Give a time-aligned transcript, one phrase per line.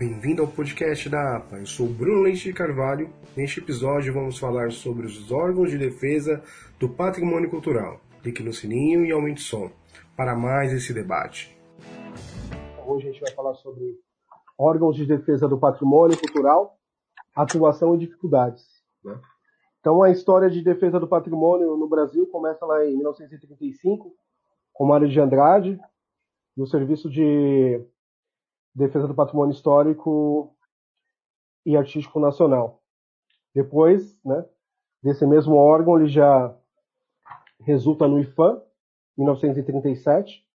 [0.00, 1.58] Bem-vindo ao podcast da APA.
[1.58, 3.12] Eu sou Bruno Leite de Carvalho.
[3.36, 6.42] Neste episódio vamos falar sobre os órgãos de defesa
[6.78, 8.00] do patrimônio cultural.
[8.22, 9.70] Clique no sininho e aumente o som
[10.16, 11.54] para mais esse debate.
[12.86, 14.00] Hoje a gente vai falar sobre
[14.58, 16.78] órgãos de defesa do patrimônio cultural,
[17.36, 18.64] atuação e dificuldades.
[19.04, 19.20] Né?
[19.80, 24.14] Então a história de defesa do patrimônio no Brasil começa lá em 1935,
[24.72, 25.78] com Mário de Andrade,
[26.56, 27.84] no Serviço de
[28.74, 30.54] Defesa do Patrimônio Histórico
[31.64, 32.82] e Artístico Nacional.
[33.54, 34.44] Depois, né,
[35.02, 36.56] desse mesmo órgão, ele já
[37.60, 38.62] resulta no IFAM,
[39.16, 40.46] 1937.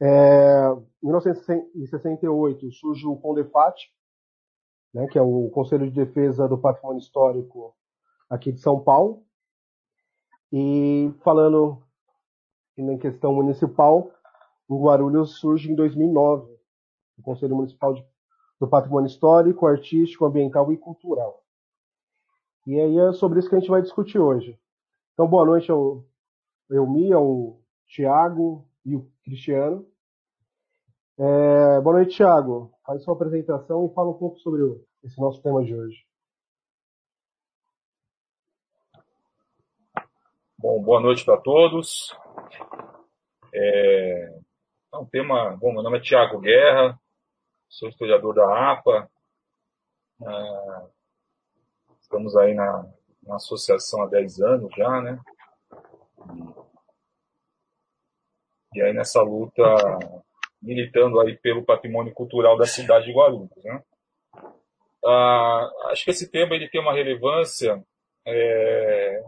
[0.00, 0.66] É,
[1.02, 3.92] em 1968 surge o CONDEFAT,
[4.92, 7.76] né, que é o Conselho de Defesa do Patrimônio Histórico
[8.28, 9.24] aqui de São Paulo.
[10.52, 11.82] E falando
[12.76, 14.10] em questão municipal,
[14.68, 16.53] o Guarulhos surge em 2009,
[17.18, 18.04] o Conselho Municipal de,
[18.60, 21.42] do Patrimônio Histórico, Artístico, Ambiental e Cultural.
[22.66, 24.58] E aí é sobre isso que a gente vai discutir hoje.
[25.12, 26.04] Então, boa noite ao
[26.70, 29.86] Elmi, ao Tiago e o Cristiano.
[31.18, 32.72] É, boa noite, Tiago.
[32.84, 34.62] Faz sua apresentação e fala um pouco sobre
[35.02, 36.04] esse nosso tema de hoje.
[40.58, 42.16] Bom, boa noite para todos.
[43.54, 44.38] É,
[44.92, 45.56] é um tema.
[45.56, 46.98] Bom, meu nome é Tiago Guerra,
[47.74, 49.10] sou historiador da APA.
[50.22, 50.86] É,
[52.00, 52.86] estamos aí na,
[53.22, 55.18] na associação há 10 anos já, né?
[58.74, 59.62] E aí nessa luta,
[60.62, 63.82] militando aí pelo patrimônio cultural da cidade de Guarulhos, né?
[65.04, 67.84] Ah, acho que esse tema ele tem uma relevância
[68.26, 69.22] é,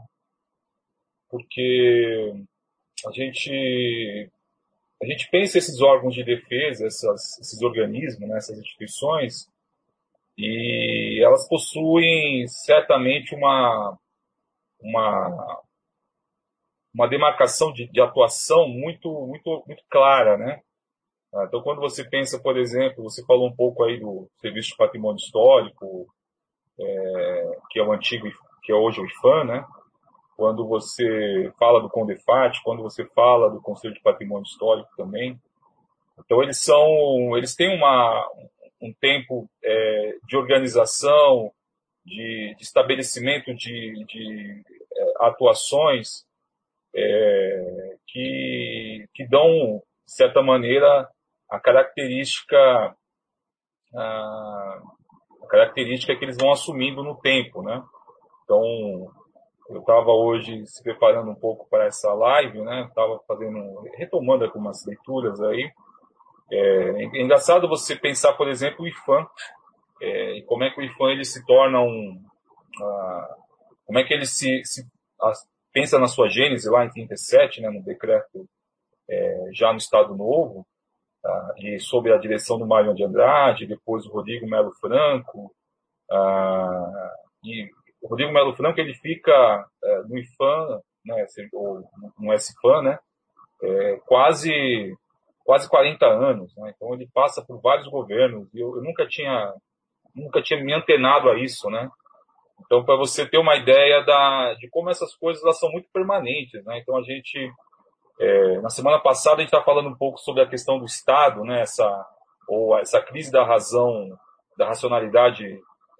[1.28, 2.32] porque
[3.06, 4.30] a gente
[5.02, 9.48] a gente pensa esses órgãos de defesa, essas, esses organismos, né, essas instituições,
[10.38, 13.98] e elas possuem certamente uma
[14.80, 15.62] uma
[16.94, 20.60] uma demarcação de, de atuação muito muito muito clara, né?
[21.44, 25.18] Então, quando você pensa, por exemplo, você falou um pouco aí do Serviço de Patrimônio
[25.18, 26.06] Histórico,
[26.80, 28.26] é, que é o antigo,
[28.62, 29.66] que é hoje o IFAM, né?
[30.36, 35.40] Quando você fala do Condefat, quando você fala do Conselho de Patrimônio Histórico também.
[36.18, 38.28] Então eles são, eles têm uma,
[38.80, 41.50] um tempo é, de organização,
[42.04, 44.62] de, de estabelecimento de, de
[44.96, 46.24] é, atuações
[46.94, 51.08] é, que, que dão, de certa maneira,
[51.50, 52.94] a característica
[53.94, 54.80] a,
[55.42, 57.82] a característica que eles vão assumindo no tempo, né?
[58.44, 59.10] Então,
[59.68, 62.86] eu estava hoje se preparando um pouco para essa live, né?
[62.88, 65.72] Estava fazendo, retomando algumas leituras aí.
[66.50, 69.26] É, é, engraçado você pensar, por exemplo, o IFAM,
[70.00, 72.22] é, e como é que o IFAM ele se torna um,
[72.80, 73.46] uh,
[73.84, 74.86] como é que ele se, se
[75.20, 75.32] a,
[75.72, 78.48] pensa na sua gênese lá em 37, né, no decreto
[79.08, 80.66] é, já no Estado Novo,
[81.24, 85.52] uh, e sob a direção do Mário de Andrade, depois o Rodrigo Melo Franco,
[86.10, 87.10] uh,
[87.44, 87.68] e
[88.06, 91.82] o Rodrigo Melo Franco ele fica é, no IFAM, né, ou
[92.18, 92.98] no SFAM, né,
[93.62, 94.96] é, quase
[95.44, 99.52] quase 40 anos, né, então ele passa por vários governos e eu, eu, nunca tinha
[100.14, 101.88] nunca tinha me antenado a isso, né.
[102.64, 106.64] Então para você ter uma ideia da de como essas coisas elas são muito permanentes,
[106.64, 106.78] né.
[106.78, 107.50] Então a gente
[108.20, 111.42] é, na semana passada a gente está falando um pouco sobre a questão do Estado,
[111.42, 112.06] né, essa
[112.48, 114.16] ou essa crise da razão
[114.56, 115.44] da racionalidade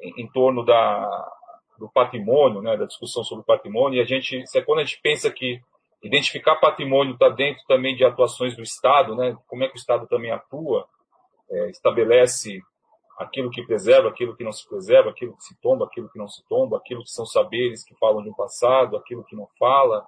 [0.01, 1.36] em, em torno da
[1.79, 5.01] do patrimônio, né, da discussão sobre o patrimônio, e a gente, é quando a gente
[5.03, 5.61] pensa que
[6.03, 10.07] identificar patrimônio está dentro também de atuações do Estado, né, como é que o Estado
[10.07, 10.87] também atua,
[11.51, 12.61] é, estabelece
[13.19, 16.29] aquilo que preserva, aquilo que não se preserva, aquilo que se tomba, aquilo que não
[16.29, 20.07] se tomba, aquilo que são saberes que falam de um passado, aquilo que não fala.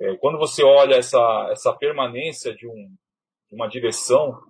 [0.00, 2.94] É, quando você olha essa, essa permanência de, um,
[3.52, 4.40] uma direção,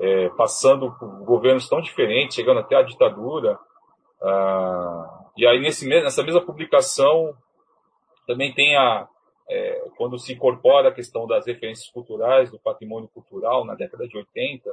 [0.00, 3.58] é, passando por governos tão diferentes, chegando até a ditadura,
[4.22, 7.34] ah, e aí, nesse, nessa mesma publicação,
[8.26, 9.08] também tem a,
[9.48, 14.16] é, quando se incorpora a questão das referências culturais, do patrimônio cultural, na década de
[14.16, 14.70] 80,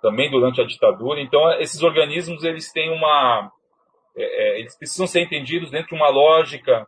[0.00, 1.20] também durante a ditadura.
[1.20, 3.50] Então, esses organismos, eles têm uma...
[4.16, 6.86] É, é, eles precisam ser entendidos dentro de uma lógica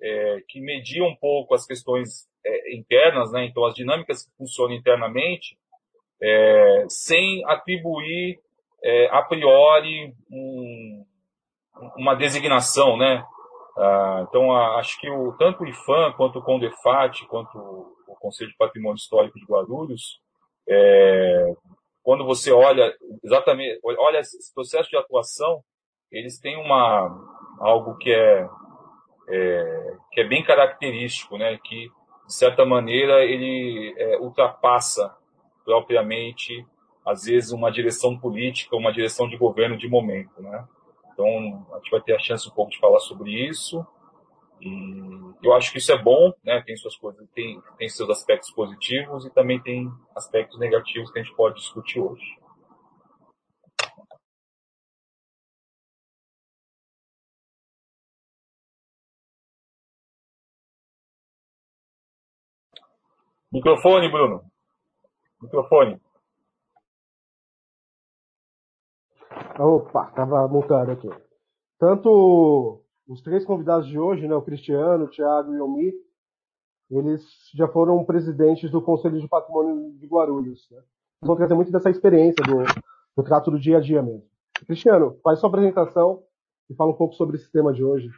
[0.00, 3.44] é, que media um pouco as questões é, internas, né?
[3.46, 5.58] então as dinâmicas que funcionam internamente,
[6.22, 8.38] é, sem atribuir
[9.10, 11.04] a priori um,
[11.96, 13.24] uma designação, né?
[13.76, 18.56] Ah, então, acho que o, tanto o IFAM, quanto o CONDEFAT, quanto o Conselho de
[18.56, 20.20] Patrimônio Histórico de Guarulhos,
[20.68, 21.54] é,
[22.02, 22.92] quando você olha
[23.22, 25.62] exatamente, olha esse processo de atuação,
[26.10, 27.08] eles têm uma
[27.60, 28.48] algo que é,
[29.28, 31.56] é que é bem característico, né?
[31.62, 31.88] Que
[32.26, 35.14] de certa maneira ele é, ultrapassa
[35.64, 36.66] propriamente
[37.06, 40.66] às vezes uma direção política, uma direção de governo de momento, né?
[41.18, 43.84] Então a gente vai ter a chance um pouco de falar sobre isso.
[44.60, 46.62] E eu acho que isso é bom, né?
[46.64, 51.22] Tem suas coisas, tem, tem seus aspectos positivos e também tem aspectos negativos que a
[51.24, 52.24] gente pode discutir hoje.
[63.50, 64.44] Microfone, Bruno.
[65.42, 66.00] Microfone.
[69.58, 71.08] Opa, tava mutado aqui.
[71.80, 75.92] Tanto os três convidados de hoje, né, o Cristiano, o Thiago e o Mi,
[76.90, 77.22] eles
[77.54, 80.68] já foram presidentes do Conselho de Patrimônio de Guarulhos.
[80.70, 80.80] Né?
[81.20, 82.64] Vão trazer muito dessa experiência do,
[83.16, 84.28] do trato do dia a dia mesmo.
[84.64, 86.22] Cristiano, faz sua apresentação
[86.70, 88.08] e fala um pouco sobre esse tema de hoje.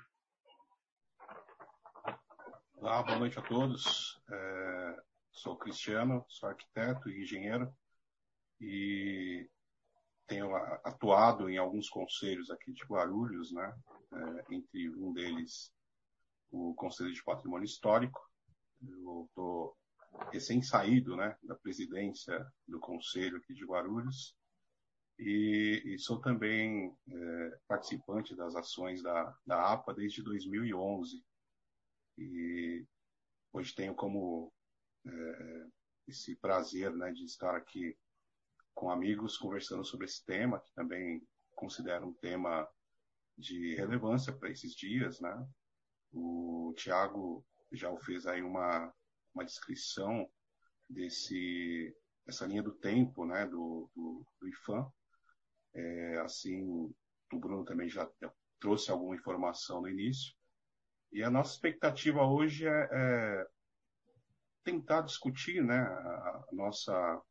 [2.77, 4.21] Olá, boa noite a todos.
[4.31, 4.97] É,
[5.33, 7.73] sou Cristiano, sou arquiteto e engenheiro
[8.61, 9.49] e
[10.31, 10.55] tenho
[10.85, 13.75] atuado em alguns conselhos aqui de Guarulhos, né?
[14.12, 15.73] É, entre um deles
[16.53, 18.21] o Conselho de Patrimônio Histórico.
[18.81, 19.77] Eu estou
[20.32, 24.37] recém-saído né, da presidência do Conselho aqui de Guarulhos
[25.19, 31.23] e, e sou também é, participante das ações da, da APA desde 2011.
[32.19, 32.85] E
[33.53, 34.53] hoje tenho como
[35.06, 35.67] é,
[36.09, 37.97] esse prazer né, de estar aqui
[38.75, 41.23] com amigos conversando sobre esse tema, que também
[41.55, 42.67] considero um tema
[43.37, 45.47] de relevância para esses dias, né?
[46.13, 48.93] O Tiago já fez aí uma,
[49.35, 50.29] uma descrição
[50.89, 51.95] desse
[52.27, 54.91] essa linha do tempo, né, do, do, do IFAM.
[55.75, 56.63] É, assim,
[57.33, 58.09] o Bruno também já
[58.61, 60.35] trouxe alguma informação no início.
[61.13, 63.47] E a nossa expectativa hoje é, é
[64.63, 67.23] tentar discutir, né, a, a nossa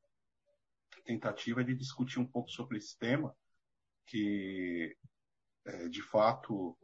[1.04, 3.36] tentativa de discutir um pouco sobre esse tema,
[4.06, 4.96] que
[5.66, 6.78] é, de fato,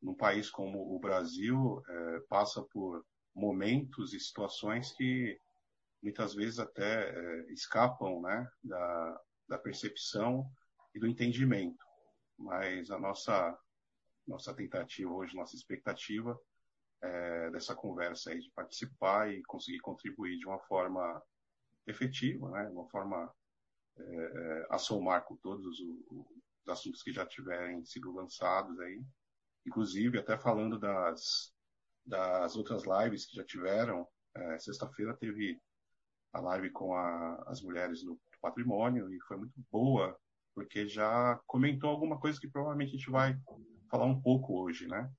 [0.00, 5.38] num país como o Brasil, é, passa por momentos e situações que
[6.02, 10.50] muitas vezes até é, escapam né, da, da percepção
[10.94, 11.84] e do entendimento.
[12.38, 13.58] Mas a nossa,
[14.26, 16.38] nossa tentativa hoje, nossa expectativa
[17.02, 21.22] é, dessa conversa aí de participar e conseguir contribuir de uma forma
[21.86, 23.32] efetiva, né, uma forma
[24.70, 29.02] a somar com todos os, os, assuntos que já tiverem sido lançados aí,
[29.66, 31.52] inclusive até falando das,
[32.06, 34.06] das outras lives que já tiveram.
[34.36, 35.60] É, Sexta-feira teve
[36.32, 40.16] a live com a, as mulheres do patrimônio e foi muito boa,
[40.54, 43.36] porque já comentou alguma coisa que provavelmente a gente vai
[43.90, 45.10] falar um pouco hoje, né?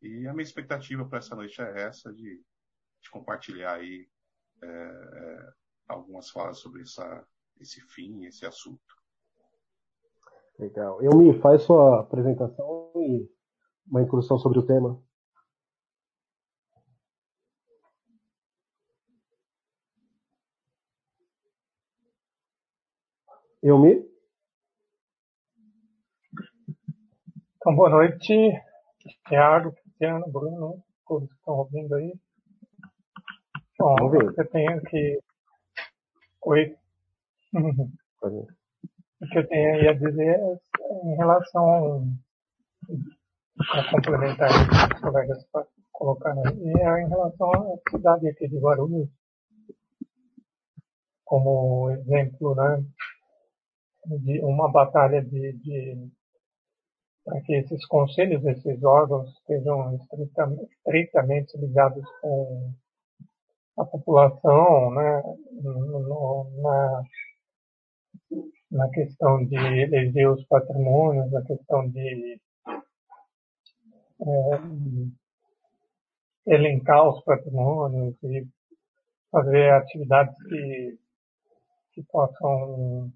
[0.00, 2.42] E a minha expectativa para essa noite é essa, de,
[3.00, 4.08] de compartilhar aí
[4.62, 5.52] é, é,
[5.88, 7.26] algumas falas sobre essa,
[7.62, 8.80] esse fim, esse assunto.
[10.58, 11.02] Legal.
[11.02, 13.28] Eu me faz sua apresentação e
[13.86, 15.02] uma incursão sobre o tema.
[23.62, 24.10] Eu me.
[27.56, 28.34] Então, boa noite,
[29.28, 32.12] Thiago, Cristiano, Bruno, todos que estão ouvindo aí.
[33.78, 33.96] Bom,
[34.36, 35.20] eu tenho que.
[37.54, 38.46] Oi.
[39.20, 40.58] O que eu tenho aí a dizer é
[41.04, 42.02] em relação
[43.58, 45.46] a complementar o que os colegas
[45.92, 49.10] colocaram aí, é em relação à cidade aqui de Guarulhos,
[51.26, 52.82] como exemplo, né,
[54.06, 56.10] de uma batalha de, de
[57.22, 62.72] para que esses conselhos, esses órgãos estejam estritamente, estritamente ligados com
[63.76, 65.22] a população, né,
[65.62, 67.04] no, na
[68.70, 72.40] na questão de eleger os patrimônios, na questão de
[74.20, 74.60] é,
[76.46, 78.46] elencar os patrimônios e
[79.30, 80.98] fazer atividades que,
[81.92, 83.12] que possam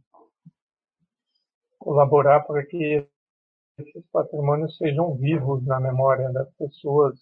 [1.78, 3.06] colaborar para que
[3.78, 7.18] esses patrimônios sejam vivos na memória das pessoas,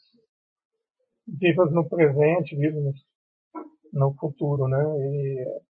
[1.26, 2.94] vivas no presente, vivos
[3.92, 4.82] no futuro, né?
[5.00, 5.62] E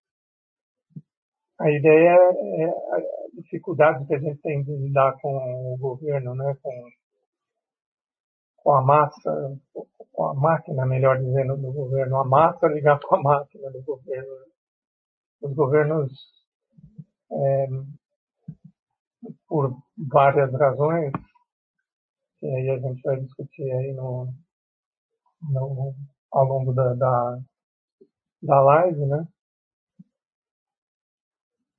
[1.59, 3.01] a ideia é a
[3.33, 6.55] dificuldade que a gente tem de lidar com o governo, né?
[6.61, 6.89] com,
[8.57, 9.57] com a massa,
[10.11, 12.17] com a máquina, melhor dizendo, do governo.
[12.17, 14.35] A massa ligar com a máquina do governo.
[15.41, 16.11] Os governos
[17.31, 17.67] é,
[19.47, 21.11] por várias razões,
[22.39, 24.33] que aí a gente vai discutir aí no,
[25.41, 25.95] no
[26.31, 27.39] ao longo da, da,
[28.41, 29.25] da live, né?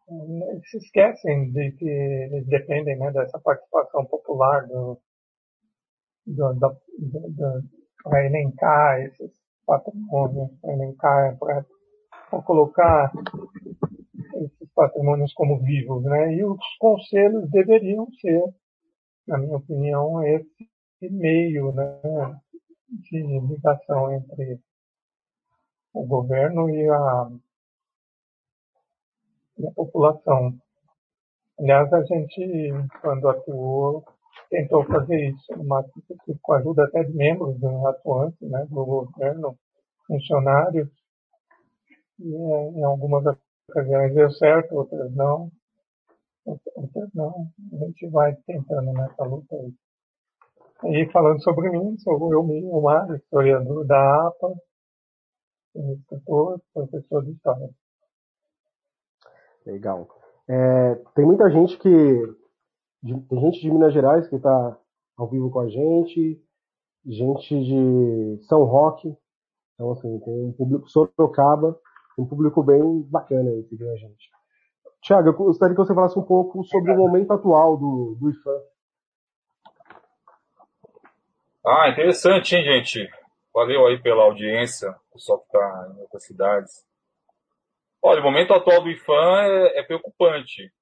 [0.08, 5.00] Eles se esquecem de que eles dependem né, dessa participação popular do,
[6.26, 9.32] do, do, do para elencar esses
[9.66, 11.64] patrimônios, para elencar, para
[12.42, 13.12] colocar
[14.44, 16.34] esses patrimônios como vivos, né?
[16.34, 18.44] E os conselhos deveriam ser,
[19.26, 20.68] na minha opinião, esse
[21.10, 22.00] meio, né,
[22.88, 24.60] de ligação entre
[25.92, 27.28] o governo e a,
[29.58, 30.54] e a população.
[31.58, 32.70] Aliás, a gente,
[33.00, 34.04] quando atuou,
[34.50, 35.52] tentou fazer isso
[35.94, 39.56] possível, com a ajuda até de membros atuantes né, do governo,
[40.06, 40.88] funcionários,
[42.18, 43.24] e em algumas
[43.68, 45.50] ocasiões deu certo, outras não.
[46.46, 47.48] Outras não.
[47.72, 49.74] A gente vai tentando nessa luta aí.
[50.84, 54.54] E falando sobre mim, sou eu mesmo, Mário, historiador da APA,
[55.74, 57.70] escritor, professor de história.
[59.66, 60.08] Legal.
[60.48, 61.90] É, tem muita gente que.
[63.28, 64.78] Tem gente de Minas Gerais que está
[65.16, 66.40] ao vivo com a gente,
[67.04, 69.14] gente de São Roque.
[69.74, 71.78] Então, assim, tem um público Sorocaba,
[72.18, 74.30] um público bem bacana aí seguindo a gente.
[75.02, 78.60] Tiago, eu gostaria que você falasse um pouco sobre o momento atual do, do IFAM.
[81.64, 83.08] Ah, interessante, hein, gente?
[83.54, 86.86] Valeu aí pela audiência, o pessoal que está em outras cidades.
[88.08, 90.72] Olha, o momento atual do IFAM é, é preocupante,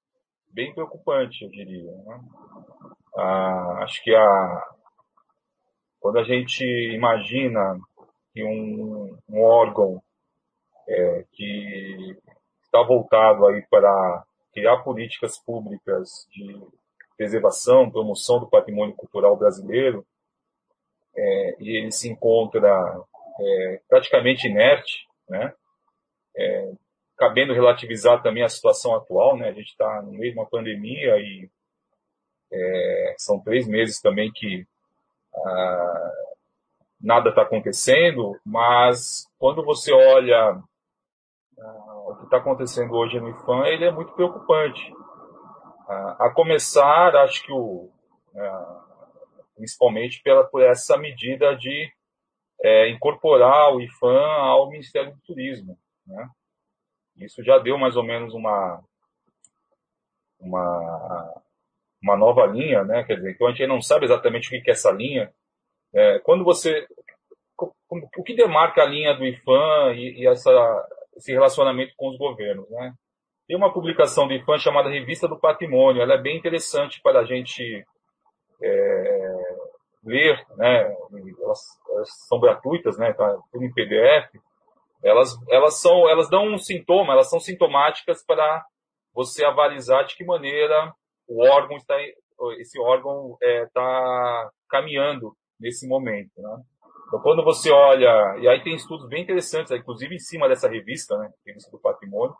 [0.52, 1.90] bem preocupante, eu diria.
[1.90, 2.20] Né?
[3.16, 4.62] Ah, acho que a,
[5.98, 6.62] quando a gente
[6.94, 7.80] imagina
[8.30, 10.02] que um, um órgão
[10.86, 12.14] é, que
[12.62, 16.60] está voltado aí para criar políticas públicas de
[17.16, 20.04] preservação, promoção do patrimônio cultural brasileiro,
[21.16, 22.68] é, e ele se encontra
[23.40, 25.54] é, praticamente inerte, né?
[26.36, 26.83] É,
[27.16, 29.48] cabendo relativizar também a situação atual, né?
[29.48, 31.48] A gente está no meio de uma pandemia e
[32.52, 34.66] é, são três meses também que
[35.34, 36.12] ah,
[37.00, 40.60] nada está acontecendo, mas quando você olha
[41.58, 44.80] ah, o que está acontecendo hoje no IFAM, ele é muito preocupante.
[45.88, 47.90] Ah, a começar, acho que o
[48.36, 48.84] ah,
[49.56, 51.88] principalmente pela, por essa medida de
[52.62, 55.78] é, incorporar o IFAM ao Ministério do Turismo.
[56.06, 56.28] Né?
[57.18, 58.82] Isso já deu mais ou menos uma,
[60.40, 61.42] uma,
[62.02, 63.04] uma nova linha, né?
[63.04, 65.32] quer dizer, então a gente não sabe exatamente o que é essa linha.
[65.94, 66.86] É, quando você.
[68.16, 70.50] O que demarca a linha do IFAM e, e essa,
[71.16, 72.68] esse relacionamento com os governos?
[72.68, 72.92] Né?
[73.46, 77.24] Tem uma publicação do IFAM chamada Revista do Patrimônio, ela é bem interessante para a
[77.24, 77.84] gente
[78.60, 79.54] é,
[80.04, 80.84] ler, né,
[81.42, 84.30] elas, elas, são gratuitas, né, tá tudo em PDF,
[85.04, 88.64] elas, elas, são, elas dão um sintoma, elas são sintomáticas para
[89.12, 90.92] você avalizar de que maneira
[91.28, 91.94] o órgão está,
[92.58, 96.56] esse órgão está é, tá caminhando nesse momento, né.
[97.06, 101.16] Então, quando você olha, e aí tem estudos bem interessantes, inclusive em cima dessa revista,
[101.18, 102.34] né, revista do patrimônio,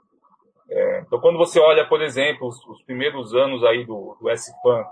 [0.68, 4.84] é, então, quando você olha, por exemplo, os, os primeiros anos aí do, do SPAN,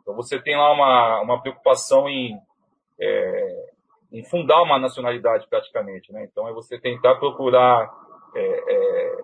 [0.00, 2.38] então você tem lá uma, uma preocupação em,
[3.00, 3.69] é,
[4.28, 6.12] fundar uma nacionalidade praticamente.
[6.12, 6.26] Né?
[6.30, 7.90] Então é você tentar procurar
[8.34, 9.16] é, é,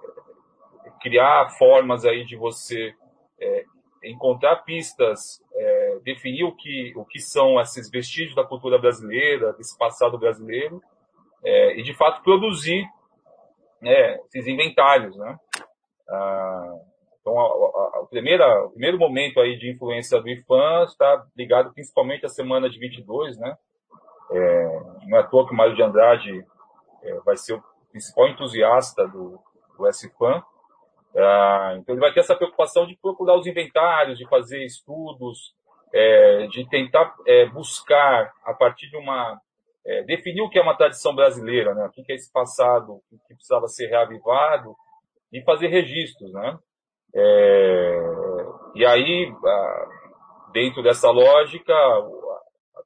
[1.00, 2.94] criar formas aí de você
[3.40, 3.64] é,
[4.04, 9.76] encontrar pistas, é, definir o que, o que são esses vestígios da cultura brasileira, desse
[9.76, 10.80] passado brasileiro,
[11.44, 12.84] é, e de fato produzir
[13.80, 15.16] né, esses inventários.
[15.16, 15.36] Né?
[16.08, 16.78] Ah,
[17.20, 21.72] então, a, a, a primeira, o primeiro momento aí de influência do IFAM está ligado
[21.72, 23.56] principalmente à semana de 22, né?
[24.30, 26.44] É, não é à toa que o Mário de Andrade
[27.02, 29.38] é, vai ser o principal entusiasta do,
[29.78, 30.42] do SFAM.
[31.14, 35.54] É, então, ele vai ter essa preocupação de procurar os inventários, de fazer estudos,
[35.92, 39.40] é, de tentar é, buscar, a partir de uma.
[39.88, 41.86] É, definir o que é uma tradição brasileira, né?
[41.86, 44.74] o que é esse passado que precisava ser reavivado,
[45.32, 46.32] e fazer registros.
[46.32, 46.58] Né?
[48.74, 49.32] E aí,
[50.52, 51.72] dentro dessa lógica,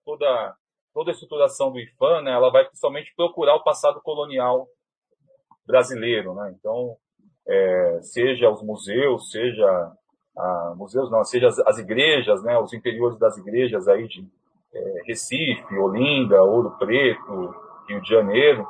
[0.05, 0.55] toda,
[1.01, 4.69] toda a estruturação do IFAM, né, ela vai principalmente procurar o passado colonial
[5.67, 6.35] brasileiro.
[6.35, 6.55] Né?
[6.59, 6.95] Então,
[7.49, 9.93] é, seja os museus, seja
[10.37, 14.29] a, museus não, seja as, as, igrejas, né, os interiores das igrejas aí de
[14.75, 17.55] é, Recife, Olinda, Ouro Preto,
[17.89, 18.69] Rio de Janeiro,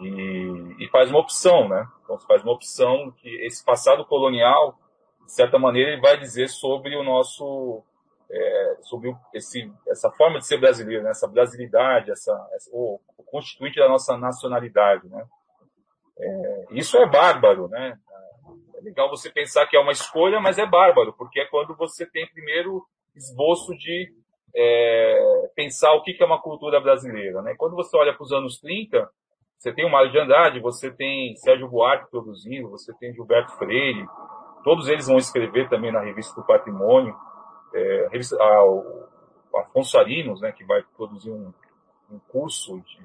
[0.00, 1.86] e, e, faz uma opção, né?
[2.02, 4.76] Então, faz uma opção que esse passado colonial
[5.24, 7.84] de certa maneira, ele vai dizer sobre o nosso,
[8.32, 11.10] é, sobre esse, essa forma de ser brasileiro, né?
[11.10, 15.24] essa brasilidade, essa, essa o, o, constituinte da nossa nacionalidade, né?
[16.18, 17.96] É, isso é bárbaro, né?
[18.76, 22.06] É legal você pensar que é uma escolha, mas é bárbaro, porque é quando você
[22.06, 22.82] tem primeiro
[23.14, 24.10] esboço de
[24.54, 27.54] é, pensar o que é uma cultura brasileira, né?
[27.58, 29.08] Quando você olha para os anos 30,
[29.58, 34.06] você tem o Mário de Andrade, você tem Sérgio Buarque produzindo, você tem Gilberto Freire,
[34.64, 37.14] todos eles vão escrever também na revista do Patrimônio,
[37.74, 39.08] é, a revista, a, o
[39.56, 41.52] Afonso Arinos, né, que vai produzir um,
[42.10, 42.98] um curso de,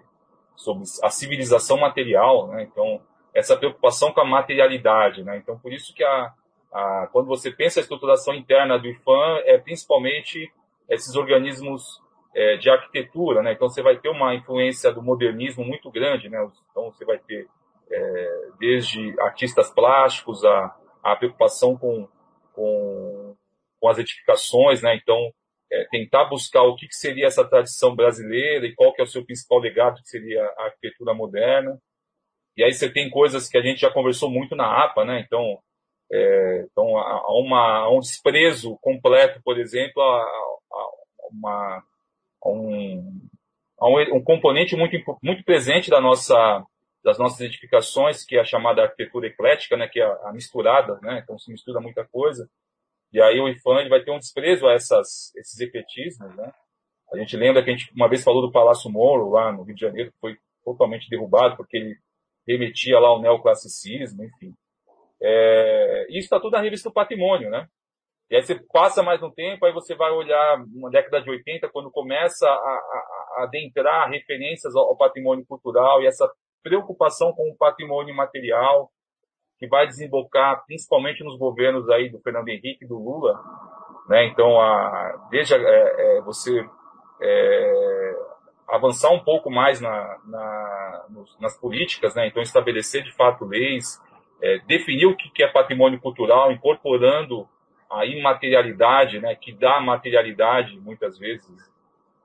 [0.55, 3.01] sobre a civilização material, né, então
[3.33, 6.33] essa preocupação com a materialidade, né, então por isso que a,
[6.71, 10.51] a, quando você pensa a estruturação interna do IFAM, é principalmente
[10.89, 12.01] esses organismos
[12.37, 13.53] é, de arquitetura, né?
[13.53, 16.47] Então você vai ter uma influência do modernismo muito grande, né?
[16.69, 17.47] Então você vai ter
[17.89, 22.07] é, desde artistas plásticos a, a preocupação com,
[22.53, 23.16] com,
[23.79, 24.95] com as edificações, né?
[24.95, 25.31] Então
[25.71, 29.07] é, tentar buscar o que, que, seria essa tradição brasileira e qual que é o
[29.07, 31.77] seu principal legado que seria a arquitetura moderna.
[32.55, 35.23] E aí você tem coisas que a gente já conversou muito na APA, né?
[35.25, 35.59] Então,
[36.11, 41.83] é, então há, uma, há um desprezo completo, por exemplo, a, a uma
[42.45, 43.29] um,
[43.81, 46.63] um, um componente muito, muito presente da nossa,
[47.03, 50.97] das nossas edificações, que é a chamada arquitetura eclética, né, que é a, a misturada,
[51.01, 52.49] né, então se mistura muita coisa.
[53.11, 56.51] E aí o IFAM vai ter um desprezo a essas, esses ecletismos, né.
[57.11, 59.75] A gente lembra que a gente uma vez falou do Palácio Moro, lá no Rio
[59.75, 61.97] de Janeiro, que foi totalmente derrubado, porque ele
[62.45, 64.53] remetia lá ao neoclassicismo, enfim.
[65.21, 67.67] É, isso está tudo na revista do Patrimônio, né?
[68.29, 71.69] E aí você passa mais um tempo, aí você vai olhar uma década de 80,
[71.69, 76.29] quando começa a, a, a adentrar referências ao, ao, patrimônio cultural e essa
[76.61, 78.91] preocupação com o patrimônio material,
[79.59, 83.39] que vai desembocar principalmente nos governos aí do Fernando Henrique e do Lula.
[84.07, 84.25] Né?
[84.27, 85.57] Então, a, desde é,
[86.17, 86.65] é, você
[87.21, 88.15] é,
[88.67, 91.05] avançar um pouco mais na, na,
[91.39, 92.27] nas políticas, né?
[92.27, 94.01] então estabelecer de fato leis,
[94.41, 97.47] é, definir o que é patrimônio cultural, incorporando
[97.89, 101.71] a imaterialidade, né, que dá materialidade muitas vezes,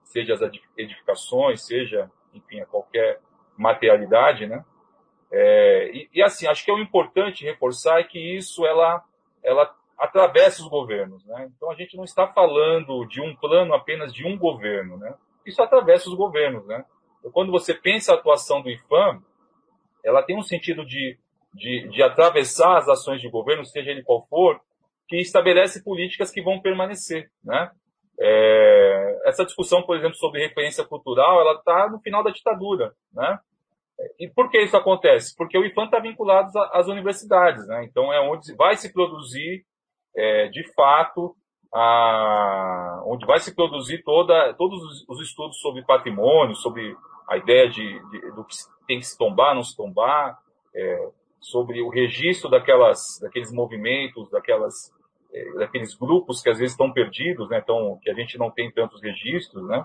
[0.03, 0.43] seja as
[0.77, 3.21] edificações, seja, enfim, a qualquer
[3.57, 4.65] materialidade, né?
[5.33, 9.03] É, e, e, assim, acho que é o importante reforçar é que isso ela,
[9.43, 11.51] ela atravessa os governos, né?
[11.57, 15.15] Então a gente não está falando de um plano apenas de um governo, né?
[15.47, 16.85] Isso atravessa os governos, né?
[17.19, 19.23] Então, quando você pensa a atuação do IFAM,
[20.05, 21.17] ela tem um sentido de,
[21.55, 24.61] de, de atravessar as ações de governo, seja ele qual for,
[25.09, 27.71] que estabelece políticas que vão permanecer, né?
[28.21, 33.39] É, essa discussão, por exemplo, sobre referência cultural, ela está no final da ditadura, né?
[34.19, 35.35] E por que isso acontece?
[35.37, 37.85] Porque o IFAM está vinculado às universidades, né?
[37.85, 39.65] Então é onde vai se produzir,
[40.17, 41.37] é, de fato,
[41.73, 46.97] a, onde vai se produzir toda, todos os estudos sobre patrimônio, sobre
[47.29, 50.39] a ideia de, de do que tem que se tombar, não se tombar,
[50.75, 51.09] é,
[51.41, 54.93] sobre o registro daquelas, daqueles movimentos, daquelas
[55.33, 58.71] é, daqueles grupos que às vezes estão perdidos, né, então, que a gente não tem
[58.71, 59.85] tantos registros, né,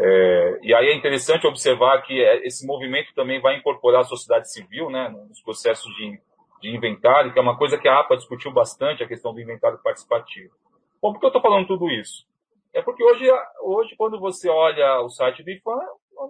[0.00, 4.50] é, e aí é interessante observar que é, esse movimento também vai incorporar a sociedade
[4.52, 6.20] civil, né, nos processos de,
[6.60, 9.82] de inventário, que é uma coisa que a APA discutiu bastante, a questão do inventário
[9.82, 10.54] participativo.
[11.02, 12.24] Bom, por que eu estou falando tudo isso?
[12.72, 13.24] É porque hoje,
[13.62, 15.80] hoje, quando você olha o site do IFAM,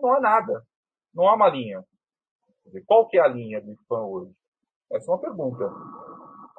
[0.00, 0.62] não há nada.
[1.14, 1.83] Não há uma linha.
[2.87, 4.33] Qual que é a linha do IFAM hoje?
[4.90, 5.70] Essa é uma pergunta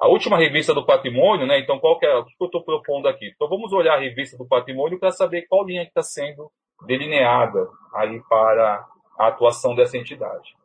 [0.00, 1.60] a última revista do patrimônio, né?
[1.60, 3.30] Então, qual que é, o que eu estou propondo aqui?
[3.34, 6.50] Então, vamos olhar a revista do patrimônio para saber qual linha que está sendo
[6.86, 8.86] delineada aí para
[9.18, 10.56] a atuação dessa entidade.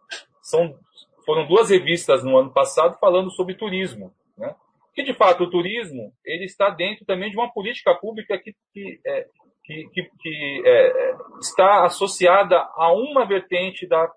[0.41, 0.77] São,
[1.25, 4.55] foram duas revistas no ano passado falando sobre turismo, né?
[4.93, 9.01] Que, de fato, o turismo ele está dentro também de uma política pública que, que,
[9.05, 9.27] é,
[9.63, 14.09] que, que, que é, está associada a uma vertente da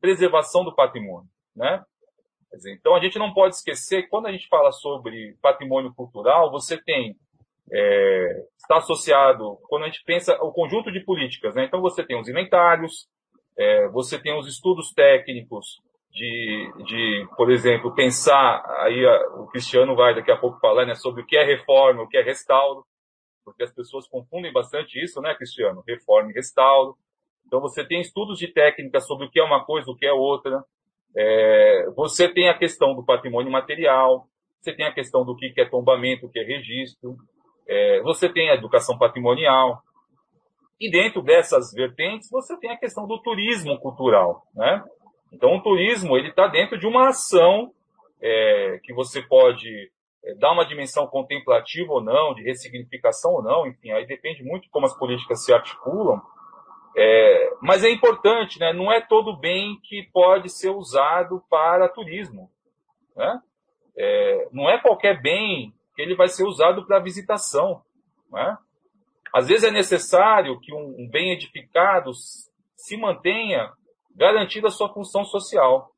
[0.00, 1.84] preservação do patrimônio, né?
[2.66, 6.76] Então a gente não pode esquecer que quando a gente fala sobre patrimônio cultural, você
[6.76, 7.16] tem
[7.70, 11.64] é, está associado quando a gente pensa o conjunto de políticas, né?
[11.64, 13.06] Então você tem os inventários,
[13.56, 19.96] é, você tem os estudos técnicos de, de, por exemplo, pensar aí a, o Cristiano
[19.96, 22.84] vai daqui a pouco falar né, sobre o que é reforma, o que é restauro,
[23.44, 25.82] porque as pessoas confundem bastante isso, né, Cristiano?
[25.86, 26.96] Reforma e restauro.
[27.46, 30.12] Então você tem estudos de técnica sobre o que é uma coisa, o que é
[30.12, 30.62] outra.
[31.16, 34.26] É, você tem a questão do patrimônio material,
[34.60, 37.16] você tem a questão do que é tombamento, o que é registro,
[37.66, 39.82] é, você tem a educação patrimonial.
[40.80, 44.46] E dentro dessas vertentes, você tem a questão do turismo cultural.
[44.54, 44.82] Né?
[45.32, 47.72] Então, o turismo ele está dentro de uma ação
[48.20, 49.90] é, que você pode
[50.24, 54.64] é, dá uma dimensão contemplativa ou não, de ressignificação ou não, enfim, aí depende muito
[54.64, 56.20] de como as políticas se articulam.
[56.96, 58.72] É, mas é importante, né?
[58.72, 62.50] não é todo bem que pode ser usado para turismo.
[63.16, 63.40] Né?
[63.96, 67.82] É, não é qualquer bem que ele vai ser usado para visitação.
[68.30, 68.56] Né?
[69.34, 72.10] Às vezes é necessário que um, bem edificado
[72.76, 73.72] se mantenha
[74.14, 75.90] garantida a sua função social.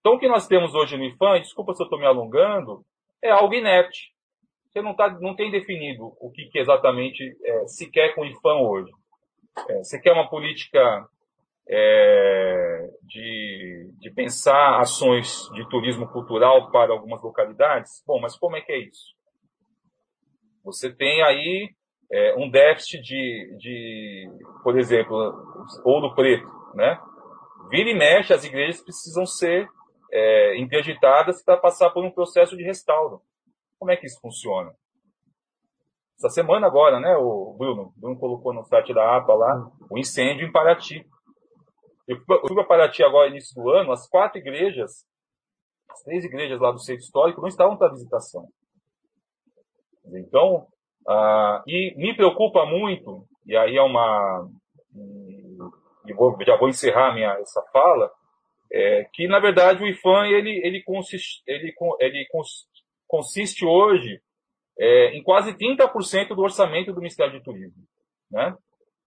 [0.00, 2.84] Então, o que nós temos hoje no IFAM, desculpa se eu estou me alongando,
[3.22, 4.12] é algo inerte.
[4.66, 8.26] Você não, tá, não tem definido o que, que exatamente é, se quer com o
[8.26, 8.90] IFAM hoje.
[9.68, 11.06] É, você quer uma política
[11.68, 18.02] é, de, de pensar ações de turismo cultural para algumas localidades?
[18.06, 19.14] Bom, mas como é que é isso?
[20.64, 21.70] Você tem aí
[22.10, 24.28] é, um déficit de, de,
[24.62, 25.16] por exemplo,
[25.84, 27.00] ouro preto, né?
[27.70, 29.66] Vira e mexe, as igrejas precisam ser
[30.12, 33.22] é, interditadas para passar por um processo de restauro.
[33.78, 34.72] Como é que isso funciona?
[36.18, 40.46] Essa semana agora, né, o Bruno, Bruno colocou no site da APA lá, o incêndio
[40.46, 41.04] em Paraty.
[42.06, 45.04] Eu fui para Paraty agora, início do ano, as quatro igrejas,
[45.90, 48.48] as três igrejas lá do centro histórico não estavam para visitação.
[50.06, 50.66] Então,
[51.06, 54.48] ah, e me preocupa muito, e aí é uma,
[56.06, 58.10] e vou, já vou encerrar minha, essa fala,
[58.72, 62.26] é, que na verdade o IFAM ele, ele, consiste, ele, ele
[63.06, 64.20] consiste hoje
[64.78, 67.82] é, em quase 30% do orçamento do Ministério do Turismo.
[68.30, 68.56] Né?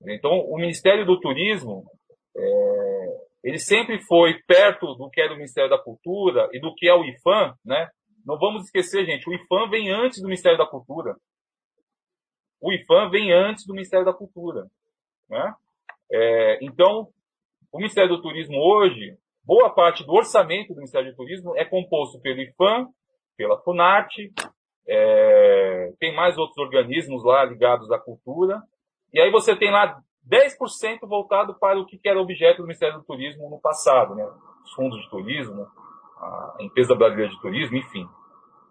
[0.07, 1.83] Então o Ministério do Turismo
[2.37, 2.84] é,
[3.45, 6.95] ele sempre foi perto do que era o Ministério da Cultura e do que é
[6.95, 7.87] o IFAM, né?
[8.25, 11.15] Não vamos esquecer, gente, o IFAM vem antes do Ministério da Cultura.
[12.59, 14.65] O IFAM vem antes do Ministério da Cultura.
[15.29, 15.53] Né?
[16.11, 17.07] É, então,
[17.71, 22.19] o Ministério do Turismo hoje, boa parte do orçamento do Ministério do Turismo é composto
[22.21, 22.87] pelo IFAM,
[23.37, 24.33] pela FUNARTE,
[24.87, 28.59] é, tem mais outros organismos lá ligados à cultura,
[29.13, 33.05] e aí você tem lá 10% voltado para o que era objeto do Ministério do
[33.05, 34.25] Turismo no passado, né?
[34.63, 35.67] os fundos de turismo,
[36.17, 38.07] a empresa brasileira de turismo, enfim.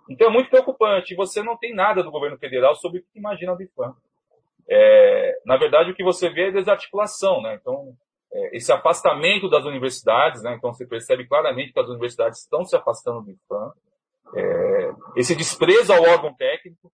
[0.09, 1.15] Então é muito preocupante.
[1.15, 3.95] Você não tem nada do governo federal sobre o que imagina o IFAM
[4.69, 7.59] é, na verdade, o que você vê é desarticulação, né?
[7.61, 7.95] Então,
[8.33, 10.55] é, esse afastamento das universidades, né?
[10.55, 13.73] Então, você percebe claramente que as universidades estão se afastando do IFAM.
[14.37, 16.91] É, esse desprezo ao órgão técnico,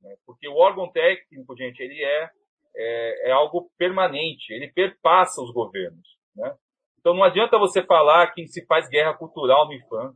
[0.00, 0.14] né?
[0.24, 2.30] porque o órgão técnico, gente, ele é,
[2.78, 6.54] é, é, algo permanente, ele perpassa os governos, né?
[7.00, 10.14] Então, não adianta você falar que se faz guerra cultural no IFAM.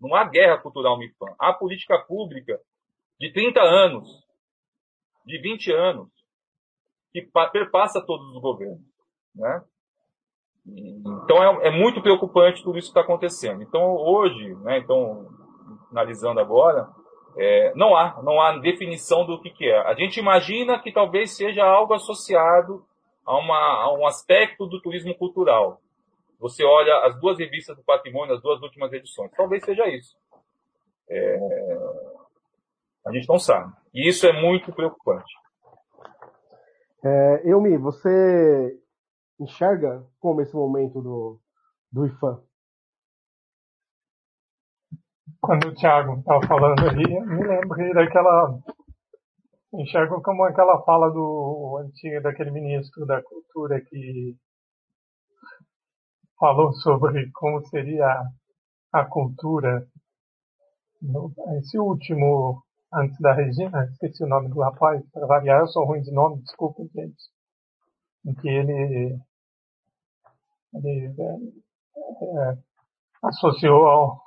[0.00, 1.34] Não há guerra cultural no IFAM.
[1.38, 2.58] Há política pública
[3.18, 4.08] de 30 anos,
[5.24, 6.08] de 20 anos,
[7.12, 7.22] que
[7.52, 8.86] perpassa todos os governos.
[9.34, 9.62] Né?
[11.24, 13.62] Então é, é, muito preocupante tudo isso que está acontecendo.
[13.62, 15.28] Então hoje, né, então,
[15.90, 16.88] analisando agora,
[17.36, 19.78] é, não há, não há definição do que, que, é.
[19.86, 22.84] A gente imagina que talvez seja algo associado
[23.24, 25.80] a, uma, a um aspecto do turismo cultural.
[26.38, 30.16] Você olha as duas revistas do patrimônio, as duas últimas edições, talvez seja isso.
[31.08, 31.38] É,
[33.06, 33.72] a gente não sabe.
[33.94, 35.32] E isso é muito preocupante.
[37.04, 38.78] É, Elmi, você
[39.38, 41.38] enxerga como esse momento do,
[41.92, 42.40] do IFAM?
[45.46, 48.58] Quando o Thiago estava falando aí, me lembrei daquela.
[49.74, 54.34] Enxergo como aquela fala do antigo, daquele ministro da Cultura que
[56.36, 58.24] falou sobre como seria
[58.92, 59.86] a cultura.
[61.58, 66.02] Esse último antes da Regina, esqueci o nome do rapaz, para variar, eu sou ruim
[66.02, 67.22] de nome, desculpem, gente.
[68.24, 69.16] Em que ele,
[70.74, 72.58] ele é, é,
[73.22, 74.20] associou ao,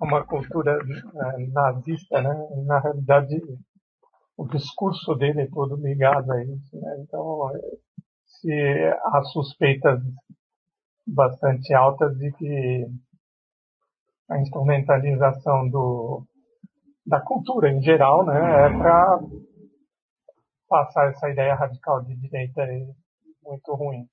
[0.00, 2.34] uma cultura é, nazista, né?
[2.64, 3.40] Na realidade,
[4.36, 6.96] o discurso dele é todo ligado a isso, né?
[7.00, 7.50] Então,
[8.24, 8.52] se
[9.04, 10.00] há suspeitas
[11.06, 12.86] bastante altas de que
[14.28, 16.26] a instrumentalização do
[17.06, 19.20] da cultura em geral, né, é para
[20.68, 22.66] passar essa ideia radical de direita
[23.44, 24.08] muito ruim.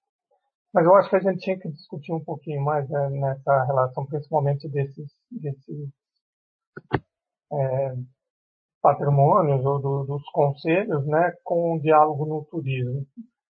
[0.73, 4.05] Mas eu acho que a gente tinha que discutir um pouquinho mais né, nessa relação,
[4.07, 5.89] principalmente desses, desses
[7.51, 7.95] é,
[8.81, 13.05] patrimônios ou do, dos conselhos, né, com o diálogo no turismo.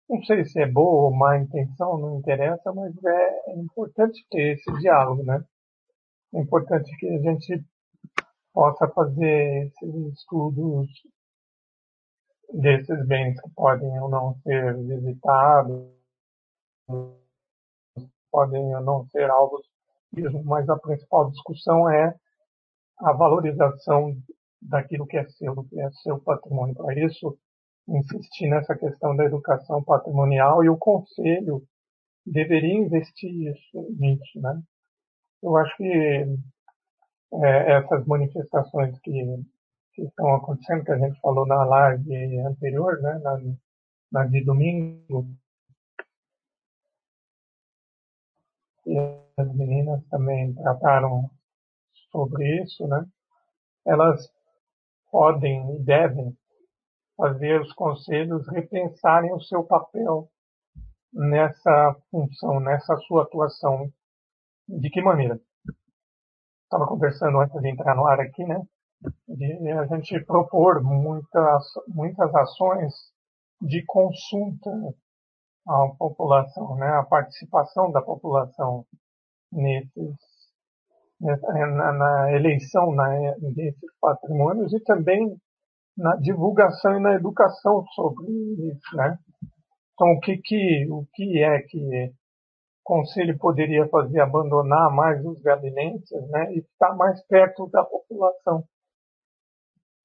[0.08, 4.72] Não sei se é boa ou má intenção, não interessa, mas é, importante ter esse
[4.78, 5.42] diálogo, né?
[6.34, 7.64] É importante que a gente
[8.52, 10.88] possa fazer esses estudos
[12.52, 15.96] desses bens que podem ou não ser visitados,
[18.30, 19.66] podem não ser alvos,
[20.44, 22.14] mas a principal discussão é
[22.98, 24.16] a valorização
[24.60, 26.74] daquilo que é seu, do que é seu patrimônio.
[26.74, 27.38] Para isso,
[27.88, 31.62] insistir nessa questão da educação patrimonial e o conselho
[32.24, 34.60] deveria investir isso, nisso, né?
[35.42, 39.12] Eu acho que é, essas manifestações que,
[39.94, 43.38] que estão acontecendo, que a gente falou na live anterior, né, na,
[44.10, 45.28] na de domingo,
[48.86, 48.98] e
[49.36, 51.28] as meninas também trataram
[52.10, 53.04] sobre isso, né?
[53.84, 54.30] Elas
[55.10, 56.36] podem e devem
[57.16, 60.30] fazer os conselhos repensarem o seu papel
[61.12, 63.90] nessa função, nessa sua atuação.
[64.68, 65.40] De que maneira?
[66.64, 68.60] Estava conversando antes de entrar no ar aqui, né?
[69.28, 72.92] De a gente propor muitas, muitas ações
[73.60, 74.70] de consulta
[75.66, 76.88] à população, né?
[76.88, 78.84] A participação da população
[79.52, 80.16] nesses,
[81.20, 83.08] na, na eleição na,
[83.54, 85.36] desses patrimônios e também
[85.96, 89.18] na divulgação e na educação sobre isso, né?
[89.94, 92.12] Então, o que, que, o que é que o
[92.84, 94.20] Conselho poderia fazer?
[94.20, 98.62] Abandonar mais os gabinetes né, e estar mais perto da população.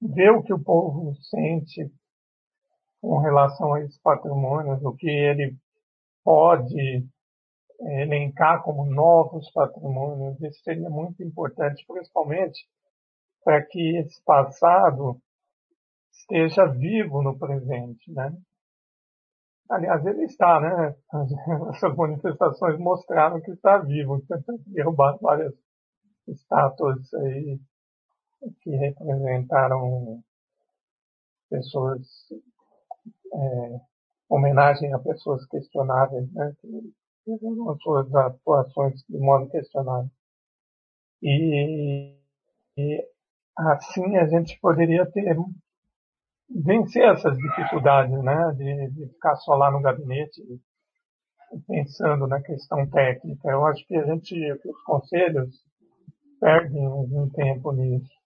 [0.01, 1.91] Ver o que o povo sente
[3.01, 5.57] com relação a esses patrimônios, o que ele
[6.23, 7.05] pode
[7.81, 10.39] eh, elencar como novos patrimônios.
[10.41, 12.67] Isso seria muito importante, principalmente
[13.43, 15.19] para que esse passado
[16.11, 18.35] esteja vivo no presente, né?
[19.69, 20.95] Aliás, ele está, né?
[21.73, 24.21] Essas manifestações mostraram que está vivo.
[24.67, 25.53] Derrubaram várias
[26.27, 27.59] estátuas aí
[28.61, 30.21] que representaram
[31.49, 32.01] pessoas,
[33.33, 33.79] é,
[34.29, 36.53] homenagem a pessoas questionáveis, né?
[37.69, 40.09] As suas atuações de modo questionável.
[41.21, 42.17] E,
[42.77, 43.07] e
[43.57, 45.37] assim a gente poderia ter
[46.49, 50.41] vencer essas dificuldades, né, de, de, ficar só lá no gabinete
[51.67, 53.49] pensando na questão técnica.
[53.49, 55.63] Eu acho que a gente, que os conselhos
[56.39, 58.20] perdem um tempo nisso.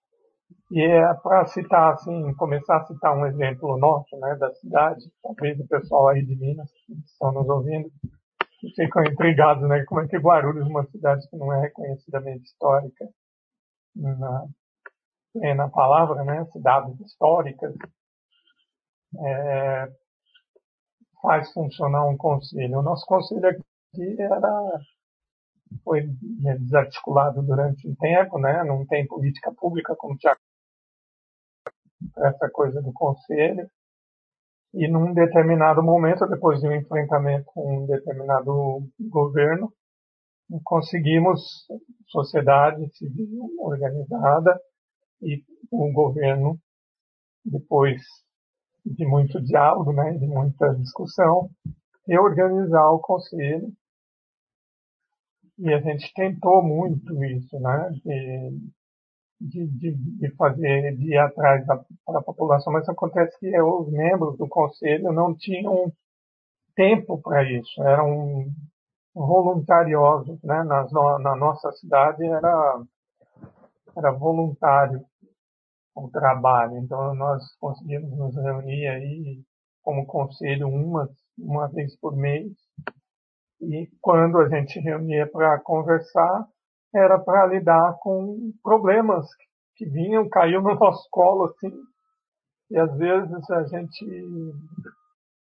[0.72, 5.60] E é para citar assim, começar a citar um exemplo nosso, né, da cidade, talvez
[5.60, 7.92] o pessoal aí de Minas que estão nos ouvindo
[8.76, 13.08] ficam intrigados, né, como é que Guarulhos, uma cidade que não é reconhecidamente histórica,
[13.96, 14.46] na
[15.34, 17.74] plena palavra, né, cidades históricas,
[19.20, 19.88] é,
[21.22, 22.80] faz funcionar um conselho.
[22.80, 24.80] O nosso conselho aqui era
[25.84, 26.02] foi
[26.60, 28.64] desarticulado durante um tempo, né?
[28.64, 30.36] Não tem política pública como tinha
[32.18, 33.70] essa coisa do conselho.
[34.74, 39.72] E num determinado momento, depois de um enfrentamento com um determinado governo,
[40.64, 41.66] conseguimos
[42.08, 44.60] sociedade civil organizada
[45.22, 46.60] e o governo
[47.44, 48.02] depois
[48.86, 51.50] de muito diálogo, né, de muita discussão,
[52.08, 53.72] reorganizar o conselho.
[55.58, 57.90] E a gente tentou muito isso, né,
[59.40, 64.38] de, de, de fazer, de ir atrás da, da população, mas acontece que os membros
[64.38, 65.92] do conselho não tinham
[66.76, 68.48] tempo para isso, eram
[69.14, 72.84] voluntariosos, né, na nossa cidade era,
[73.96, 75.06] era voluntário
[75.96, 76.78] o trabalho.
[76.78, 79.42] Então nós conseguimos nos reunir aí
[79.82, 82.52] como conselho uma, uma vez por mês.
[83.62, 86.48] E quando a gente reunia para conversar,
[86.94, 89.28] era para lidar com problemas
[89.76, 91.72] que vinham, caíam no nosso colo, assim.
[92.72, 94.06] E às vezes a gente,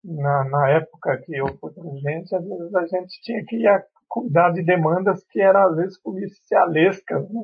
[0.04, 4.50] na, na época que eu fui presidente, às vezes a gente tinha que ir cuidar
[4.50, 7.42] de demandas que eram às vezes policialescas, né?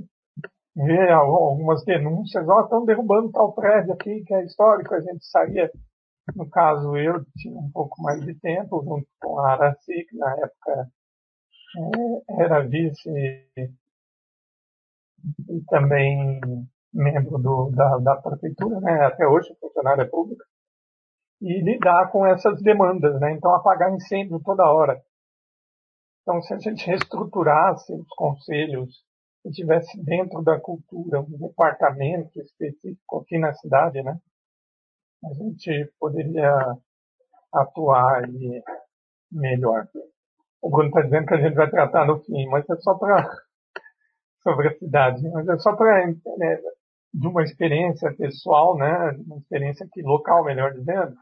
[0.76, 5.24] ver algumas denúncias, ó, oh, estão derrubando tal prédio aqui que é histórico, a gente
[5.26, 5.70] saía,
[6.34, 10.32] no caso eu tinha um pouco mais de tempo, junto com a Araci, que na
[10.32, 10.90] época
[11.76, 13.10] é, era vice
[15.48, 16.40] e também
[16.92, 20.44] membro do, da, da prefeitura, né, até hoje funcionária pública,
[21.40, 25.00] e lidar com essas demandas, né, então apagar incêndio toda hora.
[26.22, 29.02] Então, se a gente reestruturasse os conselhos
[29.42, 34.18] se tivesse dentro da cultura um departamento específico aqui na cidade, né?
[35.24, 36.76] A gente poderia
[37.52, 38.62] atuar ali
[39.32, 39.86] melhor.
[40.62, 43.28] O Bruno está dizendo que a gente vai tratar no fim, mas é só para
[44.42, 46.58] sobre a cidade, mas é só para né,
[47.12, 49.16] de uma experiência pessoal, né?
[49.26, 51.16] Uma experiência aqui local, melhor dizendo,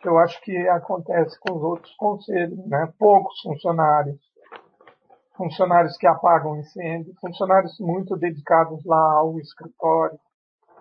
[0.00, 2.92] que eu acho que acontece com os outros conselhos, né?
[2.98, 4.20] Poucos funcionários,
[5.36, 10.18] funcionários que apagam incêndio, funcionários muito dedicados lá ao escritório,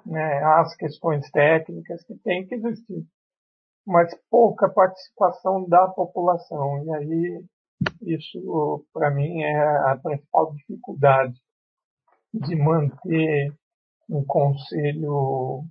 [0.05, 3.05] né, as questões técnicas que tem que existir,
[3.85, 6.83] mas pouca participação da população.
[6.85, 7.45] E aí
[8.01, 9.59] isso, para mim, é
[9.91, 11.39] a principal dificuldade
[12.33, 13.53] de manter
[14.09, 15.65] um conselho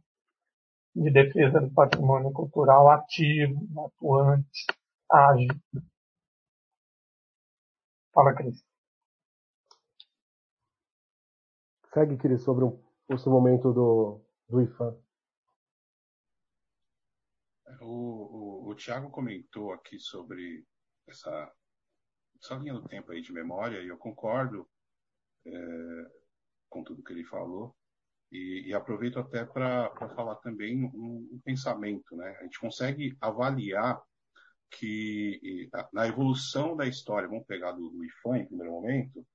[0.95, 4.67] de defesa do patrimônio cultural ativo, atuante,
[5.11, 5.55] ágil.
[8.13, 8.63] Fala, Cris.
[11.93, 12.79] Segue, Cris, sobre o,
[13.11, 14.97] o momento do, do IFAM.
[17.81, 20.65] O, o, o Tiago comentou aqui sobre
[21.09, 21.53] essa,
[22.41, 24.69] essa linha do tempo aí de memória, e eu concordo
[25.45, 26.11] é,
[26.69, 27.75] com tudo que ele falou.
[28.31, 32.37] E, e aproveito até para falar também um, um, pensamento, né?
[32.39, 34.01] A gente consegue avaliar
[34.71, 39.27] que na evolução da história, vamos pegar do, do IFAM em primeiro momento,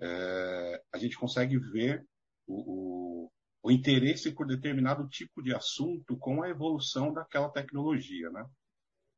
[0.00, 2.04] é, a gente consegue ver
[2.46, 8.46] o, o, o, interesse por determinado tipo de assunto com a evolução daquela tecnologia, né?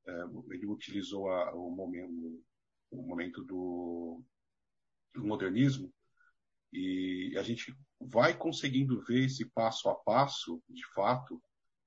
[0.06, 0.12] É,
[0.50, 2.44] ele utilizou a, o momento,
[2.90, 4.22] o momento do,
[5.14, 5.92] do modernismo
[6.72, 11.40] e a gente vai conseguindo ver esse passo a passo, de fato,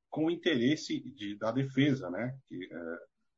[0.09, 2.37] com o interesse de, da defesa, né?
[2.47, 2.97] Que é,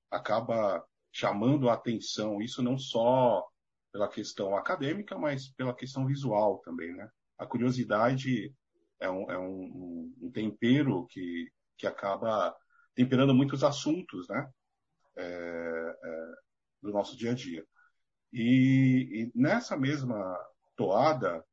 [0.09, 3.45] acaba chamando a atenção, isso não só
[3.91, 7.09] pela questão acadêmica, mas pela questão visual também, né?
[7.41, 8.53] A curiosidade
[8.99, 12.55] é um, é um, um tempero que, que acaba
[12.93, 14.47] temperando muitos assuntos, né?
[15.17, 16.33] É, é,
[16.83, 17.65] do nosso dia a dia.
[18.31, 20.37] E, e, nessa mesma
[20.75, 21.43] toada,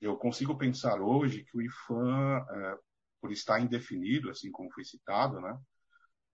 [0.00, 2.78] eu consigo pensar hoje que o IFAM, é,
[3.20, 5.58] por estar indefinido, assim como foi citado, né,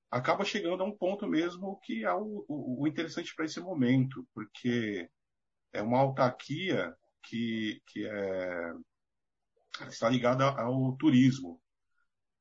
[0.09, 4.27] acaba chegando a um ponto mesmo que é o, o, o interessante para esse momento,
[4.33, 5.11] porque
[5.73, 6.95] é uma autarquia
[7.25, 8.73] que, que é,
[9.89, 11.61] está ligada ao turismo.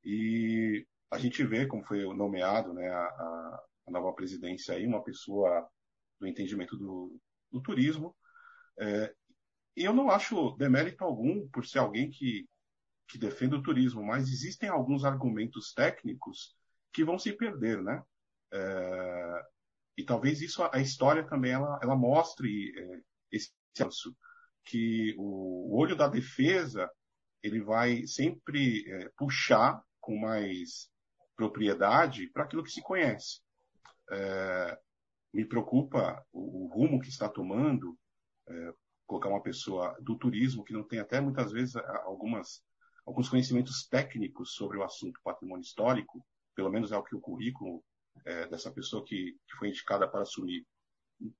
[0.04, 5.68] E a gente vê como foi nomeado né, a, a nova presidência aí, uma pessoa
[6.18, 8.14] do entendimento do, do turismo,
[8.78, 9.12] é,
[9.76, 12.46] eu não acho demérito algum por ser alguém que,
[13.08, 16.54] que defende o turismo, mas existem alguns argumentos técnicos
[16.92, 18.02] que vão se perder, né?
[18.52, 19.42] É,
[19.96, 24.16] e talvez isso, a história também, ela, ela mostre é, esse senso,
[24.64, 26.90] que o, olho da defesa,
[27.42, 30.90] ele vai sempre é, puxar com mais
[31.36, 33.40] propriedade para aquilo que se conhece.
[34.10, 34.78] É,
[35.32, 37.96] me preocupa o, o, rumo que está tomando
[38.48, 38.74] é,
[39.06, 42.62] colocar uma pessoa do turismo que não tem até muitas vezes algumas,
[43.06, 46.24] alguns conhecimentos técnicos sobre o assunto patrimônio histórico,
[46.54, 47.82] pelo menos é o que o currículo
[48.24, 50.66] é, dessa pessoa que, que foi indicada para assumir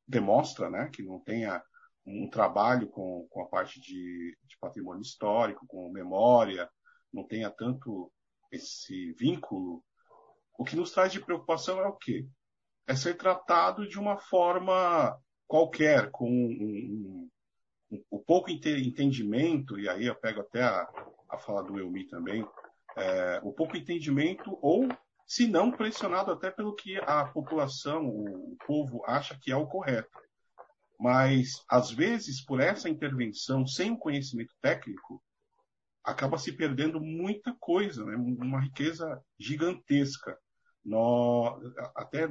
[0.07, 1.63] demonstra, né, que não tenha
[2.07, 6.69] um trabalho com, com a parte de, de patrimônio histórico, com memória,
[7.13, 8.13] não tenha tanto
[8.51, 9.83] esse vínculo.
[10.59, 12.27] O que nos traz de preocupação é o quê?
[12.87, 17.29] É ser tratado de uma forma qualquer, com um,
[18.11, 20.89] o pouco entendimento, e aí eu pego até a,
[21.29, 22.47] a fala do Elmi também,
[22.97, 24.89] é, o pouco entendimento ou,
[25.27, 29.67] se não, pressionado até pelo que a população, o, o povo acha que é o
[29.67, 30.20] correto.
[31.01, 35.23] Mas, às vezes, por essa intervenção sem o conhecimento técnico,
[36.05, 38.17] acaba se perdendo muita coisa, né?
[38.17, 40.39] uma riqueza gigantesca.
[40.85, 41.59] Nós,
[41.97, 42.29] até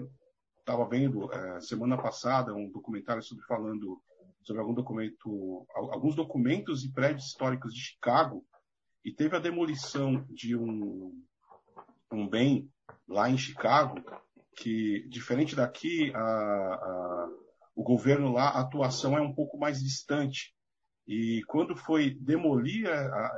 [0.59, 3.99] estava vendo é, semana passada um documentário sobre falando
[4.43, 8.45] sobre algum documento, alguns documentos e prédios históricos de Chicago
[9.03, 11.13] e teve a demolição de um,
[12.11, 12.71] um bem
[13.07, 14.01] lá em Chicago
[14.55, 17.29] que, diferente daqui, a, a,
[17.79, 20.53] o governo lá, a atuação é um pouco mais distante.
[21.07, 22.89] E quando foi demolir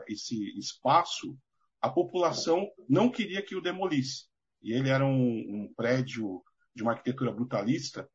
[0.08, 1.38] esse espaço,
[1.80, 4.26] a população não queria que o demolisse.
[4.64, 6.42] E ele era um, um prédio
[6.74, 8.10] de uma arquitetura brutalista,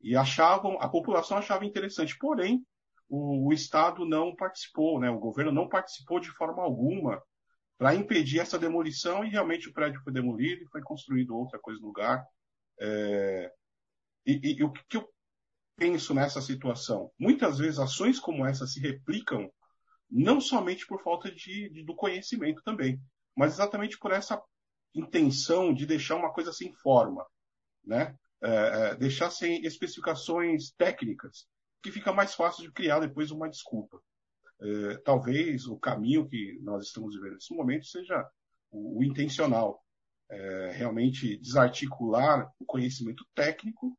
[0.00, 2.16] e achavam, a população achava interessante.
[2.16, 2.64] Porém,
[3.08, 5.10] o, o Estado não participou, né?
[5.10, 7.20] o governo não participou de forma alguma
[7.76, 11.80] para impedir essa demolição e realmente o prédio foi demolido e foi construído outra coisa
[11.80, 12.24] no lugar.
[12.80, 13.52] É...
[14.24, 15.08] E, e, e, o que eu
[15.76, 17.10] penso nessa situação?
[17.18, 19.50] Muitas vezes ações como essa se replicam
[20.10, 23.00] não somente por falta de, de, do conhecimento também,
[23.34, 24.40] mas exatamente por essa
[24.94, 27.26] intenção de deixar uma coisa sem forma,
[27.82, 28.14] né?
[28.42, 28.50] É,
[28.90, 31.46] é, deixar sem especificações técnicas,
[31.82, 34.00] que fica mais fácil de criar depois uma desculpa.
[34.60, 38.28] É, talvez o caminho que nós estamos vivendo nesse momento seja
[38.70, 39.82] o, o intencional,
[40.28, 43.96] é, realmente desarticular o conhecimento técnico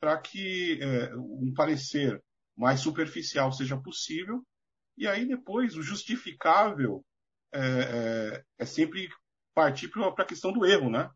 [0.00, 2.22] para que é, um parecer
[2.56, 4.44] mais superficial seja possível
[4.96, 7.04] e aí depois o justificável
[7.52, 9.08] é, é, sempre
[9.54, 11.10] partir para a questão do erro, né?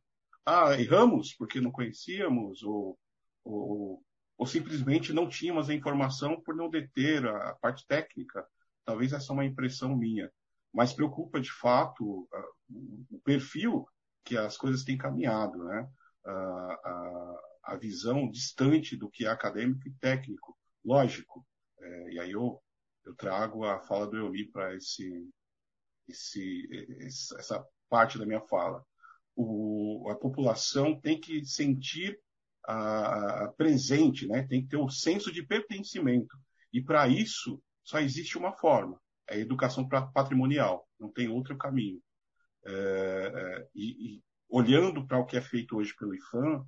[0.44, 2.98] Ah, erramos porque não conhecíamos, ou,
[3.44, 4.02] ou,
[4.36, 8.46] ou simplesmente não tínhamos a informação por não deter a, a parte técnica.
[8.84, 10.30] Talvez essa é uma impressão minha.
[10.72, 12.28] Mas preocupa, de fato,
[13.10, 13.86] o perfil
[14.24, 15.88] que as coisas têm caminhado, né?
[17.62, 20.56] A visão distante do que é acadêmico e técnico.
[20.84, 21.46] Lógico.
[21.80, 22.62] É, e aí eu,
[23.04, 25.28] eu trago a fala do Euli para esse,
[26.08, 26.68] esse,
[27.38, 28.84] essa parte da minha fala.
[29.36, 32.18] O, a população tem que sentir
[32.66, 34.46] a, a presente, né?
[34.46, 36.36] tem que ter um senso de pertencimento.
[36.72, 42.00] E para isso, só existe uma forma: é a educação patrimonial, não tem outro caminho.
[42.66, 46.64] É, é, e, e, olhando para o que é feito hoje pelo IFAM,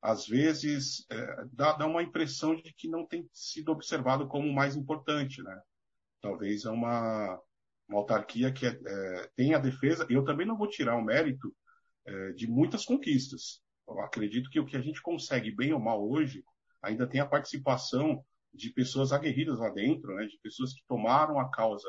[0.00, 4.54] às vezes é, dá, dá, uma impressão de que não tem sido observado como o
[4.54, 5.60] mais importante, né?
[6.20, 7.40] Talvez é uma,
[7.88, 11.04] uma autarquia que é, é, tem a defesa, e eu também não vou tirar o
[11.04, 11.54] mérito
[12.06, 13.60] é, de muitas conquistas.
[13.86, 16.44] Eu acredito que o que a gente consegue bem ou mal hoje
[16.82, 18.24] ainda tem a participação
[18.54, 20.26] de pessoas aguerridas lá dentro, né?
[20.26, 21.88] De pessoas que tomaram a causa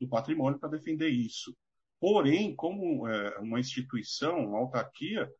[0.00, 1.54] do patrimônio para defender isso.
[2.00, 5.30] Porém, como é, uma instituição, uma autarquia,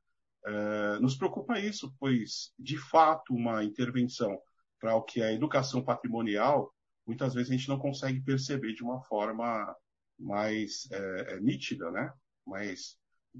[1.00, 4.38] nos preocupa isso, pois, de fato, uma intervenção
[4.80, 6.72] para o que é educação patrimonial,
[7.06, 9.76] muitas vezes a gente não consegue perceber de uma forma
[10.18, 12.12] mais é, é, nítida, né?
[12.46, 12.96] mais,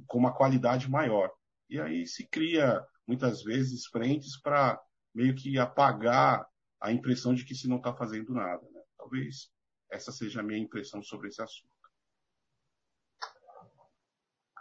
[0.07, 1.31] com uma qualidade maior.
[1.69, 4.81] E aí se cria, muitas vezes, frentes para
[5.15, 6.47] meio que apagar
[6.81, 8.63] a impressão de que se não está fazendo nada.
[8.73, 8.81] Né?
[8.97, 9.51] Talvez
[9.91, 11.71] essa seja a minha impressão sobre esse assunto.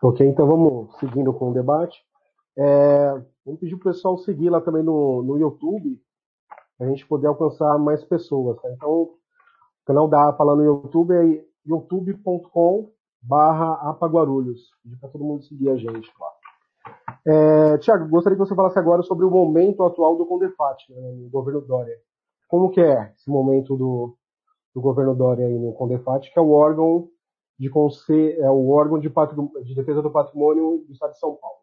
[0.01, 1.99] Ok, então vamos seguindo com o debate.
[2.59, 3.11] É,
[3.45, 5.97] vamos pedir o pessoal seguir lá também no, no YouTube,
[6.77, 8.61] a gente poder alcançar mais pessoas.
[8.61, 8.69] Tá?
[8.73, 9.19] Então, o
[9.85, 12.91] canal da APA no YouTube é youtube.com
[13.21, 14.71] barra apaguarulhos.
[14.83, 16.31] Pedir para todo mundo seguir a gente lá.
[17.25, 21.29] É, Tiago, gostaria que você falasse agora sobre o momento atual do Condefat, né, no
[21.29, 21.95] governo Dória.
[22.47, 24.17] Como que é esse momento do,
[24.73, 27.09] do governo Dória aí no Condefat, que é o órgão
[27.57, 27.69] de
[28.39, 29.11] é o órgão de,
[29.65, 31.58] de, defesa do patrimônio do Estado de São Paulo.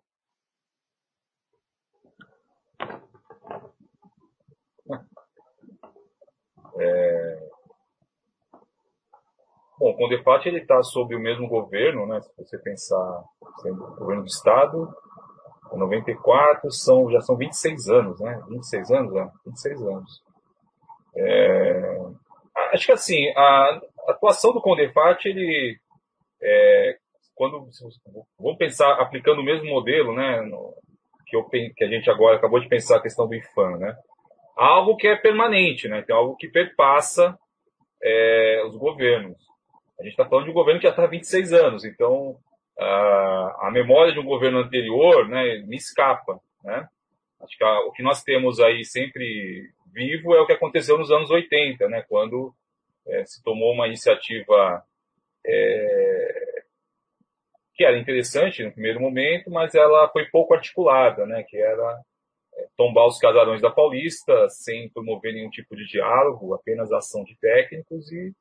[6.79, 7.49] É...
[9.79, 12.21] Bom, o Condefat ele está sob o mesmo governo, né?
[12.21, 13.25] Se você pensar
[13.61, 14.95] sendo governo do estado,
[15.73, 18.43] 94 são já são 26 anos, né?
[18.49, 19.31] 26 anos, né?
[19.47, 20.23] 26 anos.
[21.15, 21.99] É...
[22.73, 25.79] Acho que assim a atuação do Condefat ele
[26.43, 26.97] é,
[27.35, 27.69] quando
[28.39, 30.75] vamos pensar aplicando o mesmo modelo, né, no,
[31.27, 33.97] que, eu, que a gente agora acabou de pensar a questão do IFAM, né,
[34.57, 37.39] algo que é permanente, né, tem algo que perpassa
[38.03, 39.37] é, os governos.
[40.01, 42.37] A gente está falando de um governo que já está há 26 anos, então
[42.79, 46.89] a, a memória de um governo anterior, né, me escapa, né.
[47.41, 51.11] Acho que a, o que nós temos aí sempre vivo é o que aconteceu nos
[51.11, 52.53] anos 80, né, quando
[53.07, 54.83] é, se tomou uma iniciativa
[55.47, 56.63] é,
[57.75, 62.01] que era interessante no primeiro momento, mas ela foi pouco articulada, né, que era
[62.77, 68.11] tombar os casarões da Paulista sem promover nenhum tipo de diálogo, apenas ação de técnicos
[68.13, 68.33] e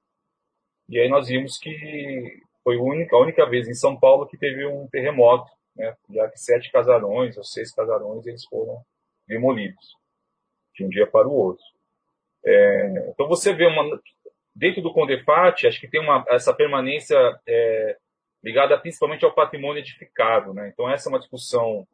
[0.87, 4.37] e aí nós vimos que foi a única, a única vez em São Paulo que
[4.37, 8.79] teve um terremoto, né, já que sete casarões ou seis casarões eles foram
[9.27, 9.95] demolidos
[10.75, 11.65] de um dia para o outro.
[12.45, 13.99] É, então você vê uma,
[14.55, 17.97] Dentro do Condefat, acho que tem uma, essa permanência é,
[18.41, 20.53] ligada principalmente ao patrimônio edificado.
[20.53, 20.69] Né?
[20.69, 21.85] Então, essa é uma discussão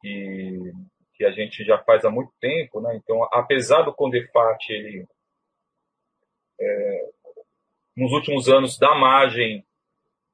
[0.00, 0.72] que,
[1.14, 2.80] que a gente já faz há muito tempo.
[2.80, 2.96] Né?
[2.96, 5.06] Então, apesar do Condefat, ele,
[6.60, 7.08] é,
[7.96, 9.64] nos últimos anos, dá margem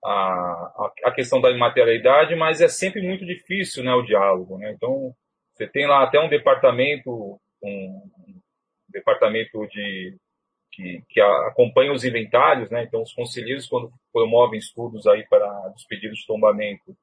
[0.05, 4.59] à, à questão da imaterialidade, mas é sempre muito difícil né, o diálogo.
[4.59, 4.73] Né?
[4.73, 5.15] Então,
[5.55, 8.41] você tem lá até um departamento, um, um
[8.89, 10.17] departamento de
[10.73, 12.85] que, que acompanham os inventários, né?
[12.85, 16.97] Então, os conselheiros, quando promovem estudos aí para os pedidos de tombamento,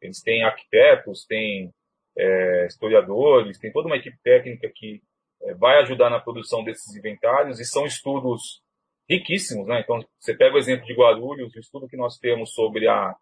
[0.00, 1.72] eles têm arquitetos, têm
[2.16, 5.02] é, historiadores, tem toda uma equipe técnica que
[5.42, 8.62] é, vai ajudar na produção desses inventários e são estudos
[9.08, 9.80] riquíssimos, né?
[9.80, 13.14] Então, você pega o exemplo de Guarulhos, o estudo que nós temos sobre a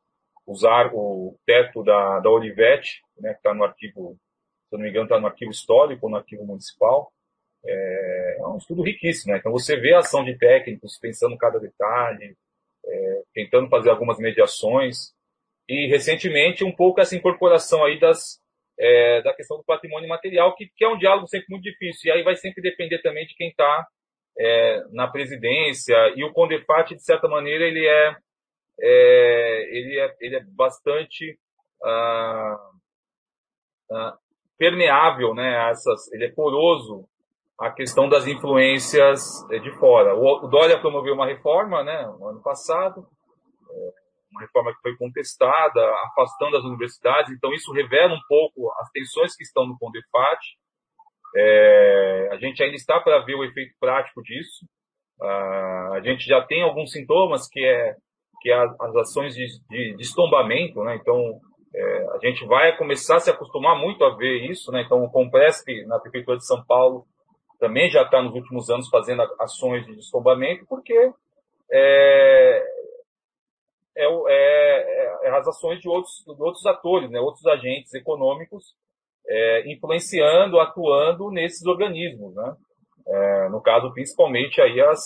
[0.46, 4.16] usar o teto da, da Olivetti, né, que está no arquivo,
[4.68, 7.10] se não me engano, está no arquivo histórico, no arquivo municipal,
[7.64, 9.32] é, é um estudo riquíssimo.
[9.32, 9.38] Né?
[9.38, 12.36] Então você vê a ação de técnicos pensando cada detalhe,
[12.86, 15.14] é, tentando fazer algumas mediações
[15.66, 18.38] e recentemente um pouco essa incorporação aí das
[18.78, 22.12] é, da questão do patrimônio material que, que é um diálogo sempre muito difícil e
[22.12, 23.86] aí vai sempre depender também de quem está
[24.38, 28.16] é, na presidência e o Condefat de certa maneira ele é
[28.80, 31.38] é, ele, é, ele é bastante
[31.84, 32.70] ah,
[33.92, 34.18] ah,
[34.58, 35.70] permeável, né?
[35.70, 37.06] Essas, ele é poroso
[37.58, 39.20] à questão das influências
[39.50, 40.14] é, de fora.
[40.14, 42.06] O, o Dória promoveu uma reforma, né?
[42.18, 43.06] No ano passado,
[43.70, 44.03] é,
[44.34, 47.32] uma reforma que foi contestada, afastando as universidades.
[47.32, 50.40] Então isso revela um pouco as tensões que estão no Condefat.
[51.36, 54.66] É, a gente ainda está para ver o efeito prático disso.
[55.20, 57.96] Ah, a gente já tem alguns sintomas que é
[58.40, 60.96] que é as ações de, de, de estombamento, né?
[61.00, 61.40] Então
[61.74, 64.82] é, a gente vai começar a se acostumar muito a ver isso, né?
[64.82, 67.06] Então o Compresp na prefeitura de São Paulo
[67.58, 70.94] também já está nos últimos anos fazendo ações de estombamento, porque
[71.72, 72.64] é,
[73.96, 77.20] é, é, é, as ações de outros, de outros atores, né?
[77.20, 78.74] Outros agentes econômicos
[79.26, 82.56] é, influenciando, atuando nesses organismos, né?
[83.06, 85.00] É, no caso, principalmente aí as,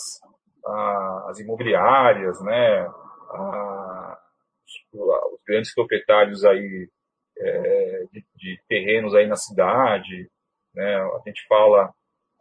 [1.27, 2.87] as imobiliárias, né?
[3.31, 4.19] A,
[4.93, 6.89] os grandes proprietários aí
[7.37, 10.29] é, de, de, terrenos aí na cidade,
[10.73, 10.95] né?
[10.95, 11.93] A gente fala,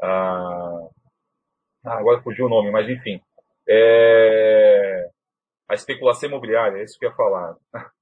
[0.03, 0.88] ah,
[1.84, 3.20] agora fugiu o nome, mas enfim,
[3.68, 5.09] é,
[5.69, 7.57] a especulação imobiliária, é isso que eu ia falar.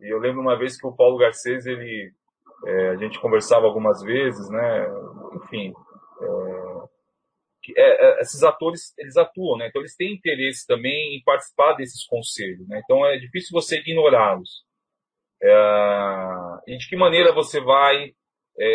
[0.00, 2.12] E eu lembro uma vez que o Paulo Garcês, ele,
[2.66, 4.86] é, a gente conversava algumas vezes, né?
[5.36, 5.72] Enfim,
[6.20, 9.68] é, é, é, esses atores eles atuam, né?
[9.68, 12.82] Então eles têm interesse também em participar desses conselhos, né?
[12.84, 14.64] Então é difícil você ignorá-los.
[15.42, 15.52] É,
[16.66, 18.12] e de que maneira você vai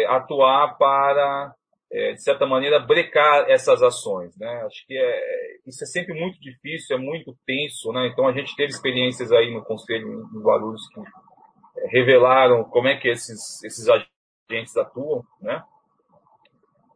[0.07, 1.53] atuar para,
[1.91, 4.63] é, de certa maneira, brecar essas ações, né?
[4.65, 8.07] Acho que é, isso é sempre muito difícil, é muito tenso, né?
[8.07, 11.01] Então a gente teve experiências aí no conselho em Guarulhos que
[11.87, 15.63] revelaram como é que esses esses agentes atuam, né?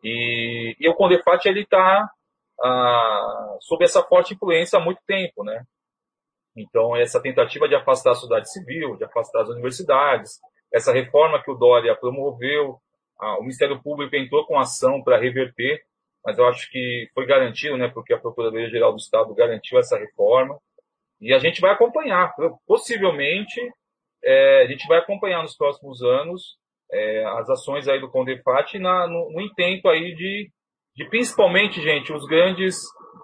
[0.03, 2.09] E, e o Condefat está
[2.61, 5.63] ah, sob essa forte influência há muito tempo, né?
[6.55, 10.39] Então essa tentativa de afastar a sociedade civil, de afastar as universidades,
[10.71, 12.79] essa reforma que o Dória promoveu,
[13.19, 15.81] o Ministério Público entrou com ação para reverter,
[16.25, 17.89] mas eu acho que foi garantido, né?
[17.89, 20.57] Porque a Procuradoria Geral do Estado garantiu essa reforma
[21.21, 22.33] e a gente vai acompanhar,
[22.67, 23.59] possivelmente
[24.23, 26.57] é, a gente vai acompanhar nos próximos anos
[26.91, 30.49] é, as ações aí do Condefat na, no, no, intento aí de,
[30.95, 32.77] de principalmente, gente, os grandes,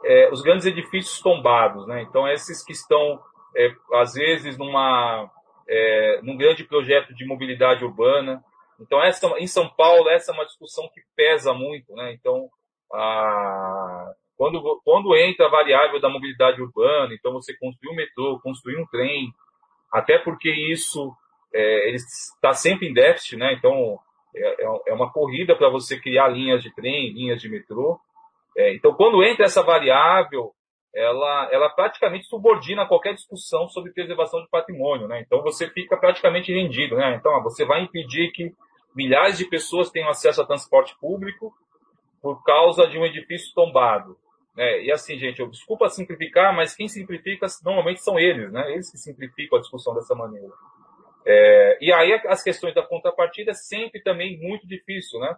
[0.04, 2.02] é, os grandes edifícios tombados, né?
[2.02, 3.20] Então, esses que estão,
[3.56, 5.30] é, às vezes, numa,
[5.68, 8.44] é, num grande projeto de mobilidade urbana.
[8.80, 12.14] Então, essa, em São Paulo, essa é uma discussão que pesa muito, né?
[12.14, 12.50] Então,
[12.94, 18.78] a, quando, quando entra a variável da mobilidade urbana, então você construir um metrô, construir
[18.78, 19.32] um trem,
[19.92, 21.14] até porque isso
[21.54, 23.54] é, está sempre em déficit, né?
[23.54, 24.00] Então
[24.36, 28.00] é, é, é uma corrida para você criar linhas de trem, linhas de metrô.
[28.58, 30.54] É, então, quando entra essa variável,
[30.94, 35.22] ela, ela praticamente subordina qualquer discussão sobre preservação de patrimônio, né?
[35.22, 37.16] Então você fica praticamente rendido, né?
[37.16, 38.52] Então você vai impedir que
[39.00, 41.54] milhares de pessoas tenham acesso a transporte público
[42.22, 44.18] por causa de um edifício tombado.
[44.54, 44.84] Né?
[44.84, 48.70] E assim, gente, eu desculpa simplificar, mas quem simplifica normalmente são eles, né?
[48.74, 50.52] Eles que simplificam a discussão dessa maneira.
[51.26, 55.38] É, e aí as questões da contrapartida é sempre também muito difícil, né?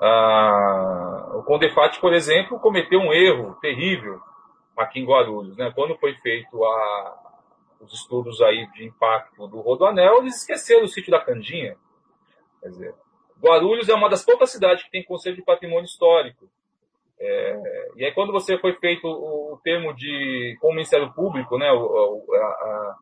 [0.00, 4.20] Ah, o Condefat, por exemplo, cometeu um erro terrível
[4.76, 5.72] aqui em Guarulhos, né?
[5.74, 7.40] Quando foi feito a,
[7.80, 11.76] os estudos aí de impacto do Rodoanel, eles esqueceram o sítio da Candinha.
[12.68, 12.94] Dizer,
[13.40, 16.48] Guarulhos é uma das poucas cidades que tem conselho de patrimônio histórico.
[17.18, 21.58] É, e aí quando você foi feito o, o termo de com o Ministério Público,
[21.58, 22.96] né, o, a, a,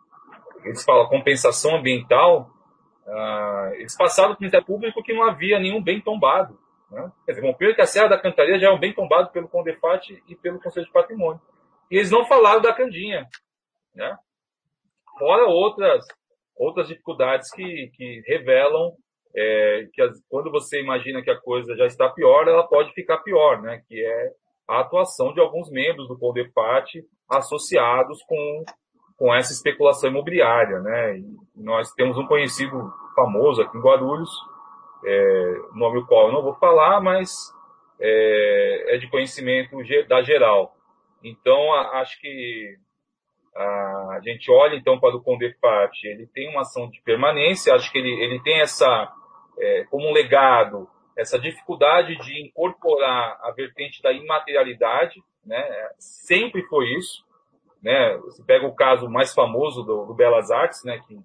[0.64, 2.50] eles falam compensação ambiental,
[3.06, 6.58] uh, eles passaram para o Ministério Público que não havia nenhum bem tombado.
[6.90, 7.12] Né?
[7.24, 10.22] Quer dizer, bom, que a Serra da Cantaria já é um bem tombado pelo Condefat
[10.26, 11.40] e pelo Conselho de Patrimônio.
[11.90, 13.26] E eles não falaram da Candinha.
[13.94, 14.16] Né?
[15.18, 16.04] Fora outras,
[16.56, 18.92] outras dificuldades que, que revelam
[19.34, 23.18] é, que as, quando você imagina que a coisa já está pior, ela pode ficar
[23.18, 23.82] pior, né?
[23.88, 24.32] que é
[24.68, 28.64] a atuação de alguns membros do Condefat associados com
[29.18, 31.18] com essa especulação imobiliária, né?
[31.18, 31.24] E
[31.56, 34.30] nós temos um conhecido famoso aqui em Guarulhos,
[35.04, 37.52] é, nome o qual eu não vou falar, mas
[38.00, 39.76] é, é de conhecimento
[40.08, 40.72] da geral.
[41.22, 42.76] Então, a, acho que
[43.56, 43.62] a,
[44.16, 47.98] a, gente olha então para o Condefat, ele tem uma ação de permanência, acho que
[47.98, 49.12] ele, ele tem essa,
[49.58, 55.64] é, como um legado, essa dificuldade de incorporar a vertente da imaterialidade, né?
[55.98, 57.26] Sempre foi isso
[57.82, 58.16] né?
[58.18, 61.00] Você pega o caso mais famoso do, do Belas Artes, né?
[61.06, 61.18] Que,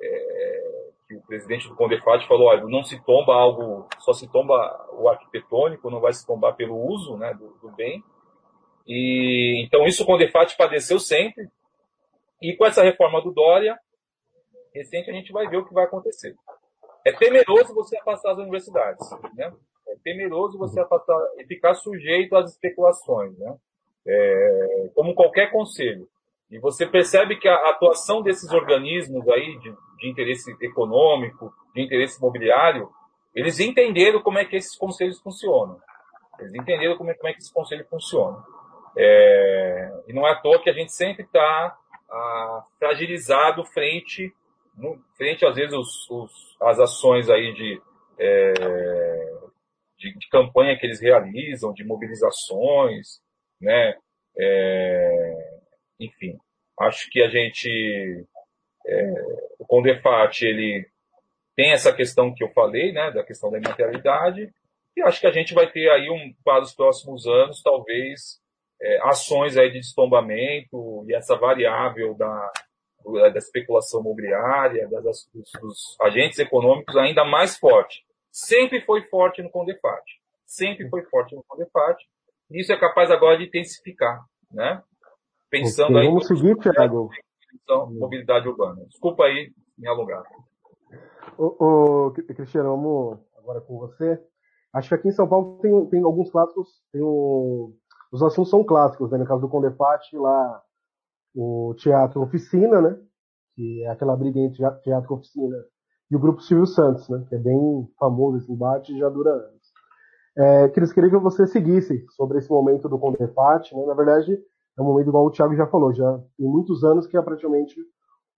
[0.00, 4.88] é, que o presidente do Condefat falou, olha, não se tomba algo, só se tomba
[4.92, 7.34] o arquitetônico, não vai se tombar pelo uso, né?
[7.34, 8.02] Do, do bem.
[8.86, 11.48] E então isso o Condefat padeceu sempre.
[12.40, 13.78] E com essa reforma do Dória,
[14.72, 16.36] recente, a gente vai ver o que vai acontecer.
[17.06, 19.52] É temeroso você afastar as universidades, né?
[19.86, 23.56] É temeroso você afastar e ficar sujeito às especulações, né?
[24.04, 26.08] É, como qualquer conselho.
[26.50, 32.18] E você percebe que a atuação desses organismos aí de, de interesse econômico, de interesse
[32.18, 32.90] imobiliário,
[33.32, 35.80] eles entenderam como é que esses conselhos funcionam.
[36.40, 38.42] Eles entenderam como é, como é que esse conselho funciona.
[38.96, 41.78] É, e não é à toa que a gente sempre está
[42.10, 44.34] ah, fragilizado frente,
[44.76, 47.80] no, frente às vezes os, os, as ações aí de,
[48.18, 48.52] é,
[49.98, 53.20] de, de, campanha que eles realizam, de mobilizações,
[53.60, 53.96] né?
[54.38, 55.56] É,
[55.98, 56.36] enfim,
[56.80, 58.26] acho que a gente,
[58.86, 59.12] é,
[59.58, 60.86] o Condefat, ele
[61.56, 64.52] tem essa questão que eu falei, né, da questão da imaterialidade,
[64.94, 68.40] e acho que a gente vai ter aí um, para os próximos anos, talvez,
[68.80, 72.52] é, ações aí de destombamento e essa variável da,
[73.12, 78.04] da especulação imobiliária, das, dos, dos, agentes econômicos ainda mais forte.
[78.30, 80.02] Sempre foi forte no Condefat.
[80.44, 81.96] Sempre foi forte no Condefat.
[82.50, 84.82] E isso é capaz agora de intensificar, né?
[85.48, 86.06] Pensando okay, aí...
[86.06, 87.10] Vamos seguir, Thiago.
[87.90, 88.84] Mobilidade urbana.
[88.86, 90.22] Desculpa aí me alongar.
[91.38, 94.20] Ô, ô, Cristiano, vamos agora com você.
[94.72, 97.72] Acho que aqui em São Paulo tem, tem alguns clássicos, tem o,
[98.12, 99.18] os assuntos são clássicos, né?
[99.18, 100.62] No caso do Condefat, lá
[101.36, 102.98] o Teatro Oficina, né?
[103.54, 105.56] Que é aquela briga entre Teatro Oficina
[106.10, 107.24] e o Grupo Silvio Santos, né?
[107.28, 109.66] Que é bem famoso esse embate e já dura anos.
[110.38, 113.86] É, queria, queria que você seguisse sobre esse momento do Condefat, né?
[113.86, 114.32] Na verdade,
[114.78, 117.76] é um momento igual o Thiago já falou, já tem muitos anos que é praticamente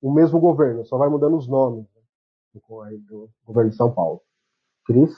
[0.01, 2.03] o mesmo governo, só vai mudando os nomes né?
[3.09, 4.23] do governo de São Paulo.
[4.87, 5.15] Cris?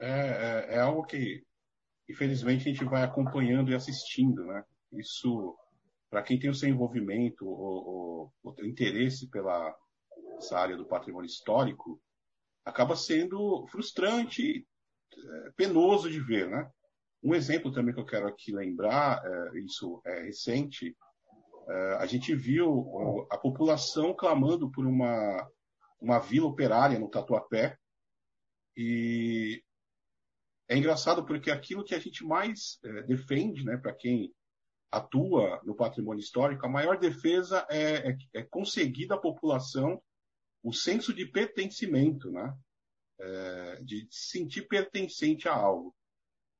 [0.00, 1.46] É, é, é, algo que,
[2.08, 4.64] infelizmente, a gente vai acompanhando e assistindo, né?
[4.92, 5.56] Isso,
[6.10, 9.74] para quem tem o seu envolvimento, o, o, o interesse pela
[10.38, 12.00] essa área do patrimônio histórico,
[12.64, 14.66] acaba sendo frustrante,
[15.16, 16.70] é, penoso de ver, né?
[17.22, 20.96] Um exemplo também que eu quero aqui lembrar, é, isso é recente,
[21.68, 25.48] é, a gente viu a população clamando por uma,
[26.00, 27.78] uma vila operária no Tatuapé,
[28.76, 29.62] e
[30.68, 34.32] é engraçado porque aquilo que a gente mais é, defende, né, para quem
[34.90, 40.00] atua no patrimônio histórico, a maior defesa é, é, é conseguir da população
[40.62, 42.56] o senso de pertencimento, né?
[43.20, 45.94] É, de se sentir pertencente a algo.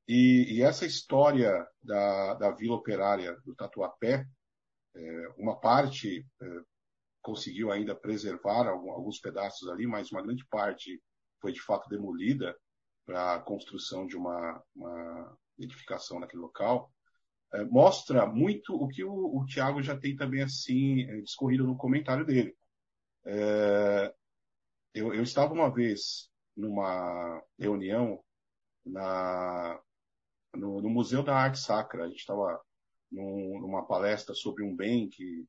[0.06, 4.24] E, e essa história da, da Vila Operária do Tatuapé,
[4.94, 6.46] é, uma parte é,
[7.22, 11.02] conseguiu ainda preservar alguns pedaços ali, mas uma grande parte
[11.40, 12.54] foi de fato demolida
[13.04, 16.92] para a construção de uma, uma, edificação naquele local,
[17.52, 21.76] é, mostra muito o que o, o Tiago já tem também assim é, discorrido no
[21.76, 22.56] comentário dele.
[23.26, 24.14] É,
[24.92, 28.22] eu, eu, estava uma vez numa reunião
[28.84, 29.80] na,
[30.54, 32.04] no, no, Museu da Arte Sacra.
[32.04, 32.60] A gente estava
[33.10, 35.46] num, numa palestra sobre um bem que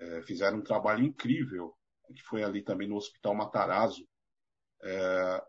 [0.00, 1.74] é, fizeram um trabalho incrível,
[2.14, 4.06] que foi ali também no Hospital Matarazzo.
[4.82, 5.44] É,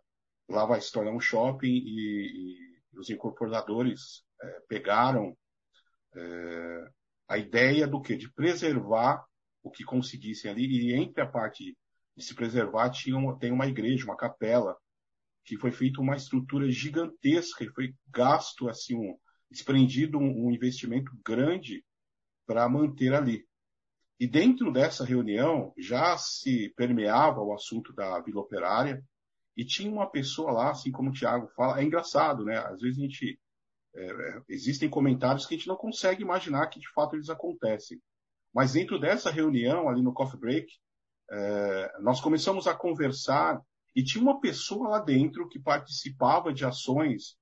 [0.50, 2.58] lá vai se tornar um shopping e,
[2.94, 5.38] e os incorporadores é, pegaram
[6.16, 6.92] é,
[7.28, 8.16] a ideia do que?
[8.16, 9.24] De preservar
[9.62, 11.78] o que conseguissem ali e entre a parte
[12.18, 14.76] de se preservar tinha uma, tem uma igreja, uma capela,
[15.46, 19.18] que foi feita uma estrutura gigantesca e foi gasto assim um
[19.50, 21.84] desprendido um, um investimento grande
[22.46, 23.48] para manter ali.
[24.20, 29.04] E dentro dessa reunião já se permeava o assunto da Vila Operária,
[29.60, 32.58] e tinha uma pessoa lá, assim como o Thiago fala, é engraçado, né?
[32.60, 33.38] Às vezes a gente.
[33.94, 38.02] É, é, existem comentários que a gente não consegue imaginar que de fato eles acontecem.
[38.54, 40.72] Mas dentro dessa reunião, ali no coffee break,
[41.30, 43.60] é, nós começamos a conversar
[43.94, 47.36] e tinha uma pessoa lá dentro que participava de ações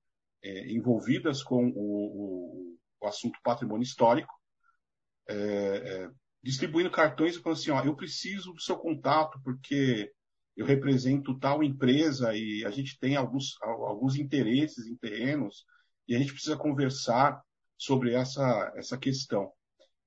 [0.44, 4.34] é, envolvidas com o, o, o, assunto patrimônio histórico,
[5.30, 6.10] é, é,
[6.42, 10.12] distribuindo cartões e falando assim, ó, eu preciso do seu contato porque
[10.58, 15.64] eu represento tal empresa e a gente tem alguns, alguns interesses em terrenos
[16.08, 17.40] e a gente precisa conversar
[17.78, 19.52] sobre essa, essa questão.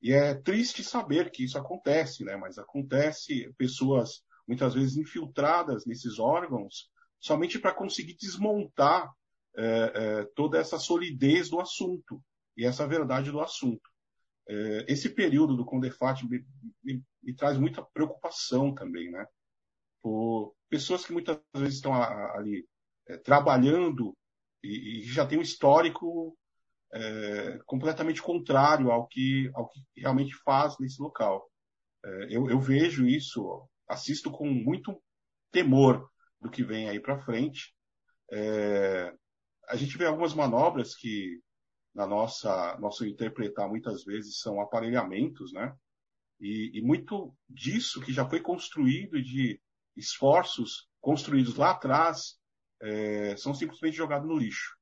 [0.03, 2.37] E é triste saber que isso acontece, né?
[2.37, 6.91] Mas acontece pessoas muitas vezes infiltradas nesses órgãos
[7.21, 9.13] somente para conseguir desmontar
[9.57, 12.21] é, é, toda essa solidez do assunto
[12.57, 13.89] e essa verdade do assunto.
[14.49, 16.45] É, esse período do Condefat me,
[16.83, 19.25] me, me, traz muita preocupação também, né?
[20.03, 22.67] Por pessoas que muitas vezes estão ali
[23.09, 24.17] é, trabalhando
[24.63, 26.37] e, e, já tem um histórico
[26.93, 31.51] é, completamente contrário ao que, ao que realmente faz nesse local.
[32.05, 35.03] É, eu, eu vejo isso, assisto com muito
[35.51, 36.09] temor
[36.41, 37.75] do que vem aí para frente.
[39.69, 41.41] A gente vê algumas manobras que,
[41.95, 45.75] na nossa nosso interpretar, muitas vezes são aparelhamentos, né?
[46.41, 49.61] E, e muito disso que já foi construído de
[49.97, 52.39] esforços construídos lá atrás
[52.83, 54.77] é, são simplesmente jogados no lixo.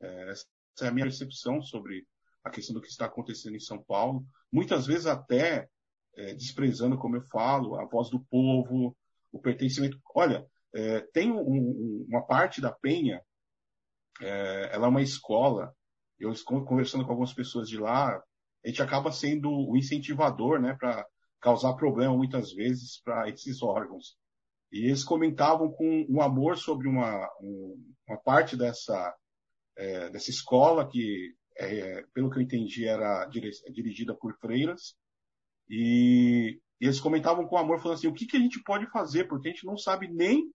[0.00, 0.46] É, essa
[0.82, 2.06] é a minha percepção sobre
[2.44, 4.24] a questão do que está acontecendo em São Paulo.
[4.52, 5.68] Muitas vezes até
[6.16, 8.96] é, desprezando, como eu falo, a voz do povo,
[9.32, 10.00] o pertencimento.
[10.14, 13.20] Olha, é, tem um, um, uma parte da Penha,
[14.20, 15.74] é, ela é uma escola.
[16.18, 16.32] Eu
[16.64, 18.16] conversando com algumas pessoas de lá,
[18.64, 21.06] a gente acaba sendo o incentivador, né, para
[21.40, 24.16] causar problema muitas vezes para esses órgãos.
[24.72, 29.14] E eles comentavam com um amor sobre uma, um, uma parte dessa,
[29.76, 34.96] é, dessa escola que, é, pelo que eu entendi, era dirigida por freiras.
[35.68, 39.24] E, e, eles comentavam com amor, falando assim, o que, que a gente pode fazer?
[39.24, 40.50] Porque a gente não sabe nem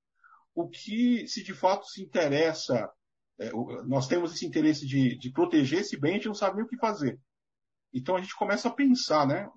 [0.53, 2.89] o que, se de fato se interessa,
[3.39, 3.49] é,
[3.85, 6.67] nós temos esse interesse de, de proteger esse bem, a gente não sabe nem o
[6.67, 7.19] que fazer.
[7.93, 9.49] Então a gente começa a pensar, né,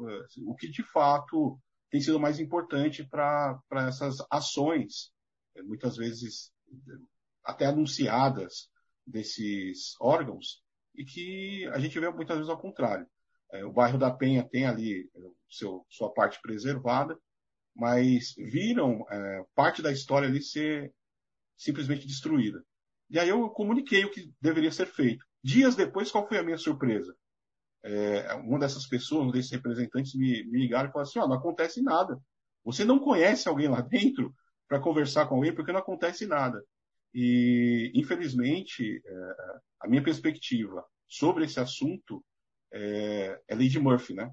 [0.45, 1.59] o que de fato
[1.91, 5.13] tem sido mais importante para essas ações,
[5.57, 6.53] é, muitas vezes
[7.45, 8.69] até anunciadas
[9.07, 10.63] desses órgãos,
[10.95, 13.07] e que a gente vê muitas vezes ao contrário.
[13.53, 17.19] É, o bairro da Penha tem ali é, seu, sua parte preservada,
[17.75, 20.93] mas viram é, parte da história ali ser
[21.57, 22.65] simplesmente destruída.
[23.11, 25.25] E aí eu comuniquei o que deveria ser feito.
[25.43, 27.15] Dias depois, qual foi a minha surpresa?
[27.85, 31.37] É, uma dessas pessoas, um desses representantes, me, me ligaram e falaram assim: oh, não
[31.37, 32.19] acontece nada.
[32.65, 34.35] Você não conhece alguém lá dentro
[34.67, 36.65] para conversar com alguém porque não acontece nada.
[37.13, 39.35] E, infelizmente, é,
[39.81, 42.25] a minha perspectiva sobre esse assunto
[42.73, 44.33] é, é de Murphy, né?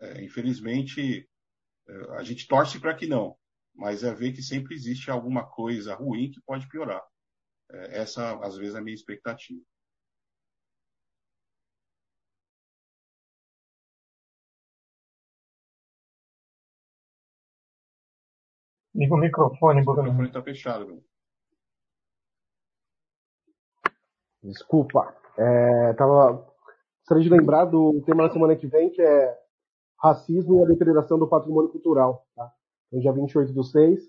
[0.00, 1.28] É, infelizmente,
[1.88, 3.36] é, a gente torce para que não,
[3.74, 7.02] mas é ver que sempre existe alguma coisa ruim que pode piorar.
[7.70, 9.60] É, essa, às vezes, é a minha expectativa.
[19.04, 20.00] Liga o microfone, Bruno.
[20.00, 21.02] O microfone está fechado, Bruno.
[24.42, 25.14] Desculpa.
[25.36, 26.46] É, tava...
[27.00, 29.38] Gostaria de lembrar do tema da semana que vem, que é
[30.02, 32.26] racismo e a deterioração do patrimônio cultural.
[32.34, 32.50] Tá?
[32.90, 34.00] No dia 28 do 6,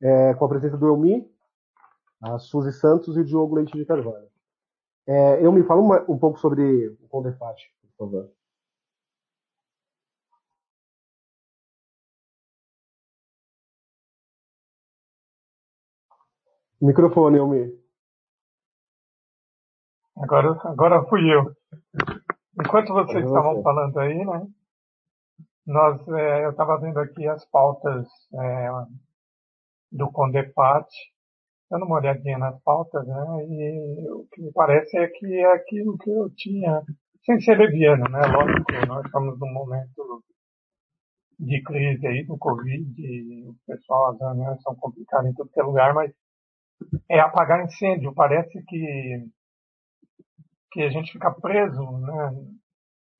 [0.00, 1.28] é, com a presença do Elmi,
[2.22, 4.28] a Suzy Santos e o Diogo Leite de Carvalho.
[5.08, 7.60] É, eu me falo uma, um pouco sobre o Condefat,
[7.96, 8.32] por favor.
[16.80, 17.78] Microfone, Elmi.
[20.16, 21.54] Agora, agora fui eu.
[22.58, 24.46] Enquanto vocês estavam falando aí, né?
[25.66, 28.68] Nós, é, eu estava vendo aqui as pautas é,
[29.92, 30.88] do Condepat,
[31.70, 33.46] dando uma olhadinha nas pautas, né?
[33.46, 36.82] E o que me parece é que é aquilo que eu tinha,
[37.24, 38.20] sem ser leviano, né?
[38.26, 40.24] Lógico, nós estamos num momento
[41.38, 45.62] de crise aí do Covid, o pessoal, as reuniões são complicadas em todo que é
[45.62, 46.10] lugar, mas
[47.08, 48.14] é apagar incêndio.
[48.14, 49.28] Parece que
[50.72, 52.46] que a gente fica preso né,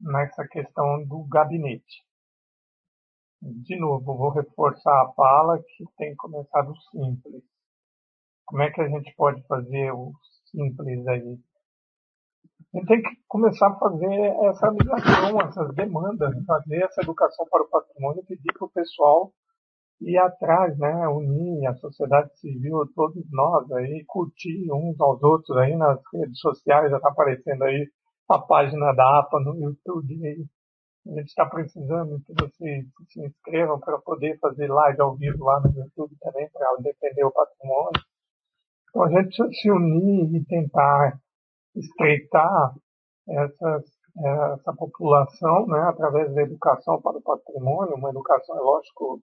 [0.01, 2.05] nessa questão do gabinete.
[3.43, 7.43] De novo, vou reforçar a fala que tem começado simples.
[8.47, 10.13] Como é que a gente pode fazer o
[10.51, 11.39] simples aí?
[12.73, 17.63] A gente tem que começar a fazer essa ligação, essas demandas, fazer essa educação para
[17.63, 19.33] o patrimônio, pedir para o pessoal
[20.01, 25.77] ir atrás, né, unir a sociedade civil, todos nós aí, curtir uns aos outros aí
[25.77, 27.87] nas redes sociais, já está aparecendo aí
[28.29, 30.47] a página da APA no YouTube aí.
[31.07, 35.61] A gente está precisando que vocês se inscrevam para poder fazer live ao vivo lá
[35.61, 38.01] no YouTube também, para defender o patrimônio.
[38.89, 41.19] Então a gente se unir e tentar
[41.75, 42.75] estreitar
[43.29, 43.85] essas,
[44.55, 49.21] essa população, né, através da educação para o patrimônio, uma educação, é lógico,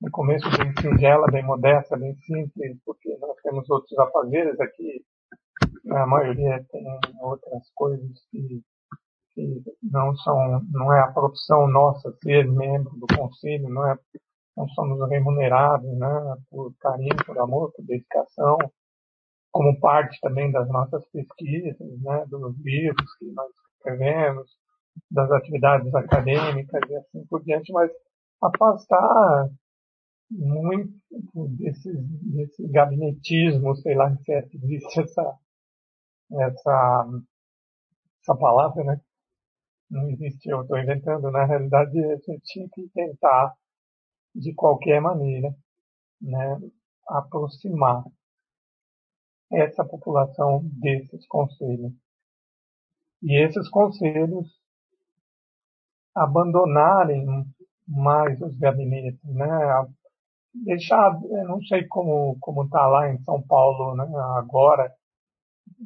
[0.00, 5.04] no começo bem singela, bem modesta, bem simples, porque nós temos outros afazeres aqui,
[5.90, 6.84] a maioria tem
[7.20, 8.62] outras coisas que,
[9.34, 13.98] que não são, não é a profissão nossa ser membro do conselho, não é,
[14.56, 18.58] não somos remunerados, né, por carinho, por amor, por dedicação,
[19.50, 24.46] como parte também das nossas pesquisas, né, dos livros que nós escrevemos,
[25.10, 27.90] das atividades acadêmicas e assim por diante, mas
[28.42, 29.48] a paz está
[30.30, 35.38] muito desse, desse gabinetismo, sei lá se é, existe essa,
[36.32, 37.06] essa,
[38.22, 39.00] essa palavra, né?
[39.90, 41.30] Não existe, eu estou inventando.
[41.30, 43.54] Na realidade, a gente tinha que tentar,
[44.34, 45.54] de qualquer maneira,
[46.20, 46.60] né,
[47.08, 48.04] aproximar
[49.50, 51.92] essa população desses conselhos.
[53.22, 54.60] E esses conselhos
[56.14, 57.26] abandonarem
[57.86, 59.46] mais os gabinetes, né?
[60.64, 64.04] Deixar, não sei como como está lá em São Paulo, né?
[64.38, 64.92] Agora,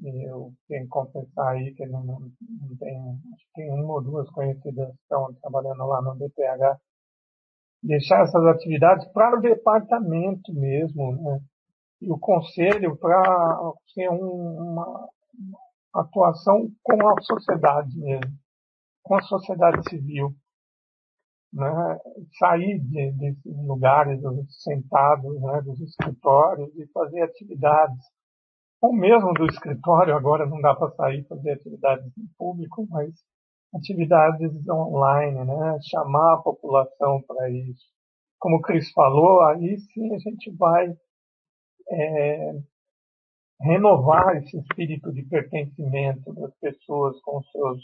[0.02, 2.98] eu tenho que confessar aí que não, não tem,
[3.32, 6.78] acho que tem uma ou duas conhecidas que estão trabalhando lá no DPH.
[7.82, 11.40] Deixar essas atividades para o departamento mesmo, né?
[12.02, 13.22] E o conselho para
[13.92, 15.08] ser um, uma
[15.92, 18.32] atuação com a sociedade mesmo,
[19.02, 20.34] com a sociedade civil
[21.52, 21.98] né,
[22.38, 24.20] sair de, desses lugares
[24.62, 28.04] sentados, né, dos escritórios e fazer atividades,
[28.80, 33.12] ou mesmo do escritório, agora não dá para sair fazer atividades em público, mas
[33.74, 37.84] atividades online, né, chamar a população para isso.
[38.38, 40.96] Como o Cris falou, aí sim a gente vai
[41.90, 42.52] é,
[43.60, 47.82] renovar esse espírito de pertencimento das pessoas com seus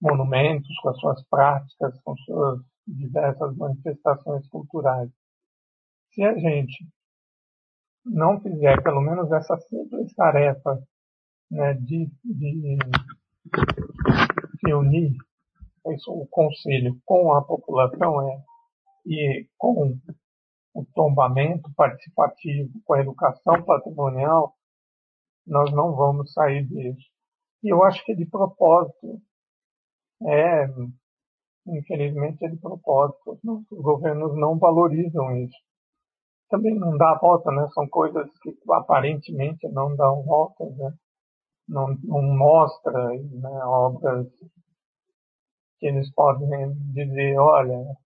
[0.00, 5.10] monumentos, com as suas práticas, com suas diversas manifestações culturais.
[6.12, 6.86] Se a gente
[8.04, 10.82] não fizer pelo menos essa simples tarefa
[11.50, 12.78] né, de, de
[14.58, 15.14] se unir
[15.88, 18.42] isso, o conselho com a população é,
[19.06, 19.98] e com
[20.74, 24.54] o tombamento participativo, com a educação patrimonial,
[25.46, 27.08] nós não vamos sair disso.
[27.62, 29.20] E eu acho que de propósito
[30.22, 30.66] é
[31.66, 33.38] infelizmente, é de propósito.
[33.70, 35.56] Os governos não valorizam isso.
[36.48, 37.68] Também não dá volta, né?
[37.74, 40.92] São coisas que aparentemente não dão volta, né?
[41.68, 44.26] Não, não mostra né, obras
[45.78, 47.96] que eles podem dizer, olha,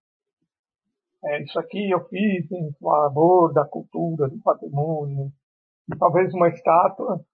[1.24, 5.32] é, isso aqui eu fiz em favor da cultura, do patrimônio.
[5.90, 7.24] E talvez uma estátua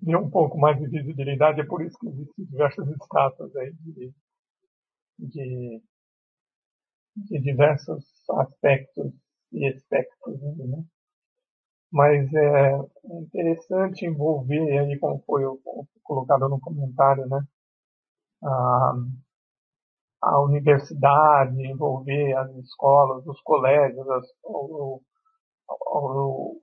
[0.00, 4.12] dê um pouco mais de visibilidade, é por isso que existem diversas estátuas aí de
[5.18, 5.82] de,
[7.16, 9.12] de diversos aspectos
[9.52, 10.84] e aspectos, né?
[11.92, 15.42] Mas é interessante envolver aí, como foi
[16.02, 17.40] colocado no comentário, né?
[18.42, 18.92] A,
[20.22, 25.00] a universidade, envolver as escolas, os colégios, as, o,
[25.68, 26.60] o,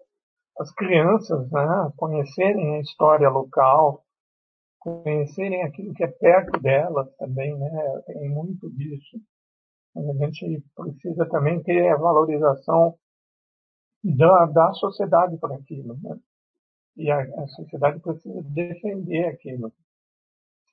[0.60, 1.92] as crianças, né?
[1.98, 4.03] Conhecerem a história local,
[4.84, 7.70] conhecerem aquilo que é perto delas também, né?
[8.06, 9.18] Tem muito disso.
[9.96, 12.98] A gente precisa também ter a valorização
[14.04, 16.20] da, da sociedade por aquilo, né?
[16.98, 19.72] E a, a sociedade precisa defender aquilo,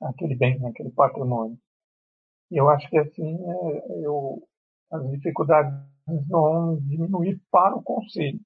[0.03, 1.57] aquele bem, aquele patrimônio.
[2.51, 4.43] E eu acho que assim, é, eu,
[4.91, 5.73] as dificuldades
[6.29, 8.41] vão diminuir para o conselho,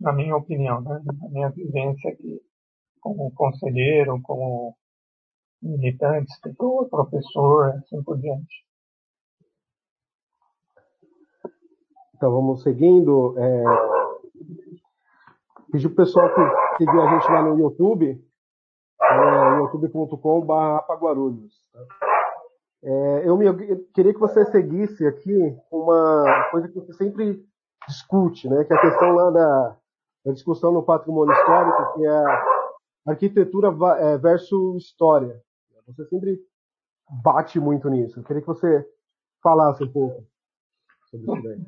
[0.00, 1.00] na minha opinião, né?
[1.04, 2.40] na minha vivência aqui
[3.00, 4.76] como conselheiro, como
[5.62, 8.64] militante, escritor, professor, assim por diante.
[12.14, 13.34] Então vamos seguindo.
[13.38, 13.64] É...
[15.72, 18.20] Pedir para o pessoal que seguir a gente lá no YouTube,
[19.00, 21.54] é, youtube.com.br Paguarulhos.
[22.82, 23.54] É, eu, me, eu
[23.94, 27.44] queria que você seguisse aqui uma coisa que você sempre
[27.86, 29.76] discute, né, que é a questão lá da,
[30.24, 32.24] da discussão no patrimônio histórico, que é
[33.06, 35.42] arquitetura é, versus história.
[35.86, 36.38] Você sempre
[37.22, 38.20] bate muito nisso.
[38.20, 38.86] Eu queria que você
[39.42, 40.24] falasse um pouco
[41.10, 41.66] sobre isso daí.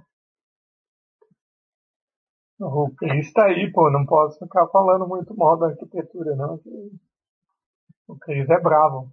[2.61, 3.91] O Cris está aí, pô.
[3.91, 6.61] Não posso ficar falando muito mal da arquitetura, não.
[8.07, 9.13] O Cris é bravo.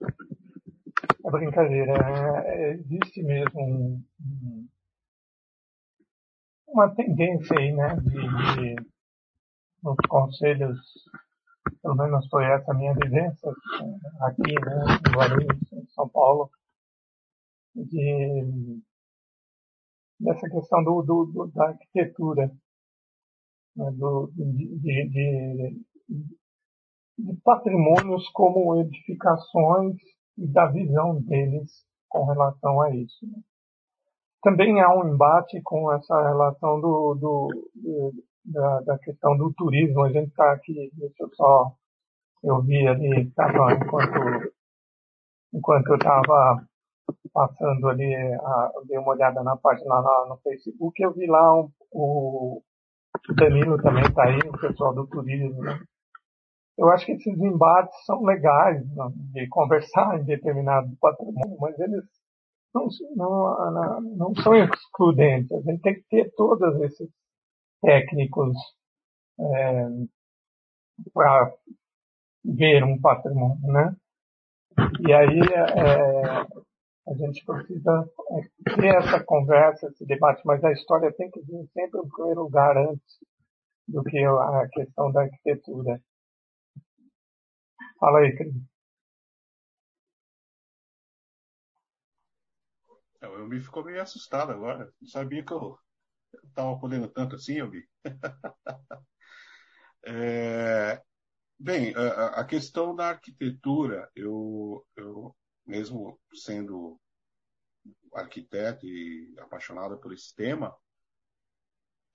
[0.00, 1.92] É brincadeira.
[1.92, 4.68] É, é, existe mesmo um,
[6.68, 8.76] uma tendência aí, né, de, de
[9.82, 10.78] nos conselhos
[11.82, 13.50] pelo menos foi essa minha vivência
[14.20, 16.50] aqui, né, em Guarulhos, em São Paulo,
[17.74, 18.80] de,
[20.20, 22.50] dessa questão do, do, do da arquitetura,
[23.76, 29.96] né, do, de, de, de, patrimônios como edificações
[30.38, 33.26] e da visão deles com relação a isso.
[33.26, 33.40] Né.
[34.42, 40.02] Também há um embate com essa relação do, do, da, da questão do turismo.
[40.02, 41.72] A gente está aqui, deixa eu só,
[42.42, 44.52] eu vi ali, tava, enquanto,
[45.52, 46.66] enquanto eu estava
[47.32, 51.70] passando ali, a, dei uma olhada na página lá no Facebook, eu vi lá um,
[51.92, 52.62] o,
[53.28, 55.78] o Danilo também está aí, o pessoal do turismo, né?
[56.78, 62.04] eu acho que esses embates são legais né, de conversar em determinado patrimônio, mas eles
[62.74, 65.50] não, não, não são excludentes.
[65.52, 67.08] A gente tem que ter todos esses
[67.80, 68.56] técnicos
[69.38, 69.88] é,
[71.12, 71.52] para
[72.44, 73.96] ver um patrimônio, né?
[75.06, 76.46] E aí é,
[77.08, 78.10] a gente precisa
[78.64, 82.76] ter essa conversa, esse debate, mas a história tem que vir sempre em primeiro lugar
[82.76, 83.18] antes
[83.88, 86.00] do que a questão da arquitetura.
[87.98, 88.54] Fala aí, Cris.
[93.22, 94.92] Eu me ficou meio assustado agora.
[95.00, 95.78] Não sabia que eu
[96.44, 97.88] estava podendo tanto assim, eu vi.
[100.06, 101.02] é,
[101.58, 105.34] bem, a, a, questão da arquitetura, eu, eu
[105.66, 107.00] mesmo sendo
[108.14, 110.74] arquiteto e apaixonado por esse tema,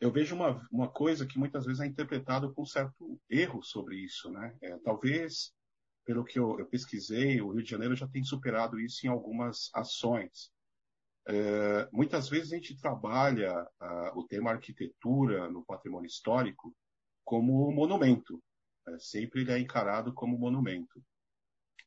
[0.01, 4.31] eu vejo uma, uma coisa que muitas vezes é interpretado com certo erro sobre isso,
[4.31, 4.57] né?
[4.59, 5.53] É, talvez,
[6.03, 9.69] pelo que eu, eu, pesquisei, o Rio de Janeiro já tem superado isso em algumas
[9.75, 10.51] ações.
[11.27, 16.75] É, muitas vezes a gente trabalha uh, o tema arquitetura no patrimônio histórico
[17.23, 18.41] como monumento.
[18.87, 21.01] É, sempre ele é encarado como monumento.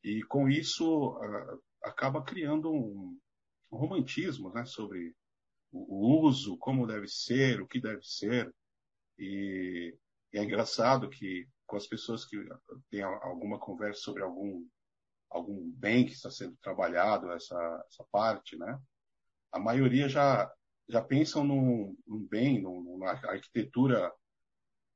[0.03, 3.19] E com isso uh, acaba criando um,
[3.71, 5.13] um romantismo né, sobre
[5.71, 8.53] o uso, como deve ser, o que deve ser.
[9.19, 9.93] E,
[10.33, 12.37] e, é engraçado que com as pessoas que
[12.89, 14.65] têm alguma conversa sobre algum,
[15.29, 18.79] algum bem que está sendo trabalhado, essa, essa parte, né?
[19.55, 20.51] A maioria já,
[20.89, 24.11] já pensam num, num bem, numa arquitetura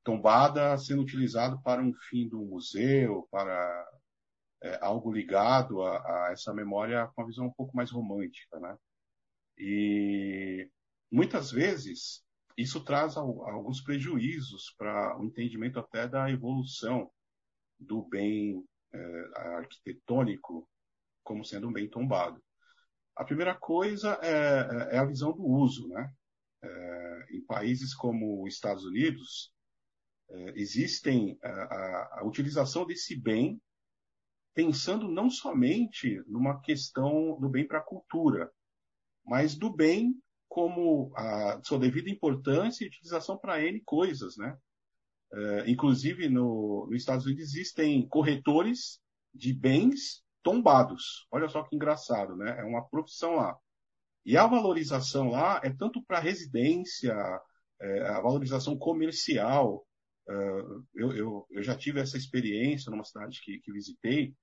[0.03, 3.89] tombada sendo utilizado para um fim do museu, para
[4.61, 8.77] é, algo ligado a, a, essa memória com uma visão um pouco mais romântica, né?
[9.57, 10.69] E
[11.09, 12.21] muitas vezes
[12.57, 17.09] isso traz alguns prejuízos para o entendimento até da evolução
[17.79, 20.67] do bem é, arquitetônico
[21.23, 22.43] como sendo um bem tombado.
[23.19, 26.09] A primeira coisa é, é a visão do uso, né?
[26.63, 29.53] É, em países como os Estados Unidos,
[30.29, 33.61] é, existem a, a, a utilização desse bem
[34.55, 38.49] pensando não somente numa questão do bem para a cultura,
[39.25, 40.17] mas do bem
[40.47, 44.57] como a sua devida importância e utilização para N coisas, né?
[45.33, 49.01] É, inclusive, no, nos Estados Unidos existem corretores
[49.33, 51.27] de bens tombados.
[51.31, 52.59] Olha só que engraçado, né?
[52.59, 53.55] É uma profissão lá.
[54.25, 57.15] E a valorização lá é tanto para residência,
[57.79, 59.85] é, a valorização comercial.
[60.27, 60.33] É,
[60.95, 64.33] eu, eu, eu, já tive essa experiência numa cidade que, que visitei,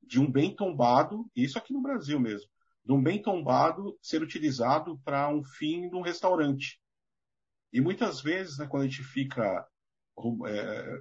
[0.00, 2.48] de um bem tombado, isso aqui no Brasil mesmo,
[2.84, 6.80] de um bem tombado ser utilizado para um fim de um restaurante.
[7.72, 9.66] E muitas vezes, né, quando a gente fica
[10.46, 11.00] é,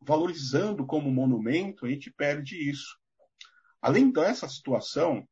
[0.00, 3.02] valorizando como monumento, a gente perde isso.
[3.84, 5.28] Além dessa situação,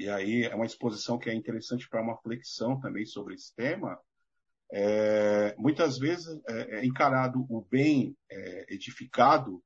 [0.00, 3.96] e aí é uma exposição que é interessante para uma flexão também sobre esse tema,
[4.72, 9.62] é, muitas vezes é, é encarado o bem é, edificado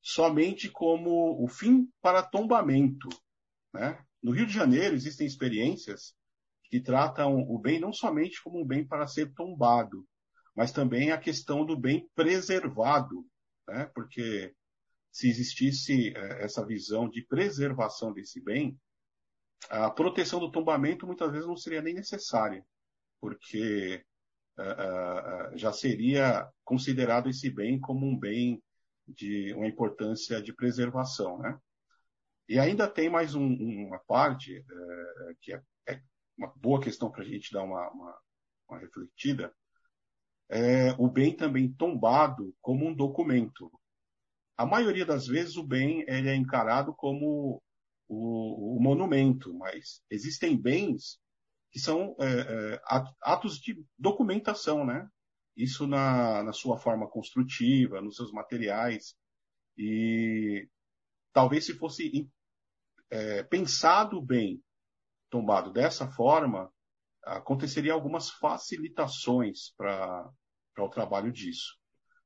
[0.00, 3.10] somente como o fim para tombamento.
[3.70, 4.02] Né?
[4.22, 6.16] No Rio de Janeiro existem experiências
[6.70, 10.06] que tratam o bem não somente como um bem para ser tombado,
[10.56, 13.26] mas também a questão do bem preservado,
[13.68, 13.90] né?
[13.94, 14.54] porque
[15.14, 18.76] se existisse é, essa visão de preservação desse bem,
[19.70, 22.66] a proteção do tombamento muitas vezes não seria nem necessária,
[23.20, 24.04] porque
[24.58, 28.60] uh, uh, já seria considerado esse bem como um bem
[29.06, 31.56] de uma importância de preservação, né?
[32.48, 33.46] E ainda tem mais um,
[33.86, 36.02] uma parte é, que é, é,
[36.36, 38.18] uma boa questão para a gente dar uma, uma,
[38.68, 39.54] uma refletida,
[40.50, 43.70] é o bem também tombado como um documento.
[44.56, 47.62] A maioria das vezes o bem ele é encarado como
[48.08, 51.18] o, o monumento, mas existem bens
[51.72, 52.80] que são é, é,
[53.20, 55.08] atos de documentação, né?
[55.56, 59.16] isso na, na sua forma construtiva, nos seus materiais.
[59.76, 60.68] E
[61.32, 62.28] talvez se fosse
[63.10, 64.62] é, pensado bem,
[65.30, 66.72] tombado dessa forma,
[67.22, 70.30] aconteceria algumas facilitações para
[70.78, 71.76] o trabalho disso.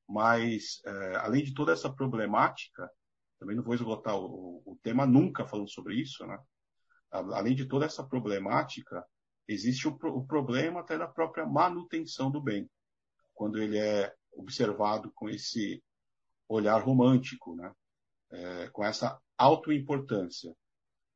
[0.09, 2.91] Mas, é, além de toda essa problemática,
[3.39, 6.39] também não vou esgotar o, o tema nunca falando sobre isso, né?
[7.11, 9.05] Além de toda essa problemática,
[9.47, 12.69] existe o, o problema até da própria manutenção do bem
[13.35, 15.83] quando ele é observado com esse
[16.49, 17.73] olhar romântico, né?
[18.31, 20.55] É, com essa autoimportância.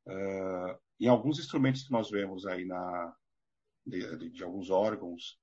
[0.06, 3.16] É, em alguns instrumentos que nós vemos aí na,
[3.84, 5.38] de, de, de alguns órgãos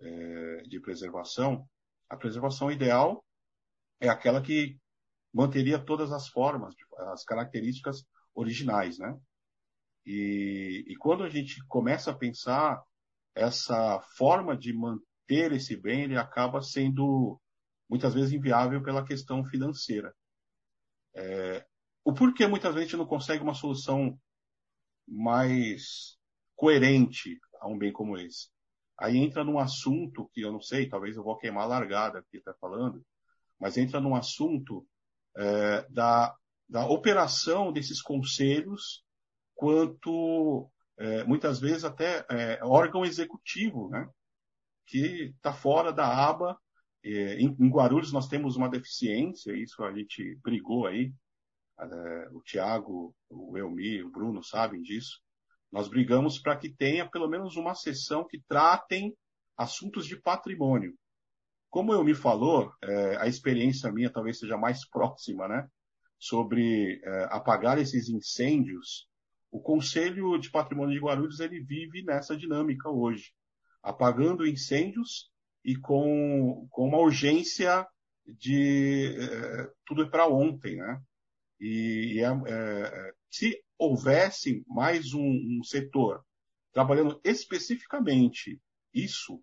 [0.00, 1.66] é, de preservação,
[2.08, 3.24] a preservação ideal
[4.00, 4.78] é aquela que
[5.32, 6.74] manteria todas as formas,
[7.12, 8.04] as características
[8.34, 9.18] originais, né?
[10.06, 12.82] E, e quando a gente começa a pensar
[13.34, 17.40] essa forma de manter esse bem, ele acaba sendo
[17.88, 20.14] muitas vezes inviável pela questão financeira.
[21.14, 21.66] É,
[22.04, 24.18] o porquê muitas vezes a gente não consegue uma solução
[25.06, 26.16] mais
[26.56, 28.48] coerente a um bem como esse?
[28.98, 32.38] Aí entra num assunto que eu não sei, talvez eu vou queimar a largada aqui
[32.38, 33.04] está falando,
[33.58, 34.86] mas entra num assunto
[35.36, 36.34] é, da,
[36.68, 39.04] da operação desses conselhos
[39.54, 44.08] quanto é, muitas vezes até é, órgão executivo, né?
[44.86, 46.58] que está fora da aba.
[47.04, 51.12] É, em, em, Guarulhos nós temos uma deficiência, isso a gente brigou aí,
[51.78, 55.20] é, o Tiago, o Elmi, o Bruno sabem disso.
[55.70, 59.14] Nós brigamos para que tenha pelo menos uma sessão que tratem
[59.56, 60.94] assuntos de patrimônio.
[61.68, 65.68] Como eu me falou, é, a experiência minha talvez seja mais próxima, né?
[66.18, 69.08] Sobre é, apagar esses incêndios
[69.50, 73.32] o Conselho de Patrimônio de Guarulhos ele vive nessa dinâmica hoje,
[73.82, 75.30] apagando incêndios
[75.64, 77.86] e com, com uma urgência
[78.26, 81.00] de é, tudo é para ontem, né?
[81.60, 86.24] E, é, se houvesse mais um, um setor
[86.72, 88.60] trabalhando especificamente
[88.92, 89.42] isso,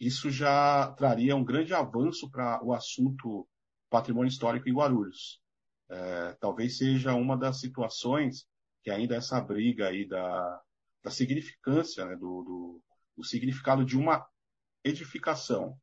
[0.00, 3.48] isso já traria um grande avanço para o assunto
[3.90, 5.40] patrimônio histórico em Guarulhos.
[5.88, 8.46] É, talvez seja uma das situações
[8.82, 10.62] que ainda essa briga aí da,
[11.04, 12.82] da significância, né, do, do,
[13.16, 14.26] do significado de uma
[14.82, 15.78] edificação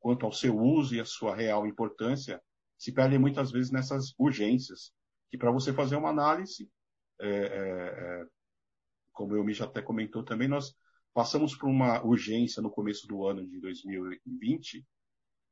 [0.00, 2.40] quanto ao seu uso e a sua real importância,
[2.78, 4.92] se perde muitas vezes nessas urgências,
[5.30, 6.70] que para você fazer uma análise,
[7.20, 8.26] é, é, é
[9.12, 10.74] como me já até comentou também, nós
[11.12, 14.86] passamos por uma urgência no começo do ano de 2020,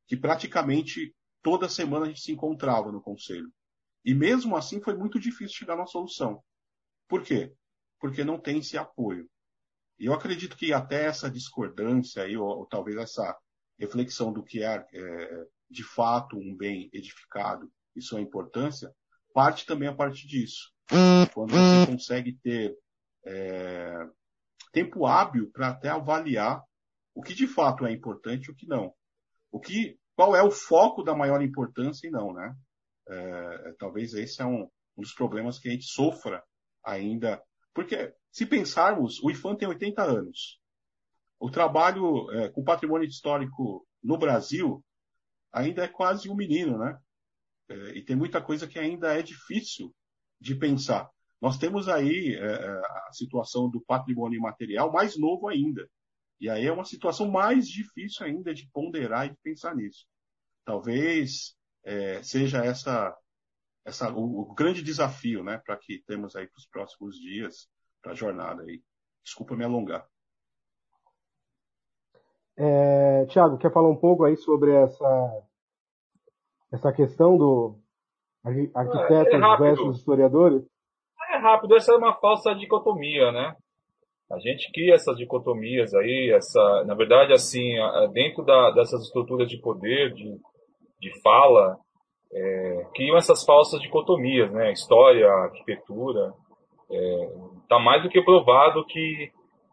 [0.07, 1.13] que praticamente
[1.43, 3.53] toda semana a gente se encontrava no conselho.
[4.05, 6.41] E mesmo assim foi muito difícil chegar numa solução.
[7.09, 7.53] Por quê?
[7.99, 9.29] Porque não tem esse apoio.
[9.99, 13.37] E eu acredito que até essa discordância aí, ou, ou talvez essa
[13.77, 18.95] reflexão do que é, é, de fato um bem edificado e sua importância,
[19.37, 20.73] parte também a partir disso.
[21.35, 22.75] Quando você consegue ter
[23.27, 24.09] é,
[24.73, 26.63] tempo hábil para até avaliar
[27.15, 28.95] o que de fato é importante e o que não.
[29.53, 32.57] O que, qual é o foco da maior importância e não, né?
[33.11, 36.43] É, talvez esse é um, um dos problemas que a gente sofra
[36.83, 37.43] ainda.
[37.75, 40.59] Porque, se pensarmos, o IFAM tem 80 anos.
[41.39, 44.83] O trabalho é, com patrimônio histórico no Brasil
[45.53, 46.99] ainda é quase um menino, né?
[47.69, 49.95] É, e tem muita coisa que ainda é difícil
[50.41, 51.11] de pensar.
[51.41, 52.69] Nós temos aí é, é
[53.09, 55.89] a situação do patrimônio imaterial mais novo ainda.
[56.41, 60.07] E aí é uma situação mais difícil ainda de ponderar e de pensar nisso.
[60.65, 63.17] Talvez é, seja essa
[63.87, 67.69] essa, o, o grande desafio, né, para que temos aí para os próximos dias,
[68.03, 68.83] para a jornada aí.
[69.25, 70.05] Desculpa me alongar.
[72.57, 75.46] É, Tiago, quer falar um pouco aí sobre essa,
[76.73, 77.77] essa questão do
[78.75, 80.63] arquitetos é, é versus historiadores?
[81.31, 83.55] É rápido, essa é uma falsa dicotomia, né?
[84.31, 87.75] A gente cria essas dicotomias aí, essa, na verdade, assim,
[88.13, 90.37] dentro da, dessas estruturas de poder, de,
[91.01, 91.77] de fala,
[92.33, 94.73] é, criam essas falsas dicotomias, né?
[94.73, 96.33] História, arquitetura.
[97.63, 99.31] Está é, mais do que provado que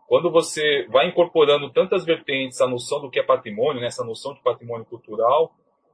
[0.08, 4.10] quando você vai incorporando tantas vertentes à noção do que é patrimônio, nessa né?
[4.10, 5.52] noção de patrimônio cultural,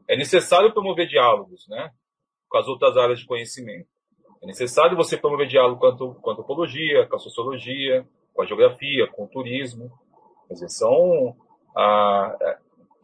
[0.09, 1.91] é necessário promover diálogos, né?
[2.49, 3.87] Com as outras áreas de conhecimento.
[4.41, 9.25] É necessário você promover diálogo com a, antropologia, com a sociologia, com a geografia, com
[9.25, 9.91] o turismo.
[10.47, 11.35] Quer dizer, são
[11.77, 12.35] ah,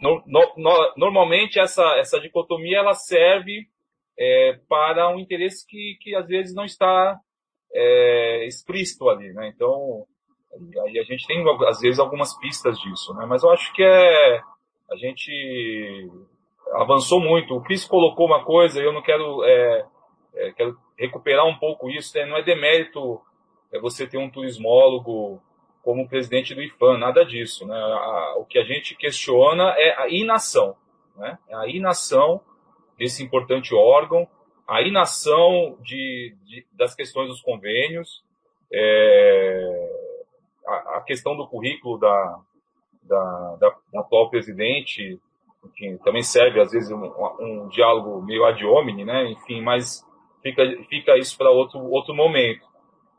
[0.01, 3.67] no, no, normalmente essa, essa dicotomia ela serve
[4.17, 7.19] é, para um interesse que, que às vezes não está
[7.71, 9.51] é, explícito ali, né?
[9.53, 10.05] Então,
[10.85, 13.27] aí a gente tem às vezes algumas pistas disso, né?
[13.27, 14.41] Mas eu acho que é
[14.89, 16.09] a gente
[16.75, 17.55] avançou muito.
[17.55, 19.85] O Cris colocou uma coisa, eu não quero, é,
[20.35, 22.17] é, quero recuperar um pouco isso.
[22.17, 22.25] Né?
[22.25, 23.21] Não é demérito
[23.71, 25.41] é você ter um turismólogo
[25.83, 27.67] como presidente do IFAM, nada disso.
[27.67, 27.75] Né?
[27.75, 30.75] A, o que a gente questiona é a inação,
[31.15, 31.37] né?
[31.47, 32.41] É a inação
[32.97, 34.27] desse importante órgão,
[34.67, 38.23] a inação de, de das questões dos convênios,
[38.71, 39.89] é,
[40.65, 42.39] a, a, questão do currículo da,
[43.03, 45.19] da, da, da atual presidente,
[45.75, 49.31] que também serve às vezes um, um diálogo meio ad hominem, né?
[49.31, 50.03] enfim, mas
[50.41, 52.65] fica, fica isso para outro, outro momento.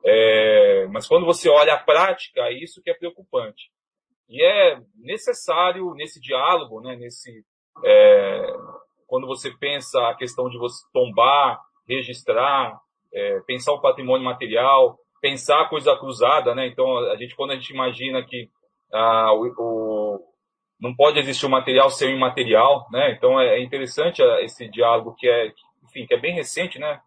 [0.05, 3.71] É, mas quando você olha a prática, é isso que é preocupante.
[4.29, 7.45] E é necessário nesse diálogo, né, nesse,
[7.85, 8.47] é,
[9.07, 12.79] quando você pensa a questão de você tombar, registrar,
[13.13, 16.67] é, pensar o patrimônio material, pensar a coisa cruzada, né?
[16.67, 18.51] Então, a gente, quando a gente imagina que
[18.93, 20.21] ah, o, o,
[20.81, 23.13] não pode existir o material sem o imaterial, né?
[23.13, 25.53] Então, é, é interessante ah, esse diálogo que é,
[25.85, 27.01] enfim, que é bem recente, né?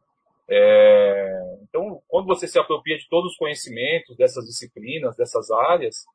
[0.49, 6.05] É, então, quando você se apropria de todos os conhecimentos dessas disciplinas, dessas áreas,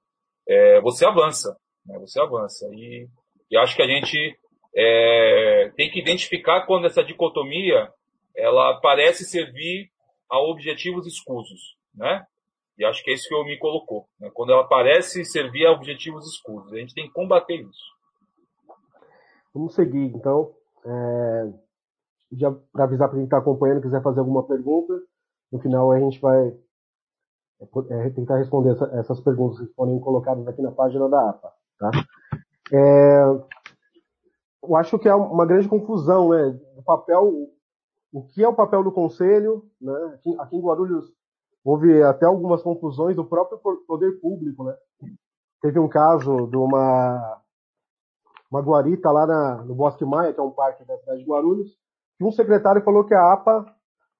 [0.48, 1.56] é, você avança,
[1.86, 1.98] né?
[2.00, 2.66] Você avança.
[2.72, 3.06] E,
[3.50, 4.36] e acho que a gente
[4.74, 7.88] é, tem que identificar quando essa dicotomia
[8.36, 9.88] ela parece servir
[10.28, 12.26] a objetivos escusos, né?
[12.78, 14.06] E acho que é isso que eu me colocou.
[14.18, 14.30] Né?
[14.34, 17.94] Quando ela parece servir a objetivos escusos, a gente tem que combater isso.
[19.54, 20.52] Vamos seguir, então.
[20.84, 21.52] É,
[22.32, 24.92] já para avisar para quem está acompanhando, quiser fazer alguma pergunta,
[25.52, 26.48] no final a gente vai
[27.90, 31.52] é, tentar responder essa, essas perguntas que forem colocadas aqui na página da APA.
[31.78, 31.90] Tá?
[32.72, 33.22] É,
[34.62, 36.58] eu acho que é uma grande confusão, né?
[36.76, 37.50] O papel,
[38.12, 39.92] o que é o papel do conselho, né?
[40.14, 41.12] Aqui, aqui em Guarulhos
[41.64, 44.76] houve até algumas confusões do próprio poder público, né?
[45.62, 47.40] Teve um caso de uma
[48.50, 51.76] uma guarita lá na, no Bosque Maia, que é um parque da cidade de Guarulhos,
[52.16, 53.66] que um secretário falou que a APA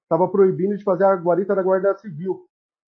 [0.03, 2.45] estava proibindo de fazer a guarita da Guarda Civil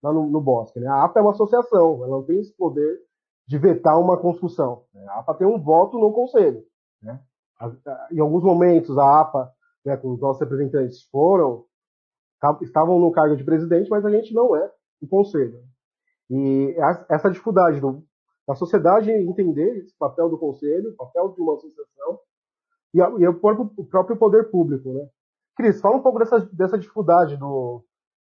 [0.04, 0.80] lá no, no bosque.
[0.80, 0.88] Né?
[0.88, 3.00] A APA é uma associação, ela não tem esse poder
[3.48, 4.84] de vetar uma construção.
[4.94, 5.04] Né?
[5.10, 6.64] A APA tem um voto no conselho.
[7.02, 7.20] Né?
[8.12, 9.52] Em alguns momentos, a APA,
[9.84, 11.66] né, com os nossos representantes, foram,
[12.62, 15.62] estavam no cargo de presidente, mas a gente não é o conselho.
[16.30, 16.76] E
[17.10, 18.04] essa dificuldade do,
[18.48, 22.20] da sociedade entender esse papel do conselho, o papel de uma associação,
[22.94, 24.92] e, e o, próprio, o próprio poder público.
[24.94, 25.08] Né?
[25.56, 27.84] Cris, fala um pouco dessa, dessa dificuldade do,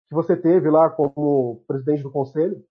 [0.09, 2.63] que você teve lá como presidente do conselho,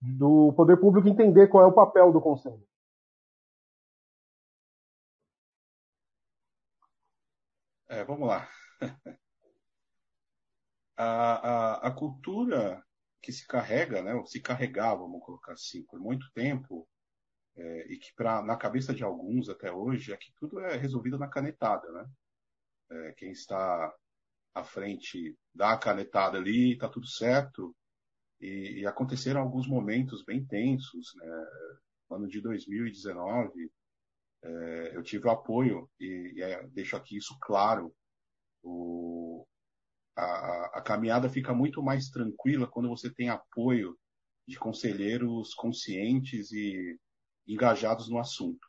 [0.00, 2.62] do poder público entender qual é o papel do conselho.
[7.88, 8.48] É, vamos lá.
[10.96, 12.82] A, a, a, cultura
[13.20, 16.88] que se carrega, né, se carregava, vamos colocar assim, por muito tempo,
[17.56, 21.18] é, e que pra, na cabeça de alguns até hoje, é que tudo é resolvido
[21.18, 22.06] na canetada, né?
[22.90, 23.92] É, quem está
[24.54, 27.74] à frente dá a canetada ali, está tudo certo.
[28.40, 31.46] E, e, aconteceram alguns momentos bem tensos, né?
[32.10, 33.70] No ano de 2019,
[34.42, 37.94] é, eu tive o apoio, e, e é, deixo aqui isso claro,
[38.62, 39.46] o,
[40.16, 43.96] a, a caminhada fica muito mais tranquila quando você tem apoio
[44.46, 46.98] de conselheiros conscientes e
[47.46, 48.66] engajados no assunto.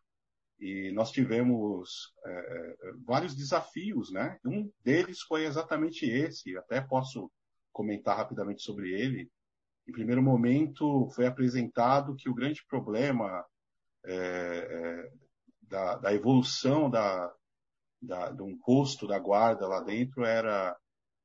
[0.59, 4.39] E nós tivemos é, é vários desafios, né?
[4.43, 7.31] Um deles foi exatamente esse, até posso
[7.71, 9.29] comentar rapidamente sobre ele.
[9.87, 13.45] Em primeiro momento, foi apresentado que o grande problema
[14.03, 15.11] é, é,
[15.61, 17.31] da, da, evolução da,
[18.01, 20.75] da, de um posto da guarda lá dentro era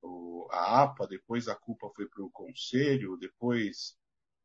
[0.02, 3.96] o, a APA, depois a culpa foi para o conselho, depois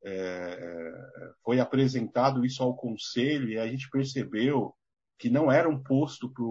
[0.04, 4.76] é, é, foi apresentado isso ao conselho e a gente percebeu
[5.18, 6.44] que não era um posto para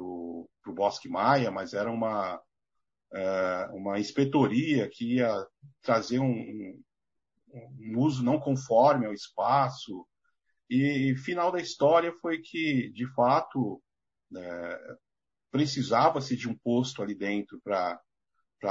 [0.00, 2.40] o Bosque Maia, mas era uma,
[3.12, 5.46] é, uma inspetoria que ia
[5.82, 6.82] trazer um,
[7.52, 10.06] um, uso não conforme ao espaço.
[10.68, 13.82] E final da história foi que, de fato,
[14.34, 14.96] é,
[15.50, 18.00] precisava-se de um posto ali dentro para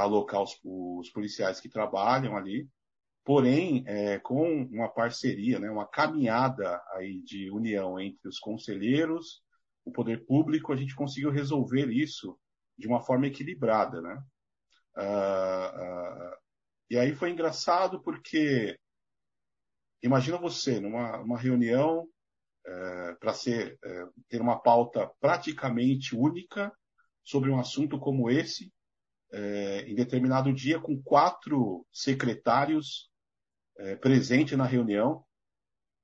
[0.02, 2.68] alocar os, os, policiais que trabalham ali.
[3.24, 9.42] Porém, é, com uma parceria, né, uma caminhada aí de união entre os conselheiros,
[9.84, 12.38] o poder público, a gente conseguiu resolver isso
[12.76, 14.22] de uma forma equilibrada, né?
[14.96, 16.36] Uh, uh,
[16.90, 18.78] e aí foi engraçado porque
[20.02, 26.72] imagina você numa uma reunião uh, para ser é, ter uma pauta praticamente única
[27.22, 28.72] sobre um assunto como esse
[29.32, 33.10] é, em determinado dia com quatro secretários
[33.78, 35.24] é, presente na reunião,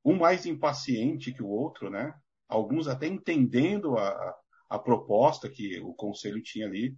[0.05, 2.15] um mais impaciente que o outro, né?
[2.49, 4.37] Alguns até entendendo a,
[4.69, 6.97] a proposta que o conselho tinha ali,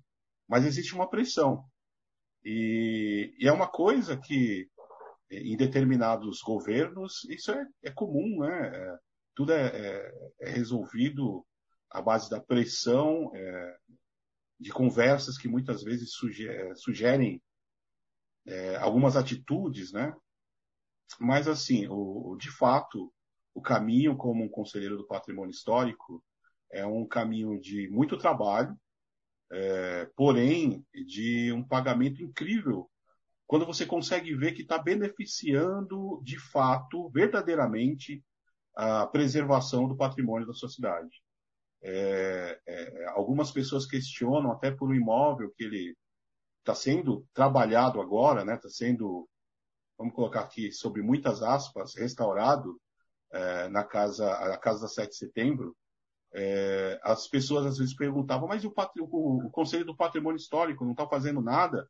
[0.48, 1.64] mas existe uma pressão.
[2.44, 4.68] E, e é uma coisa que
[5.30, 8.68] em determinados governos isso é, é comum, né?
[8.68, 8.98] É,
[9.34, 11.44] tudo é, é, é, resolvido
[11.90, 13.76] à base da pressão, é,
[14.62, 16.10] de conversas que muitas vezes
[16.46, 17.42] é, sugerem
[18.46, 20.14] é, algumas atitudes, né?
[21.20, 23.12] Mas, assim, o, de fato,
[23.54, 26.24] o caminho como um conselheiro do patrimônio histórico
[26.70, 28.74] é um caminho de muito trabalho,
[29.50, 32.88] é, porém de um pagamento incrível
[33.46, 38.24] quando você consegue ver que está beneficiando de fato, verdadeiramente,
[38.74, 41.21] a preservação do patrimônio da sociedade.
[41.84, 45.96] É, é, algumas pessoas questionam até por um imóvel que ele
[46.60, 48.54] está sendo trabalhado agora, né?
[48.54, 49.28] Está sendo,
[49.98, 52.80] vamos colocar aqui sobre muitas aspas, restaurado
[53.32, 55.76] é, na casa, a casa da 7 de setembro.
[56.34, 60.92] É, as pessoas às vezes perguntavam, mas o, o, o Conselho do Patrimônio Histórico não
[60.92, 61.86] está fazendo nada?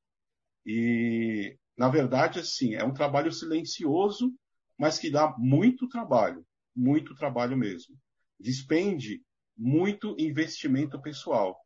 [0.65, 4.33] E, na verdade, assim, é um trabalho silencioso,
[4.79, 6.45] mas que dá muito trabalho,
[6.75, 7.95] muito trabalho mesmo.
[8.41, 9.23] Despende
[9.57, 11.59] muito investimento pessoal.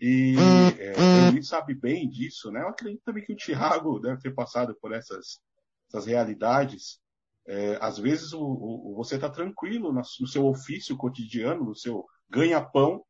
[0.00, 0.34] E
[0.78, 2.62] é, ele sabe bem disso, né?
[2.62, 5.40] Eu acredito também que o Tiago deve ter passado por essas,
[5.88, 7.00] essas realidades.
[7.46, 12.04] É, às vezes o, o, você está tranquilo no, no, seu ofício cotidiano, no seu
[12.28, 13.02] ganha-pão,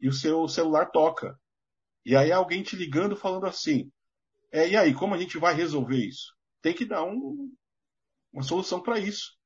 [0.00, 1.38] e o seu celular toca.
[2.04, 3.90] E aí alguém te ligando falando assim,
[4.54, 6.32] é, e aí, como a gente vai resolver isso?
[6.62, 7.52] Tem que dar um,
[8.32, 9.36] uma solução para isso.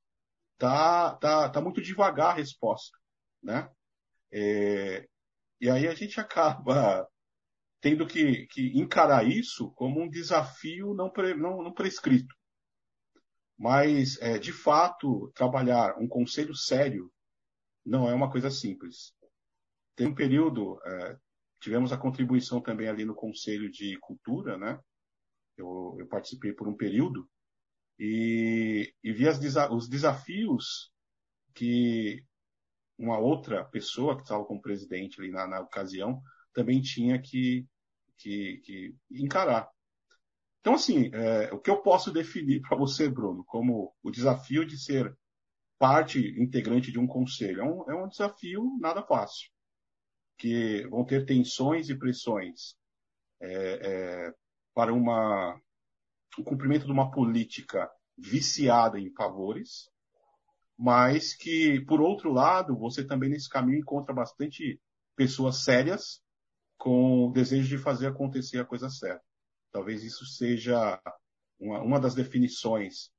[0.59, 2.95] Tá, tá, tá muito devagar a resposta,
[3.43, 3.70] né?
[4.32, 5.09] É,
[5.60, 7.09] e aí a gente acaba
[7.80, 12.34] tendo que, que encarar isso como um desafio não, pre, não, não prescrito.
[13.56, 17.12] Mas, é, de fato, trabalhar um conselho sério
[17.84, 19.14] não é uma coisa simples.
[19.96, 21.18] Tem um período, é,
[21.60, 24.78] tivemos a contribuição também ali no Conselho de Cultura, né?
[25.56, 27.28] Eu, eu participei por um período
[27.98, 29.40] e, e vi as,
[29.70, 30.92] os desafios
[31.52, 32.24] que
[32.99, 36.20] uma outra pessoa que estava como presidente ali na, na ocasião
[36.53, 37.66] também tinha que,
[38.16, 39.70] que, que encarar.
[40.61, 44.77] Então, assim, é, o que eu posso definir para você, Bruno, como o desafio de
[44.77, 45.16] ser
[45.79, 47.61] parte integrante de um conselho?
[47.61, 49.49] É um, é um desafio nada fácil,
[50.37, 52.77] que vão ter tensões e pressões
[53.41, 54.35] é, é,
[54.75, 55.59] para uma,
[56.37, 59.89] o cumprimento de uma política viciada em favores,
[60.78, 64.80] mas que, por outro lado, você também nesse caminho encontra bastante
[65.16, 66.22] pessoas sérias
[66.76, 69.24] com o desejo de fazer acontecer a coisa certa.
[69.72, 71.00] Talvez isso seja
[71.59, 73.10] uma, uma das definições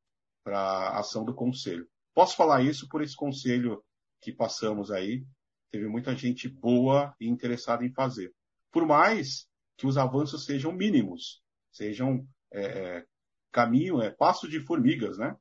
[0.41, 1.85] para a ação do conselho.
[2.13, 3.83] Posso falar isso por esse conselho
[4.21, 5.25] que passamos aí.
[5.69, 8.33] Teve muita gente boa e interessada em fazer.
[8.71, 13.05] Por mais que os avanços sejam mínimos, sejam é, é
[13.51, 15.35] caminho, é passo de formigas, né?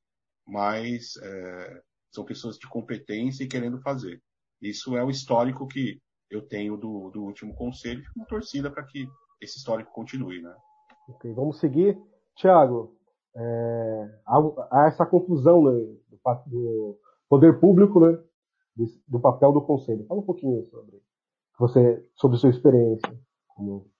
[0.44, 4.20] Mas é, são pessoas de competência e querendo fazer.
[4.60, 9.06] Isso é o histórico que eu tenho do, do último conselho, uma torcida para que
[9.40, 10.55] esse histórico continue, né?
[11.09, 11.98] Ok, vamos seguir.
[12.35, 12.97] Tiago,
[13.35, 14.39] é, há,
[14.70, 18.18] há, essa confusão né, do, do, poder público, né,
[19.06, 20.06] do papel do conselho.
[20.06, 21.02] Fala um pouquinho sobre
[21.59, 23.18] você, sobre sua experiência
[23.48, 23.90] como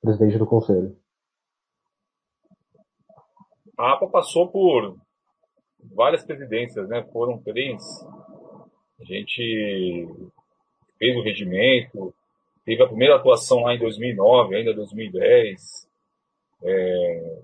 [0.00, 0.96] presidente do conselho.
[3.78, 4.96] A APA passou por
[5.94, 7.02] várias presidências, né?
[7.12, 7.82] Foram três.
[9.00, 10.08] A gente
[10.98, 12.14] fez o regimento,
[12.64, 15.88] teve a primeira atuação lá em 2009, ainda 2010.
[16.62, 17.38] É,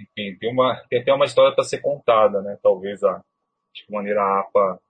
[0.00, 2.58] enfim, tem, uma, tem até uma história para ser contada, né?
[2.62, 3.22] Talvez a,
[3.74, 4.80] de que maneira a APA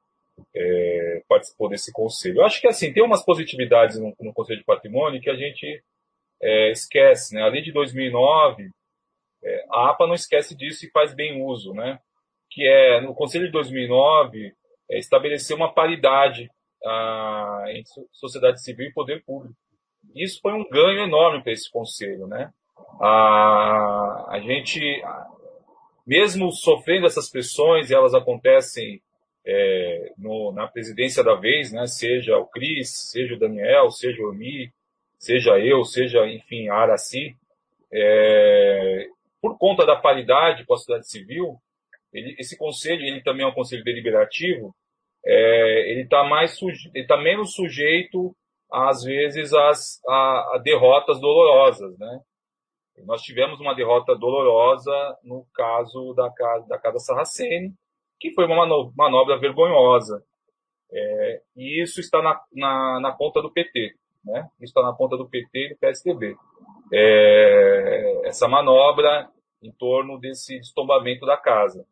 [0.55, 2.39] é, participou desse conselho.
[2.39, 5.83] Eu acho que assim, tem umas positividades no, no Conselho de Patrimônio que a gente
[6.41, 7.43] é, esquece, né?
[7.43, 8.71] Além de 2009,
[9.43, 11.99] é, a APA não esquece disso e faz bem uso, né?
[12.57, 14.55] Que é, no Conselho de 2009,
[14.91, 16.51] é, estabelecer uma paridade
[16.83, 19.55] ah, entre sociedade civil e poder público.
[20.15, 22.51] Isso foi um ganho enorme para esse Conselho, né?
[22.99, 24.81] Ah, a gente,
[26.07, 29.03] mesmo sofrendo essas pressões, e elas acontecem
[29.45, 31.87] é, no, na presidência da vez, né?
[31.87, 34.73] Seja o Cris, seja o Daniel, seja o Mi,
[35.19, 37.37] seja eu, seja, enfim, a Araci,
[37.93, 39.09] é,
[39.43, 41.61] por conta da paridade com a sociedade civil,
[42.17, 44.75] ele, esse conselho, ele também é um conselho deliberativo,
[45.25, 46.57] é, ele está mais
[46.95, 48.35] ele tá menos sujeito
[48.73, 52.21] às vezes às a, a derrotas dolorosas, né?
[53.05, 57.75] Nós tivemos uma derrota dolorosa no caso da casa da casa Sarraceni,
[58.19, 58.67] que foi uma
[58.97, 60.23] manobra vergonhosa.
[60.91, 63.95] É, e isso está na, na, na, conta do PT,
[64.25, 64.49] né?
[64.61, 66.37] Isso está na conta do PT e do PSDB.
[66.93, 69.29] É, essa manobra
[69.63, 71.85] em torno desse destombamento da casa.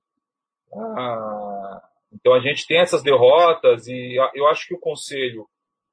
[0.76, 1.80] Ah,
[2.12, 5.46] então a gente tem essas derrotas e eu acho que o Conselho,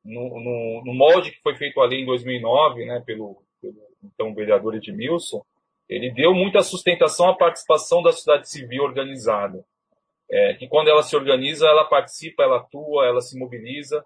[0.03, 4.75] no, no, no molde que foi feito ali em 2009, né, pelo, pelo então vereador
[4.75, 5.43] Edmilson,
[5.87, 9.63] ele deu muita sustentação à participação da sociedade civil organizada.
[10.29, 14.03] É, que quando ela se organiza, ela participa, ela atua, ela se mobiliza.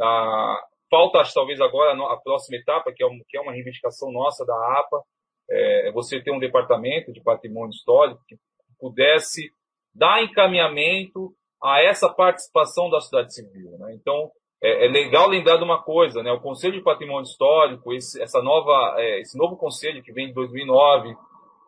[0.00, 4.46] Ah, falta, talvez agora, a próxima etapa, que é, um, que é uma reivindicação nossa
[4.46, 5.02] da APA,
[5.50, 8.36] é você ter um departamento de patrimônio histórico que
[8.78, 9.52] pudesse
[9.94, 13.76] dar encaminhamento a essa participação da sociedade civil.
[13.78, 13.94] Né?
[13.94, 14.30] Então,
[14.62, 16.30] é, é, legal lembrar de uma coisa, né?
[16.30, 20.34] O Conselho de Patrimônio Histórico, esse, essa nova, é, esse novo conselho que vem de
[20.34, 21.16] 2009,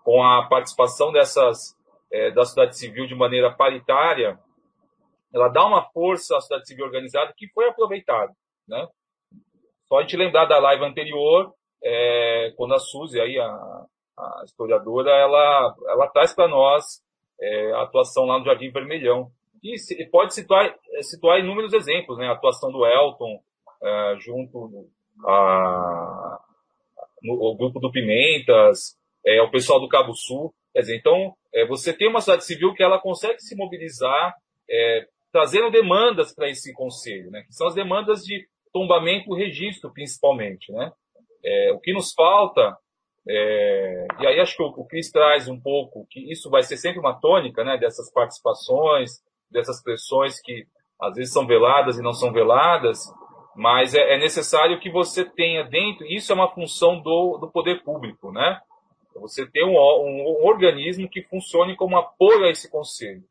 [0.05, 1.75] com a participação dessas
[2.13, 4.39] é, da sociedade civil de maneira paritária,
[5.33, 8.33] ela dá uma força à sociedade civil organizada que foi aproveitada,
[8.69, 8.87] né?
[9.87, 15.11] Só a gente lembrar da live anterior, é, quando a Suzy, aí, a, a historiadora,
[15.11, 17.01] ela, ela traz para nós
[17.43, 19.31] é, a atuação lá no Jardim Vermelhão.
[19.63, 22.29] E se, pode situar, situar inúmeros exemplos, né?
[22.29, 23.41] A atuação do Elton
[23.83, 24.89] é, junto
[25.27, 26.41] a,
[27.23, 28.97] no, grupo do Pimentas,
[29.27, 30.55] é, o pessoal do Cabo Sul.
[30.73, 34.35] Quer dizer, então, é, você tem uma sociedade civil que ela consegue se mobilizar,
[34.71, 37.43] é, trazendo demandas para esse conselho, né?
[37.43, 40.93] Que são as demandas de tombamento e registro, principalmente, né?
[41.45, 42.77] É, o que nos falta
[43.29, 46.77] é, e aí acho que o, o Cris traz um pouco que isso vai ser
[46.77, 50.67] sempre uma tônica, né, dessas participações, dessas pressões que
[51.01, 52.99] às vezes são veladas e não são veladas,
[53.55, 57.83] mas é, é necessário que você tenha dentro, isso é uma função do, do poder
[57.83, 58.61] público, né?
[59.17, 63.23] Você ter um, um, um organismo que funcione como apoio a esse conselho.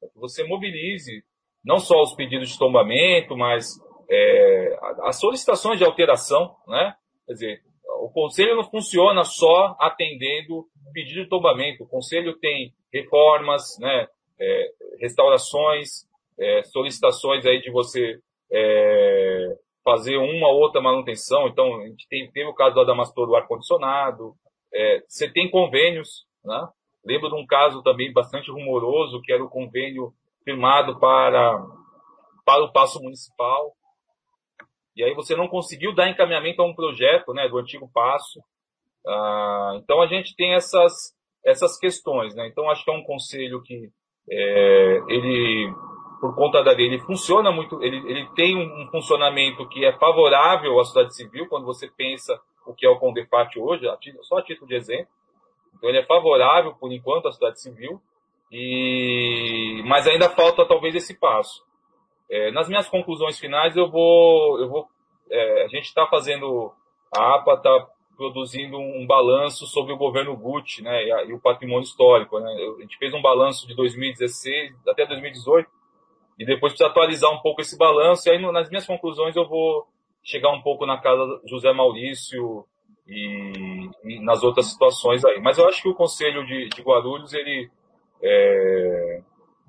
[0.00, 1.22] Que você mobilize
[1.64, 3.78] não só os pedidos de tombamento, mas
[4.10, 6.94] é, as solicitações de alteração, né?
[7.26, 7.62] Quer dizer,
[8.04, 11.84] o conselho não funciona só atendendo pedido de tombamento.
[11.84, 14.06] O conselho tem reformas, né,
[14.40, 14.70] é,
[15.00, 16.06] restaurações,
[16.38, 18.18] é, solicitações aí de você
[18.50, 21.46] é, fazer uma ou outra manutenção.
[21.46, 24.34] Então, a gente tem, teve o caso do Adamastor do ar-condicionado.
[24.72, 26.68] É, você tem convênios, né?
[27.04, 30.12] Lembro de um caso também bastante rumoroso, que era o convênio
[30.44, 31.58] firmado para,
[32.44, 33.72] para o Passo Municipal.
[34.96, 38.40] E aí você não conseguiu dar encaminhamento a um projeto né, do antigo passo.
[39.06, 41.14] Ah, então a gente tem essas,
[41.44, 42.34] essas questões.
[42.34, 42.48] Né?
[42.48, 43.90] Então acho que é um conselho que
[44.30, 45.72] é, ele,
[46.20, 50.78] por conta da lei, ele funciona muito, ele, ele tem um, funcionamento que é favorável
[50.78, 53.86] à sociedade civil, quando você pensa o que é o Condefat hoje,
[54.22, 55.08] só a título de exemplo.
[55.76, 58.00] Então ele é favorável, por enquanto, à sociedade civil,
[58.52, 61.64] e, mas ainda falta talvez esse passo.
[62.30, 64.88] É, nas minhas conclusões finais, eu vou, eu vou,
[65.28, 66.72] é, a gente está fazendo,
[67.14, 71.40] a APA está produzindo um, balanço sobre o governo Gucci, né, e, a, e, o
[71.40, 72.52] patrimônio histórico, né.
[72.78, 75.68] A gente fez um balanço de 2016 até 2018
[76.38, 78.28] e depois precisa atualizar um pouco esse balanço.
[78.28, 79.86] E aí, no, nas minhas conclusões, eu vou
[80.22, 82.64] chegar um pouco na casa José Maurício
[83.08, 85.40] e, e, nas outras situações aí.
[85.40, 87.70] Mas eu acho que o Conselho de, de Guarulhos, ele,
[88.22, 89.22] é,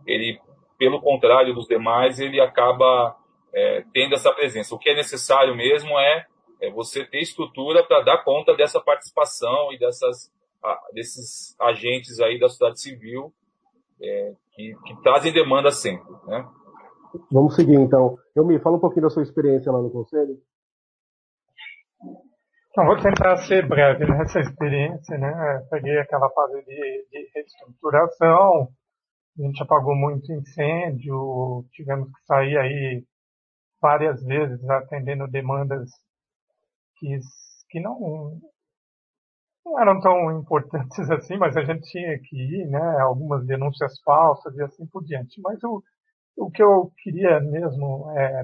[0.05, 0.39] ele
[0.81, 3.15] pelo contrário dos demais, ele acaba
[3.53, 4.73] é, tendo essa presença.
[4.73, 6.25] O que é necessário mesmo é,
[6.59, 10.33] é você ter estrutura para dar conta dessa participação e dessas,
[10.63, 13.31] a, desses agentes aí da sociedade civil
[14.01, 16.11] é, que, que, trazem demanda sempre.
[16.25, 16.49] Né?
[17.31, 18.17] Vamos seguir então.
[18.35, 20.35] Eu me fala um pouquinho da sua experiência lá no Conselho.
[22.71, 25.63] Então, vou tentar ser breve nessa experiência, né?
[25.69, 28.69] Peguei aquela fase de, de reestruturação,
[29.39, 33.03] a gente apagou muito incêndio, tivemos que sair aí
[33.81, 35.89] várias vezes atendendo demandas
[36.97, 37.19] que,
[37.69, 38.39] que não,
[39.65, 42.99] não eram tão importantes assim, mas a gente tinha que ir, né?
[42.99, 45.41] Algumas denúncias falsas e assim por diante.
[45.41, 45.83] Mas o,
[46.37, 48.43] o que eu queria mesmo é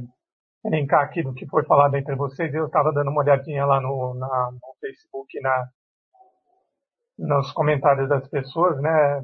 [0.66, 4.14] elencar aqui do que foi falado entre vocês, eu estava dando uma olhadinha lá no,
[4.16, 5.70] na, no Facebook, na,
[7.18, 9.24] nos comentários das pessoas, né?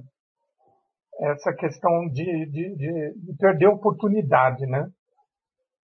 [1.20, 4.88] Essa questão de, de, de, de perder oportunidade, né?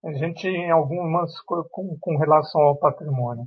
[0.04, 3.44] A gente, em algumas, com, com relação ao patrimônio,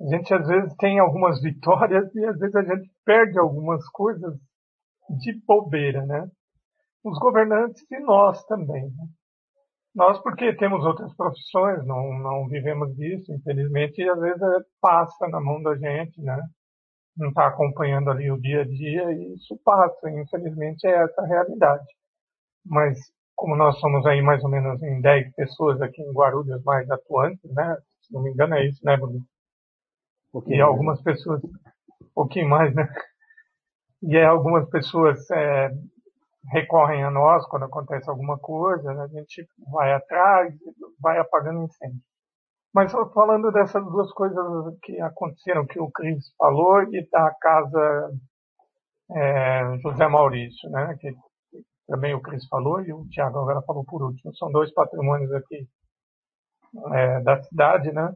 [0.00, 4.34] a gente às vezes tem algumas vitórias e às vezes a gente perde algumas coisas
[5.20, 6.28] de bobeira, né?
[7.04, 8.84] Os governantes e nós também.
[8.84, 9.06] Né?
[9.94, 14.40] Nós, porque temos outras profissões, não, não vivemos disso, infelizmente, e às vezes
[14.80, 16.38] passa na mão da gente, né?
[17.18, 20.10] Não está acompanhando ali o dia a dia e isso passa.
[20.10, 21.86] Infelizmente é essa a realidade.
[22.64, 22.98] Mas
[23.34, 27.52] como nós somos aí mais ou menos em 10 pessoas aqui em Guarulhos mais atuantes,
[27.54, 27.76] né?
[28.02, 29.20] Se não me engano é isso, né, Bruno?
[30.34, 32.88] Um e algumas pessoas, um pouquinho mais, né?
[34.02, 35.70] E aí algumas pessoas é,
[36.50, 39.04] recorrem a nós quando acontece alguma coisa, né?
[39.04, 40.54] a gente vai atrás,
[41.00, 42.00] vai apagando incêndio.
[42.74, 48.10] Mas falando dessas duas coisas que aconteceram, que o Cris falou, e da casa
[49.10, 51.14] é, José Maurício, né, que
[51.86, 54.34] também o Cris falou e o Tiago agora falou por último.
[54.36, 55.66] São dois patrimônios aqui
[56.92, 58.14] é, da cidade, né?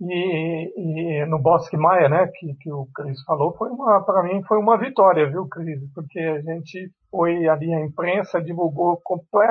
[0.00, 4.42] E, e, no Bosque Maia, né, que, que o Cris falou, foi uma, para mim
[4.44, 5.78] foi uma vitória, viu, Cris?
[5.94, 8.98] Porque a gente foi ali, a imprensa divulgou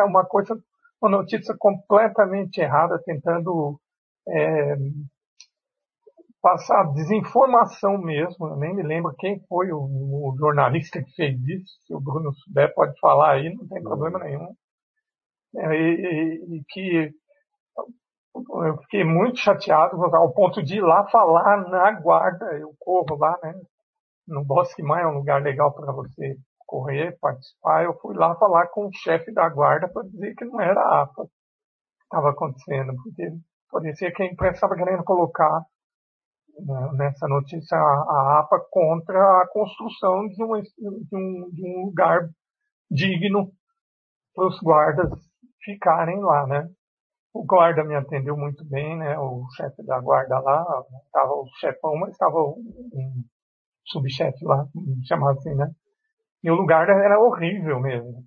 [0.07, 0.59] uma coisa
[1.01, 3.79] uma notícia completamente errada, tentando
[4.27, 4.75] é,
[6.41, 8.47] passar desinformação mesmo.
[8.47, 11.73] Eu nem me lembro quem foi o, o, jornalista que fez isso.
[11.85, 14.53] Se o Bruno souber, pode falar aí, não tem problema nenhum.
[15.55, 17.11] É, e, e, que
[18.35, 22.45] eu fiquei muito chateado ao ponto de ir lá falar na guarda.
[22.57, 23.53] Eu corro lá, né?
[24.27, 26.37] No Bosque Maia é um lugar legal para você
[26.69, 27.83] correr, participar.
[27.83, 31.01] Eu fui lá falar com o chefe da guarda para dizer que não era a
[31.01, 33.31] APA que estava acontecendo, porque
[33.71, 35.65] parecia que a imprensa estava querendo colocar
[36.59, 42.29] né, nessa notícia a, a, APA contra a construção de, de, um, de um lugar
[42.91, 43.51] digno
[44.35, 45.09] para os guardas
[45.63, 46.69] ficarem lá, né?
[47.33, 49.17] O guarda me atendeu muito bem, né?
[49.17, 50.63] O chefe da guarda lá,
[51.05, 53.23] estava o chefão, mas estava um
[53.85, 54.67] subchefe lá,
[55.07, 55.71] chamado assim, né?
[56.43, 58.23] E o lugar era horrível mesmo.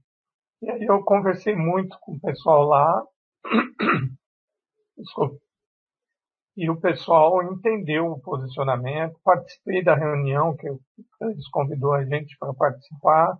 [0.63, 3.03] E aí eu conversei muito com o pessoal lá.
[6.55, 9.19] E o pessoal entendeu o posicionamento.
[9.25, 10.69] Participei da reunião que
[11.23, 13.37] eles convidou a gente para participar.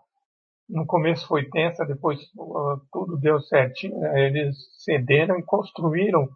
[0.69, 4.03] No começo foi tensa, depois uh, tudo deu certinho.
[4.17, 6.27] Eles cederam e construíram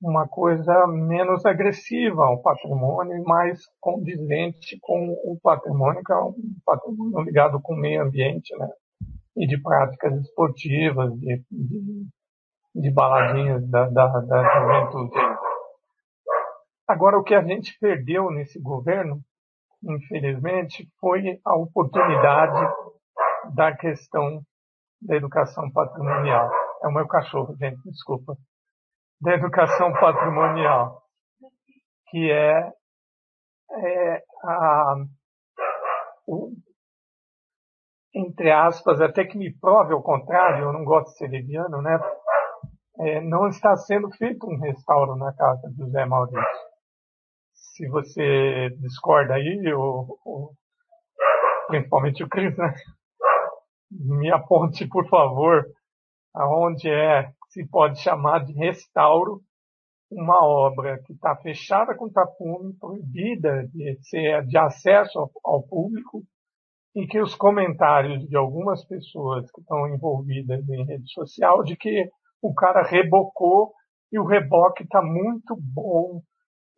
[0.00, 6.34] uma coisa menos agressiva ao patrimônio e mais condizente com o patrimônio, que é um
[6.64, 8.68] patrimônio ligado com o meio ambiente, né?
[9.36, 12.06] E de práticas esportivas, de, de,
[12.74, 15.14] de baladinhas da, da, da juventude.
[16.88, 19.20] Agora, o que a gente perdeu nesse governo,
[19.84, 22.74] infelizmente, foi a oportunidade
[23.54, 24.42] da questão
[25.00, 26.50] da educação patrimonial.
[26.82, 28.36] É o meu cachorro, gente, desculpa
[29.20, 31.02] da educação patrimonial,
[32.08, 32.72] que é,
[33.72, 34.94] é a,
[36.26, 36.52] o,
[38.14, 41.98] entre aspas, até que me prove ao contrário, eu não gosto de ser leviano, né?
[43.00, 46.70] É, não está sendo feito um restauro na casa do Zé Maurício.
[47.52, 50.52] Se você discorda aí, ou, ou
[51.68, 52.74] principalmente o Cris, né?
[53.90, 55.64] Me aponte, por favor,
[56.34, 59.42] aonde é se pode chamar de restauro
[60.10, 66.24] uma obra que está fechada com tapume, proibida de, ser, de acesso ao, ao público,
[66.94, 72.08] e que os comentários de algumas pessoas que estão envolvidas em rede social de que
[72.42, 73.72] o cara rebocou
[74.12, 76.20] e o reboque está muito bom.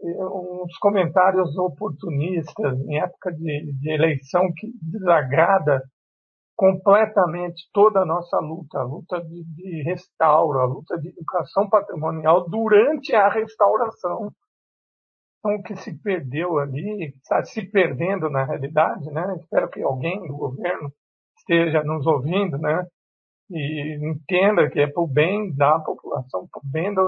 [0.00, 5.80] Uns comentários oportunistas em época de, de eleição que desagrada
[6.56, 12.48] completamente toda a nossa luta, a luta de, de, restauro, a luta de educação patrimonial
[12.48, 14.30] durante a restauração.
[15.38, 19.36] Então, o que se perdeu ali, está se perdendo na realidade, né?
[19.40, 20.92] Espero que alguém do governo
[21.36, 22.86] esteja nos ouvindo, né?
[23.50, 27.02] E entenda que é para o bem da população, para o bem da,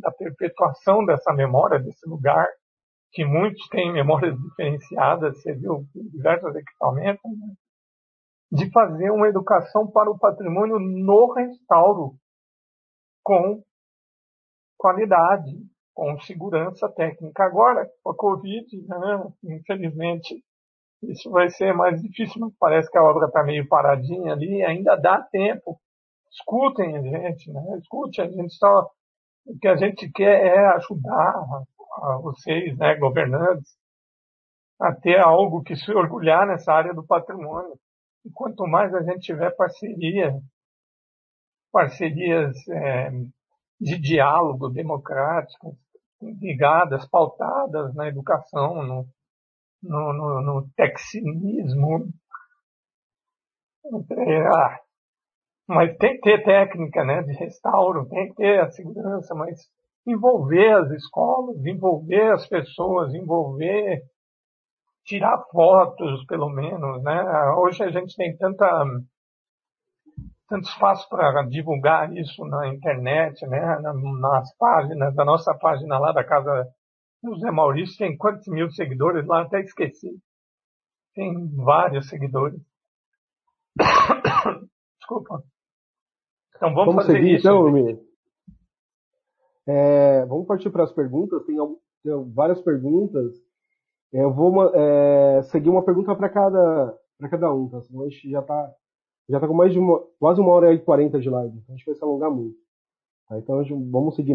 [0.00, 2.48] da perpetuação dessa memória, desse lugar,
[3.12, 7.54] que muitos têm memórias diferenciadas, você viu diversos equipamentos, né?
[8.50, 12.14] De fazer uma educação para o patrimônio no restauro,
[13.22, 13.62] com
[14.78, 15.52] qualidade,
[15.94, 17.44] com segurança técnica.
[17.44, 20.42] Agora, com a Covid, né, infelizmente,
[21.02, 24.96] isso vai ser mais difícil, mas parece que a obra está meio paradinha ali, ainda
[24.96, 25.78] dá tempo.
[26.30, 27.78] Escutem a gente, né?
[27.78, 28.90] Escute, a gente só.
[29.46, 31.34] O que a gente quer é ajudar
[32.02, 33.76] a vocês, né, governantes,
[34.80, 37.78] a ter algo que se orgulhar nessa área do patrimônio.
[38.28, 40.38] E quanto mais a gente tiver parceria,
[41.72, 43.10] parcerias é,
[43.80, 45.72] de diálogo democráticas,
[46.20, 49.08] ligadas, pautadas na educação, no,
[49.82, 52.12] no, no, no texinismo.
[54.10, 54.80] É, ah,
[55.66, 59.58] mas tem que ter técnica né, de restauro, tem que ter a segurança, mas
[60.06, 64.02] envolver as escolas, envolver as pessoas, envolver
[65.08, 67.24] tirar fotos, pelo menos, né?
[67.56, 68.68] Hoje a gente tem tanta
[70.46, 73.78] tanto espaço para divulgar isso na internet, né?
[74.20, 76.66] Nas páginas, da nossa página lá da casa
[77.22, 79.42] do Zé Maurício, tem quantos mil seguidores lá?
[79.42, 80.10] Até esqueci.
[81.14, 82.60] Tem vários seguidores.
[85.00, 85.42] Desculpa.
[86.54, 87.48] Então vamos, vamos fazer seguir, isso.
[87.48, 87.98] Então, né?
[89.66, 91.44] é, vamos partir para as perguntas.
[91.46, 93.47] Tem, tem várias perguntas.
[94.12, 97.80] É, eu vou é, seguir uma pergunta para cada, para cada um, tá?
[97.82, 98.74] Senão a gente já está
[99.28, 101.76] já tá com mais de uma, quase uma hora e quarenta de live, então a
[101.76, 102.58] gente vai se alongar muito.
[103.28, 103.38] Tá?
[103.38, 104.34] Então gente, vamos seguir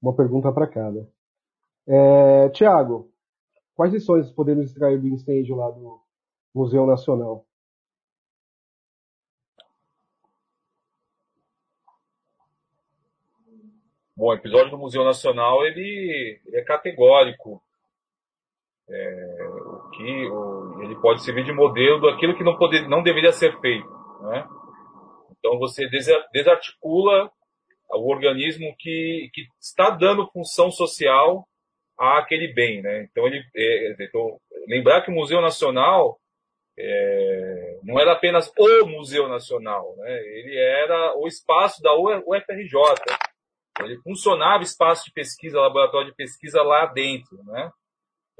[0.00, 1.08] uma pergunta para cada.
[1.86, 3.10] É, Tiago,
[3.74, 6.00] quais lições podemos extrair do incêndio lá do
[6.54, 7.44] Museu Nacional?
[14.16, 17.62] Bom, o episódio do Museu Nacional ele, ele é categórico.
[18.90, 23.32] É, o que o, ele pode servir de modelo daquilo que não, poder, não deveria
[23.32, 23.88] ser feito.
[24.22, 24.46] Né?
[25.38, 25.88] Então você
[26.32, 27.30] desarticula
[27.90, 31.46] o organismo que, que está dando função social
[31.98, 32.82] àquele bem.
[32.82, 33.08] Né?
[33.10, 36.18] Então, ele, é, então, lembrar que o Museu Nacional
[36.78, 40.16] é, não era apenas o Museu Nacional, né?
[40.16, 42.78] ele era o espaço da UFRJ.
[43.80, 47.36] Ele funcionava espaço de pesquisa, laboratório de pesquisa lá dentro.
[47.44, 47.70] Né?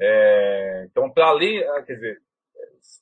[0.01, 2.19] É, então, para além, ah, quer dizer,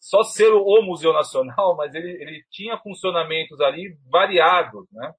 [0.01, 4.87] só ser o Museu Nacional, mas ele, ele tinha funcionamentos ali variados.
[4.93, 5.13] Né?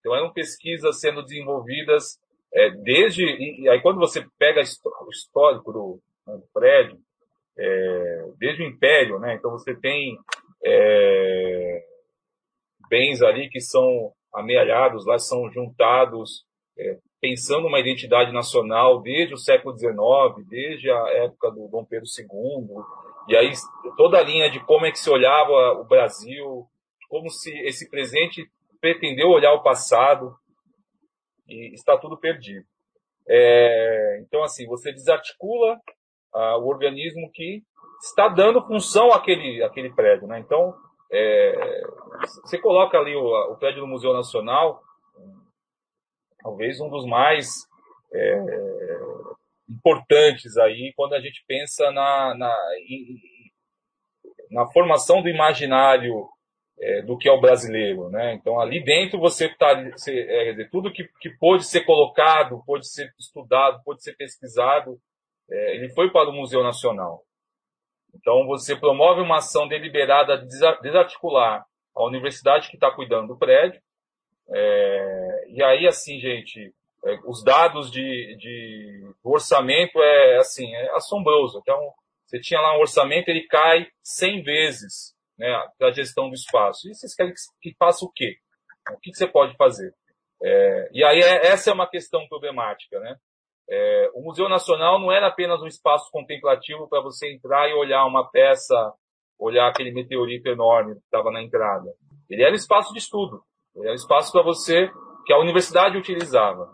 [0.00, 2.18] Então, eram pesquisas sendo desenvolvidas
[2.52, 3.24] é, desde.
[3.24, 6.98] E, aí, quando você pega o histórico do, né, do prédio,
[7.58, 9.34] é, desde o Império, né?
[9.34, 10.16] Então você tem
[10.64, 11.84] é,
[12.88, 16.44] bens ali que são amealhados, lá são juntados,
[16.78, 22.04] é, pensando uma identidade nacional desde o século XIX, desde a época do Dom Pedro
[22.18, 22.76] II,
[23.28, 23.52] e aí
[23.96, 26.66] toda a linha de como é que se olhava o Brasil,
[27.08, 28.44] como se esse presente
[28.80, 30.34] pretendeu olhar o passado,
[31.48, 32.66] e está tudo perdido.
[33.28, 35.78] É, então, assim, você desarticula
[36.34, 37.62] ah, o organismo que
[38.00, 40.26] está dando função àquele, àquele prédio.
[40.26, 40.40] Né?
[40.40, 40.74] Então,
[41.12, 41.82] é,
[42.42, 44.80] você coloca ali o, o, prédio do Museu Nacional,
[46.42, 47.48] talvez um dos mais
[48.12, 48.38] é,
[49.68, 52.56] importantes aí quando a gente pensa na, na,
[54.50, 56.28] na formação do imaginário
[56.80, 58.34] é, do que é o brasileiro, né?
[58.34, 59.72] Então ali dentro você está,
[60.08, 64.98] é, tudo que, que pôde ser colocado, pôde ser estudado, pôde ser pesquisado,
[65.50, 67.22] é, ele foi para o Museu Nacional.
[68.14, 70.48] Então você promove uma ação deliberada de
[70.82, 71.64] desarticular
[71.94, 73.80] a universidade que está cuidando do prédio.
[74.54, 76.72] É, e aí assim, gente,
[77.04, 81.58] é, os dados de, de orçamento é assim, é assombroso.
[81.60, 81.78] Então
[82.26, 85.48] você tinha lá um orçamento, ele cai 100 vezes né,
[85.78, 86.88] para a gestão do espaço.
[86.88, 88.36] E vocês querem que, que faça o quê?
[88.90, 89.92] O que, que você pode fazer?
[90.42, 93.16] É, e aí é, essa é uma questão problemática, né?
[93.70, 98.04] É, o Museu Nacional não era apenas um espaço contemplativo para você entrar e olhar
[98.06, 98.74] uma peça,
[99.38, 101.92] olhar aquele meteorito enorme que estava na entrada.
[102.28, 103.42] Ele era um espaço de estudo.
[103.76, 104.90] Era um espaço para você
[105.24, 106.70] que a universidade utilizava.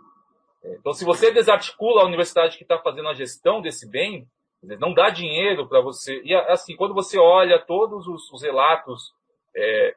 [0.64, 4.26] É, então, se você desarticula a universidade que está fazendo a gestão desse bem,
[4.62, 6.20] não dá dinheiro para você.
[6.24, 9.12] E assim, quando você olha todos os, os relatos,
[9.56, 9.94] é,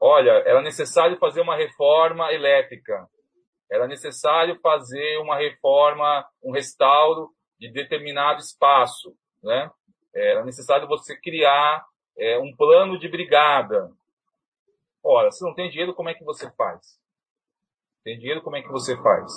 [0.00, 3.06] olha, era necessário fazer uma reforma elétrica,
[3.70, 9.70] era necessário fazer uma reforma, um restauro de determinado espaço, né?
[10.12, 11.84] Era necessário você criar
[12.18, 13.90] é, um plano de brigada.
[15.02, 16.98] Ora, se não tem dinheiro, como é que você faz?
[18.04, 19.32] Tem dinheiro, como é que você faz?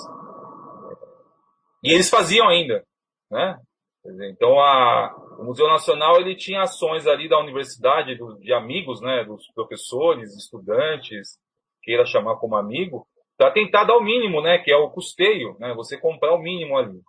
[1.83, 2.85] E eles faziam ainda,
[3.29, 3.59] né?
[4.05, 9.23] Então, a, o Museu Nacional ele tinha ações ali da universidade, do, de amigos, né,
[9.23, 11.39] dos professores, estudantes,
[11.81, 13.07] queira chamar como amigo,
[13.37, 16.77] para tentar dar o mínimo, né, que é o custeio, né, você comprar o mínimo
[16.77, 16.99] ali.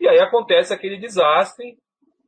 [0.00, 1.76] E aí acontece aquele desastre,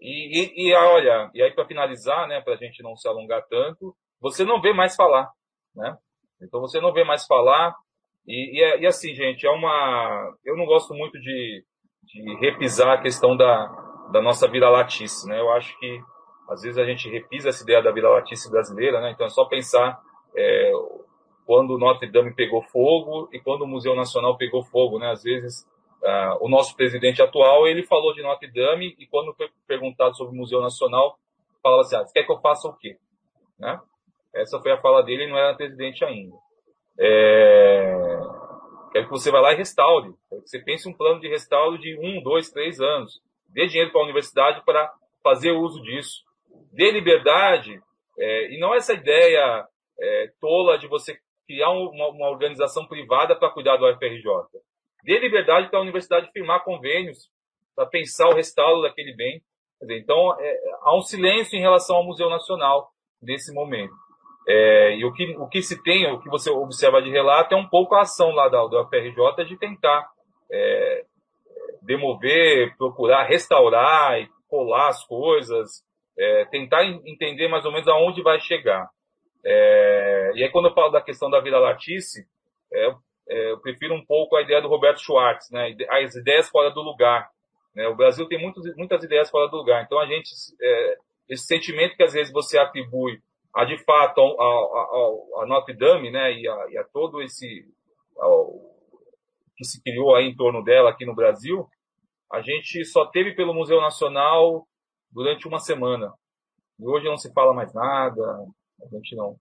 [0.01, 3.47] e, e, e olha, e aí para finalizar, né, para a gente não se alongar
[3.49, 5.31] tanto, você não vê mais falar,
[5.75, 5.97] né?
[6.43, 7.75] Então você não vê mais falar,
[8.27, 11.65] e, e, é, e assim, gente, é uma, eu não gosto muito de,
[12.05, 13.67] de repisar a questão da,
[14.13, 15.39] da nossa vira-latice, né?
[15.39, 16.01] Eu acho que
[16.49, 19.13] às vezes a gente repisa essa ideia da vira-latice brasileira, né?
[19.13, 20.01] Então é só pensar
[20.37, 20.73] é,
[21.47, 25.11] quando Notre Dame pegou fogo e quando o Museu Nacional pegou fogo, né?
[25.11, 25.67] Às vezes
[26.03, 30.33] uh, o nosso presidente atual ele falou de Notre Dame e quando foi perguntado sobre
[30.33, 31.19] o Museu Nacional
[31.63, 32.97] falava assim: ah, "Você quer que eu faça o quê?",
[33.59, 33.81] né?
[34.35, 36.37] Essa foi a fala dele, ele não era presidente ainda.
[36.99, 37.97] É...
[38.93, 40.15] Quero que você vá lá e restaure.
[40.29, 43.21] Quero que você pense um plano de restauro de um, dois, três anos
[43.53, 44.93] dê dinheiro para a universidade para
[45.23, 46.23] fazer uso disso.
[46.73, 47.81] Dê liberdade,
[48.19, 49.67] é, e não essa ideia
[49.99, 54.25] é, tola de você criar uma, uma organização privada para cuidar do UFRJ.
[55.05, 57.29] Dê liberdade para a universidade firmar convênios
[57.75, 59.43] para pensar o restauro daquele bem.
[59.81, 62.91] Dizer, então, é, há um silêncio em relação ao Museu Nacional
[63.21, 63.95] nesse momento.
[64.53, 67.57] É, e o que, o que se tem, o que você observa de relato é
[67.57, 70.11] um pouco a ação lá da, UFRJ de tentar
[70.51, 71.05] é,
[71.81, 75.85] demover, procurar restaurar e colar as coisas,
[76.19, 78.89] é, tentar entender mais ou menos aonde vai chegar.
[79.47, 82.27] É, e aí quando eu falo da questão da vira-latice,
[82.75, 82.87] é,
[83.29, 85.77] é, eu prefiro um pouco a ideia do Roberto Schwartz, né?
[85.91, 87.31] as ideias fora do lugar.
[87.73, 87.87] Né?
[87.87, 90.29] O Brasil tem muitos, muitas ideias fora do lugar, então a gente,
[91.29, 93.21] esse sentimento que às vezes você atribui
[93.55, 96.33] a de fato a, a, a Notre Dame né?
[96.33, 97.67] e, a, e a todo esse
[99.57, 101.67] que se criou aí em torno dela aqui no Brasil,
[102.33, 104.67] a gente só teve pelo Museu Nacional
[105.13, 106.13] durante uma semana.
[106.79, 108.23] E hoje não se fala mais nada,
[108.83, 109.37] a gente não.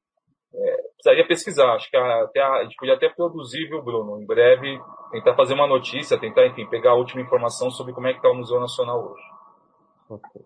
[0.54, 4.22] É, precisaria pesquisar, acho que até a, a, gente podia até produzir, viu, Bruno?
[4.22, 4.78] Em breve,
[5.12, 8.30] tentar fazer uma notícia, tentar, enfim, pegar a última informação sobre como é que está
[8.30, 9.24] o Museu Nacional hoje.
[10.10, 10.42] Ok.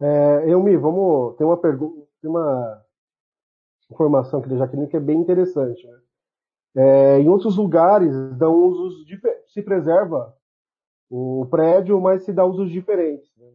[0.00, 0.46] É,
[0.78, 1.36] vamos.
[1.36, 2.84] Tem uma pergunta, tem uma
[3.90, 5.86] informação aqui da Jaqueline que é bem interessante.
[5.86, 6.00] Né?
[6.76, 9.06] É, em outros lugares, dão usos
[9.48, 10.36] se preserva
[11.08, 13.28] o prédio, mas se dá usos diferentes.
[13.36, 13.46] Né?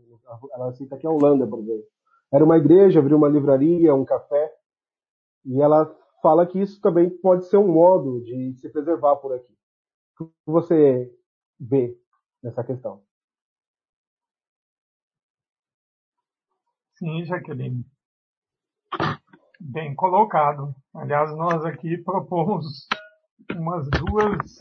[0.53, 1.85] Ela cita aqui a Holanda, por exemplo.
[2.31, 4.53] Era uma igreja, abriu uma livraria, um café,
[5.45, 5.85] e ela
[6.21, 9.55] fala que isso também pode ser um modo de se preservar por aqui.
[10.19, 11.13] O que você
[11.59, 11.97] vê
[12.43, 13.03] nessa questão?
[16.97, 17.85] Sim, Jaqueline.
[19.59, 20.75] Bem colocado.
[20.93, 22.87] Aliás, nós aqui propomos
[23.55, 24.59] umas duas,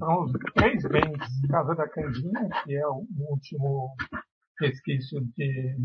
[0.00, 1.48] uns três bens.
[1.50, 3.94] Casa da Candinha, que é o último
[4.60, 5.76] resquício de,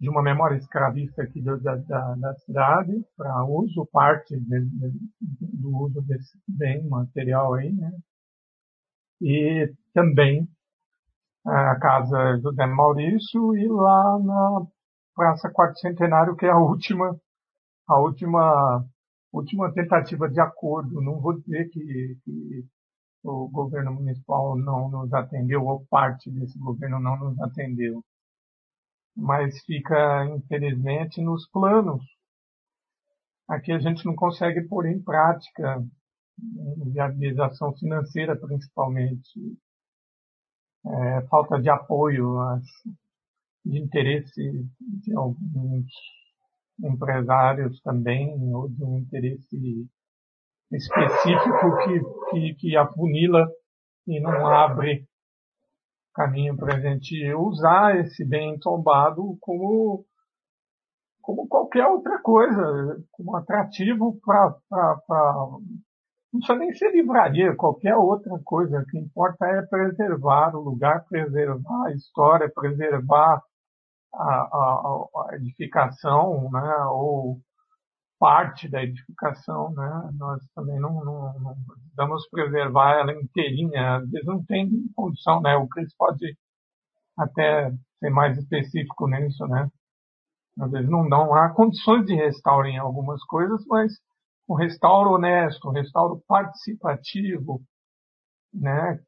[0.00, 5.76] de uma memória escravista aqui da, da, da cidade, para uso, parte de, de, do
[5.76, 7.92] uso desse bem material aí, né?
[9.20, 10.48] E também
[11.46, 14.66] a casa do Dé Maurício e lá na
[15.14, 17.16] Praça Quarto Centenário, que é a última,
[17.88, 18.84] a última,
[19.32, 21.00] última tentativa de acordo.
[21.00, 22.66] Não vou dizer que, que
[23.22, 28.04] o governo municipal não nos atendeu, ou parte desse governo não nos atendeu.
[29.16, 32.02] Mas fica, infelizmente, nos planos.
[33.48, 35.84] Aqui a gente não consegue pôr em prática,
[36.92, 39.56] viabilização financeira principalmente,
[40.86, 42.64] é, falta de apoio às
[43.64, 45.86] de interesse de alguns
[46.82, 49.88] empresários também, ou de um interesse
[50.72, 53.48] específico que, que, que afunila
[54.06, 55.06] e não abre
[56.14, 60.04] caminho para a gente usar esse bem tombado como,
[61.20, 64.56] como qualquer outra coisa, como atrativo para.
[66.32, 68.80] Não precisa nem ser livraria, qualquer outra coisa.
[68.80, 73.40] O que importa é preservar o lugar, preservar a história, preservar
[74.14, 77.40] a, a, edificação, né, ou
[78.18, 84.26] parte da edificação, né, nós também não, não, não precisamos preservar ela inteirinha, às vezes
[84.26, 86.36] não tem condição, né, o Cris pode
[87.18, 89.68] até ser mais específico nisso, né,
[90.60, 93.92] às vezes não dão, há condições de restauro em algumas coisas, mas
[94.48, 97.60] um restauro honesto, um restauro participativo,
[98.52, 99.00] né,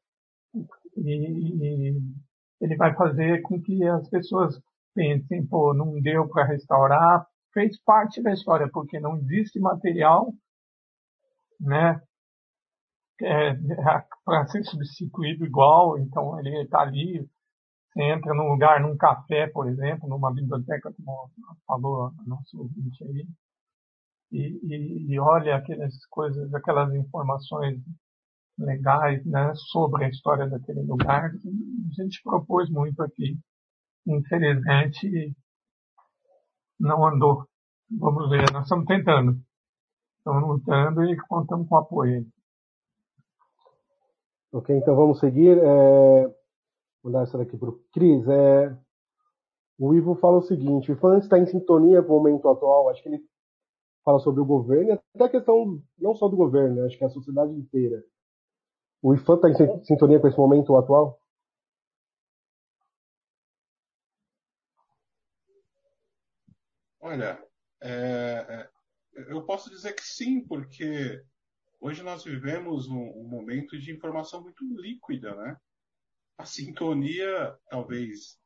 [0.97, 2.01] e, e
[2.59, 4.59] ele vai fazer com que as pessoas
[4.97, 10.33] pensem, pô, não deu para restaurar, fez parte da história, porque não existe material,
[11.61, 12.01] né,
[13.21, 13.53] é,
[14.25, 17.29] para ser substituído igual, então ele está ali,
[17.93, 21.31] você entra num lugar, num café, por exemplo, numa biblioteca, como
[21.67, 23.27] falou nosso ouvinte aí,
[24.31, 27.79] e, e, e olha aquelas coisas, aquelas informações
[28.57, 33.39] legais, né, sobre a história daquele lugar, a gente propôs muito aqui
[34.07, 35.35] infelizmente
[36.79, 37.45] não andou.
[37.89, 39.39] Vamos ver, nós estamos tentando.
[40.17, 42.25] Estamos lutando e contamos com apoio.
[44.51, 45.57] Ok, então vamos seguir.
[45.57, 46.27] É...
[47.03, 48.27] Vou dar essa daqui para o Cris.
[48.27, 48.77] É...
[49.79, 52.89] O Ivo fala o seguinte: o IFAN está em sintonia com o momento atual.
[52.89, 53.23] Acho que ele
[54.03, 57.09] fala sobre o governo, até a questão não só do governo, acho que é a
[57.09, 58.01] sociedade inteira.
[59.01, 61.19] O IFAN está em sintonia com esse momento atual?
[67.07, 67.41] Olha,
[67.81, 67.89] é,
[68.49, 68.69] é,
[69.29, 71.23] eu posso dizer que sim, porque
[71.79, 75.55] hoje nós vivemos um, um, momento de informação muito líquida, né?
[76.37, 78.37] A sintonia, talvez,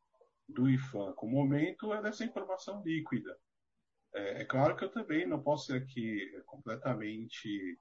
[0.48, 3.36] do IFAM com o momento é dessa informação líquida.
[4.14, 7.80] É, é claro que eu também não posso ser aqui completamente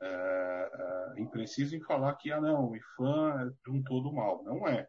[0.00, 4.44] é, é, impreciso em falar que, ah, não, o IFAM é de um todo mal.
[4.44, 4.88] Não é.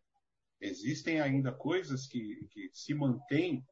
[0.62, 3.66] Existem ainda coisas que, que se mantêm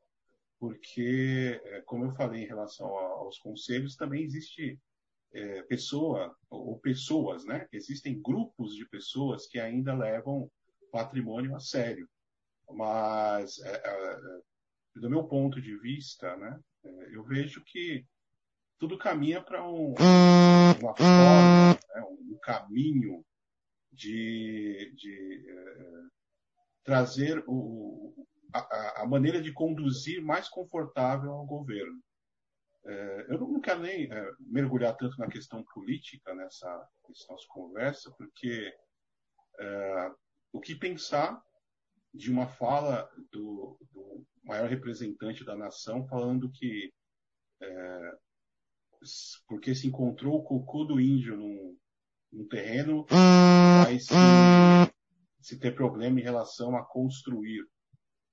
[0.60, 4.78] porque, é, como eu falei em relação aos conselhos, também existe
[5.34, 7.68] é, pessoa ou pessoas, né?
[7.72, 10.52] Existem grupos de pessoas que ainda levam
[10.92, 12.10] patrimônio a sério.
[12.72, 14.20] Mas, é, é,
[14.96, 16.60] do meu ponto de vista, né?
[16.84, 18.06] É, eu vejo que
[18.78, 22.02] tudo caminha para um, uma forma, né?
[22.22, 23.26] um caminho
[23.92, 26.08] de, de é,
[26.84, 28.14] trazer o,
[28.54, 32.02] a, a, maneira de conduzir mais confortável ao governo.
[32.86, 36.68] É, eu não quero nem é, mergulhar tanto na questão política nessa,
[37.08, 38.74] nessa nossa conversa, porque
[39.60, 40.12] é,
[40.52, 41.42] o que pensar
[42.14, 46.92] de uma fala do, do, maior representante da nação falando que
[47.62, 48.12] é,
[49.48, 51.78] porque se encontrou o cocô do índio num,
[52.32, 54.14] num terreno, vai se,
[55.42, 57.66] se, ter problema em relação a construir,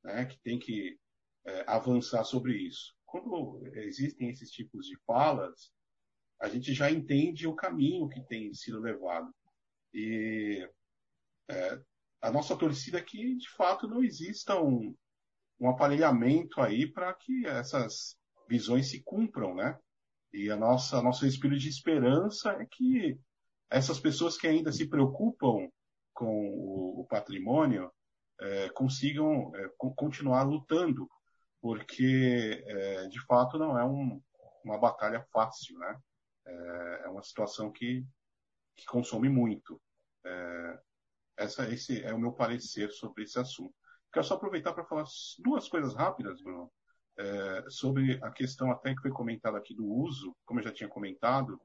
[0.07, 0.25] né?
[0.25, 0.99] que tem que
[1.45, 2.95] é, avançar sobre isso.
[3.05, 5.73] Quando existem esses tipos de falas,
[6.41, 9.35] a gente já entende o caminho que tem sido levado.
[9.93, 10.69] E
[11.49, 11.81] é,
[12.21, 14.95] a nossa torcida é que, de fato, não exista um,
[15.61, 18.17] um aparelhamento aí para que essas
[18.49, 19.79] visões se cumpram, né?
[20.33, 23.19] E a nossa nosso espírito de esperança é que
[23.71, 25.69] essas pessoas que ainda se preocupam
[26.13, 27.91] com o, o patrimônio
[28.41, 31.09] é, consigam é, continuar lutando,
[31.61, 34.21] porque é, de fato não é um,
[34.65, 36.01] uma batalha fácil, né?
[36.47, 38.07] É, é uma situação que,
[38.77, 39.81] que consome muito.
[40.25, 40.81] É,
[41.39, 43.75] essa, esse é o meu parecer sobre esse assunto.
[44.13, 45.05] Quero só aproveitar para falar
[45.41, 46.71] duas coisas rápidas, Bruno,
[47.19, 50.89] é, sobre a questão até que foi comentada aqui do uso, como eu já tinha
[50.89, 51.61] comentado,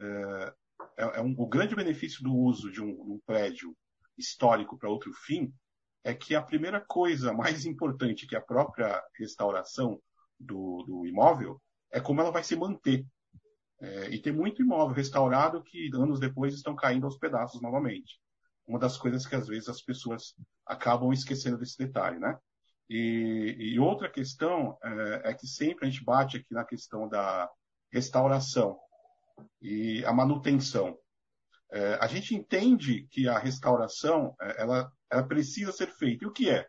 [0.00, 3.76] é, um, o grande benefício do uso de um, um prédio
[4.16, 5.52] histórico para outro fim
[6.04, 10.00] é que a primeira coisa mais importante que a própria restauração
[10.38, 11.60] do, do imóvel
[11.90, 13.06] é como ela vai se manter.
[13.80, 18.20] É, e tem muito imóvel restaurado que anos depois estão caindo aos pedaços novamente
[18.66, 20.34] uma das coisas que às vezes as pessoas
[20.66, 22.38] acabam esquecendo desse detalhe, né?
[22.88, 27.50] E, e outra questão é, é, que sempre a gente bate aqui na questão da
[27.92, 28.78] restauração
[29.60, 30.96] e a manutenção.
[31.72, 36.24] É, a gente entende que a restauração é, ela, ela precisa ser feita.
[36.24, 36.66] E o que é?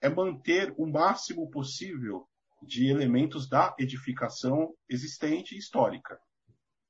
[0.00, 2.26] É manter o máximo possível
[2.62, 6.18] de elementos da edificação existente e histórica.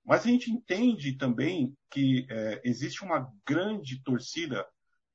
[0.05, 4.65] Mas a gente entende também que é, existe uma grande torcida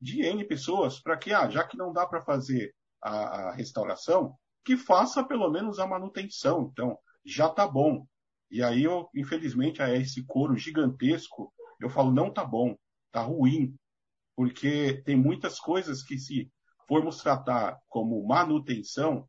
[0.01, 4.35] de N pessoas para que, ah, já que não dá para fazer a, a, restauração,
[4.65, 6.69] que faça pelo menos a manutenção.
[6.72, 8.06] Então, já está bom.
[8.49, 12.76] E aí, eu, infelizmente, a esse coro gigantesco, eu falo, não está bom,
[13.07, 13.76] está ruim.
[14.40, 16.49] Porque tem muitas coisas que, se
[16.88, 19.28] formos tratar como manutenção,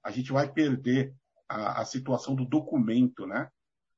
[0.00, 1.12] a gente vai perder
[1.48, 3.50] a, a situação do documento, né?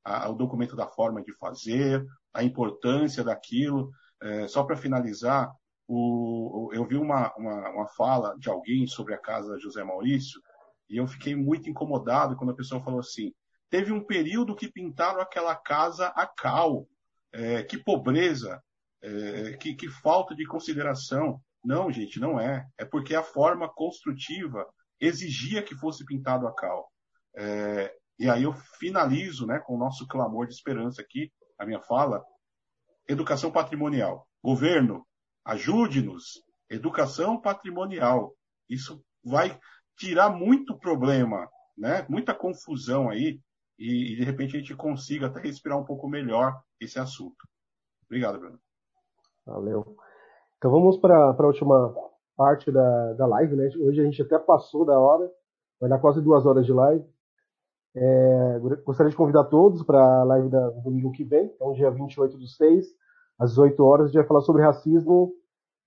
[0.03, 2.03] a, o documento da forma de fazer,
[2.33, 3.91] a importância daquilo.
[4.23, 5.53] É, só para finalizar,
[5.87, 10.41] o, eu vi uma, uma, uma, fala de alguém sobre a casa José Maurício
[10.89, 13.31] e eu fiquei muito incomodado quando a pessoa falou assim:
[13.69, 16.89] teve um período que pintaram aquela casa a cal,
[17.31, 18.65] é, que pobreza,
[19.03, 21.41] é, que, que falta de consideração.
[21.65, 22.67] Não, gente, não é.
[22.79, 24.67] É porque a forma construtiva
[25.01, 26.91] exigia que fosse pintado a cal.
[27.37, 31.81] É, e aí eu finalizo né, com o nosso clamor de esperança aqui, a minha
[31.83, 32.25] fala.
[33.09, 34.27] Educação patrimonial.
[34.43, 35.07] Governo,
[35.45, 36.43] ajude-nos.
[36.69, 38.35] Educação patrimonial.
[38.69, 39.59] Isso vai
[39.97, 42.07] tirar muito problema, né?
[42.09, 43.41] muita confusão aí,
[43.79, 47.47] e, e de repente a gente consiga até respirar um pouco melhor esse assunto.
[48.05, 48.61] Obrigado, Bruno.
[49.47, 49.97] Valeu.
[50.59, 51.95] Então vamos para a última
[52.37, 53.69] parte da, da live, né?
[53.81, 55.31] Hoje a gente até passou da hora,
[55.81, 57.05] vai dar quase duas horas de live.
[57.95, 61.91] É, gostaria de convidar todos para a live da, do domingo que vem, então dia
[61.91, 62.87] 28 do 6,
[63.39, 65.33] às 18 horas, a gente vai falar sobre racismo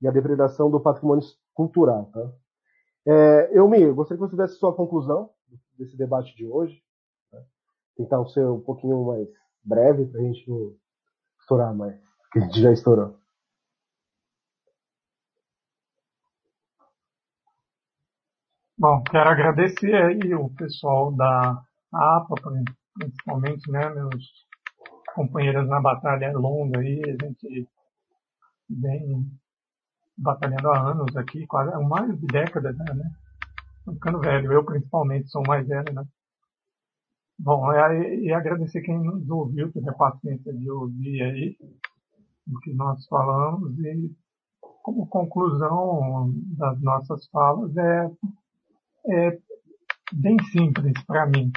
[0.01, 1.23] e a depredação do patrimônio
[1.53, 2.09] cultural.
[2.11, 2.31] Tá?
[3.05, 5.29] É, eu, gostaria que você desse sua conclusão
[5.77, 6.81] desse debate de hoje.
[7.31, 7.37] Tá?
[7.95, 9.27] Tentar ser um pouquinho mais
[9.63, 10.73] breve para a gente não
[11.39, 11.99] estourar mais,
[12.31, 13.18] que a gente já estourou.
[18.79, 21.61] Bom, quero agradecer aí o pessoal da
[21.93, 22.35] APA,
[22.93, 24.47] principalmente, né, meus
[25.13, 27.67] companheiros na batalha longa aí, a gente
[28.69, 29.29] vem
[30.17, 33.11] batalhando há anos aqui, quase mais de décadas, né?
[33.83, 36.05] Tô ficando velho, eu principalmente sou mais velho, né?
[37.37, 41.57] Bom, e, e agradecer quem nos ouviu, teve a paciência de ouvir aí
[42.47, 44.09] o que nós falamos e
[44.81, 48.09] como conclusão das nossas falas é,
[49.07, 49.37] é
[50.13, 51.51] bem simples para mim.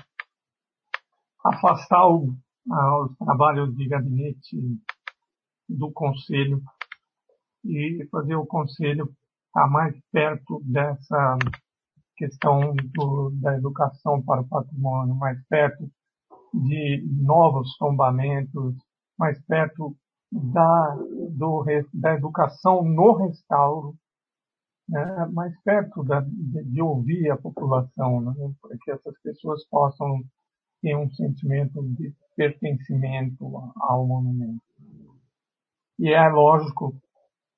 [1.45, 2.35] Afastar o,
[2.67, 4.57] os trabalhos de gabinete
[5.69, 6.63] do conselho
[7.65, 9.13] e fazer o conselho
[9.47, 11.39] estar mais perto dessa
[12.17, 15.91] questão do, da educação para o patrimônio, mais perto
[16.55, 18.75] de novos tombamentos,
[19.19, 19.97] mais perto
[20.31, 20.97] da,
[21.31, 23.95] do, da educação no restauro,
[24.89, 30.21] né, mais perto da, de, de, ouvir a população, né, para que essas pessoas possam
[30.81, 33.45] ter um sentimento de pertencimento
[33.77, 34.61] ao monumento.
[35.99, 36.95] E é lógico,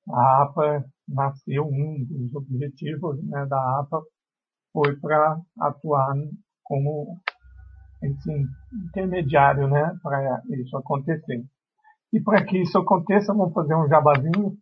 [0.09, 4.01] a APA nasceu, um dos objetivos né, da APA
[4.71, 6.13] foi para atuar
[6.63, 7.19] como
[8.03, 11.43] esse intermediário né, para isso acontecer.
[12.13, 14.57] E para que isso aconteça, vamos fazer um jabazinho.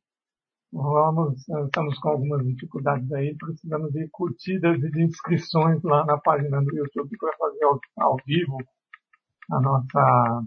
[0.73, 6.59] Vamos, estamos com algumas dificuldades aí, precisamos de curtidas e de inscrições lá na página
[6.63, 8.57] do YouTube para fazer ao, ao vivo
[9.51, 10.43] a nossa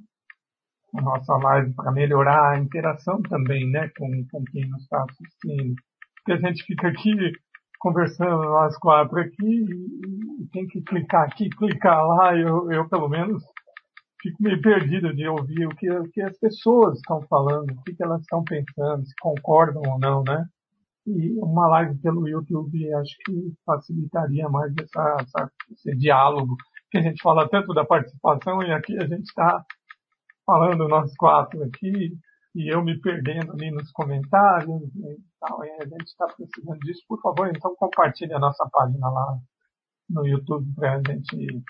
[0.96, 5.76] a nossa live para melhorar a interação também, né, com, com quem nos está assistindo.
[6.16, 7.14] Porque a gente fica aqui
[7.78, 13.08] conversando nós quatro aqui e, e tem que clicar aqui, clicar lá, eu, eu pelo
[13.08, 13.44] menos
[14.26, 17.94] fico meio perdido de ouvir o que, o que as pessoas estão falando, o que,
[17.94, 20.44] que elas estão pensando, se concordam ou não, né?
[21.06, 26.56] E uma live pelo YouTube acho que facilitaria mais essa, essa, esse diálogo,
[26.90, 29.64] que a gente fala tanto da participação e aqui a gente está
[30.44, 32.12] falando nós quatro aqui,
[32.54, 37.02] e eu me perdendo ali nos comentários e tal, e a gente está precisando disso.
[37.06, 39.38] Por favor, então compartilhe a nossa página lá
[40.08, 41.62] no YouTube para a gente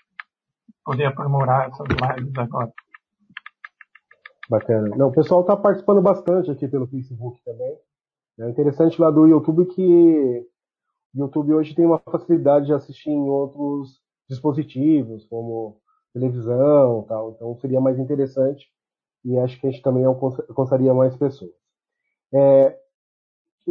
[0.85, 2.73] poder aprimorar essas lives agora.
[4.49, 4.97] Bacana.
[4.97, 7.77] Não, o pessoal está participando bastante aqui pelo Facebook também.
[8.39, 10.47] É interessante lá do YouTube que
[11.15, 15.81] o YouTube hoje tem uma facilidade de assistir em outros dispositivos, como
[16.13, 17.33] televisão tal.
[17.33, 18.67] Então seria mais interessante
[19.25, 21.51] e acho que a gente também alcançaria mais pessoas.
[22.33, 22.79] É,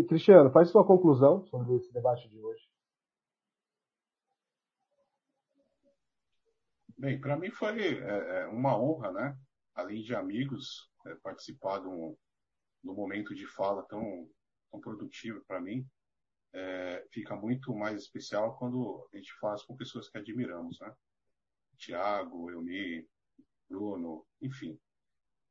[0.07, 2.61] Cristiano, faz sua conclusão sobre esse debate de hoje.
[6.97, 9.37] Bem, para mim foi é, é, uma honra, né?
[9.73, 12.15] Além de amigos, é, participar de um,
[12.83, 14.29] de um momento de fala tão,
[14.71, 15.85] tão produtivo para mim.
[16.53, 20.93] É, fica muito mais especial quando a gente faz com pessoas que admiramos, né?
[21.77, 23.05] Tiago, Elmi,
[23.69, 24.79] Bruno, enfim.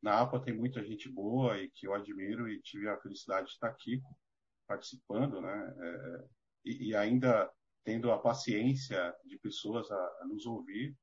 [0.00, 3.52] Na APA tem muita gente boa e que eu admiro e tive a felicidade de
[3.52, 4.00] estar aqui
[4.66, 5.74] participando, né?
[5.78, 6.24] É,
[6.64, 7.50] e, e, ainda
[7.84, 10.96] tendo a paciência de pessoas a, a nos ouvir.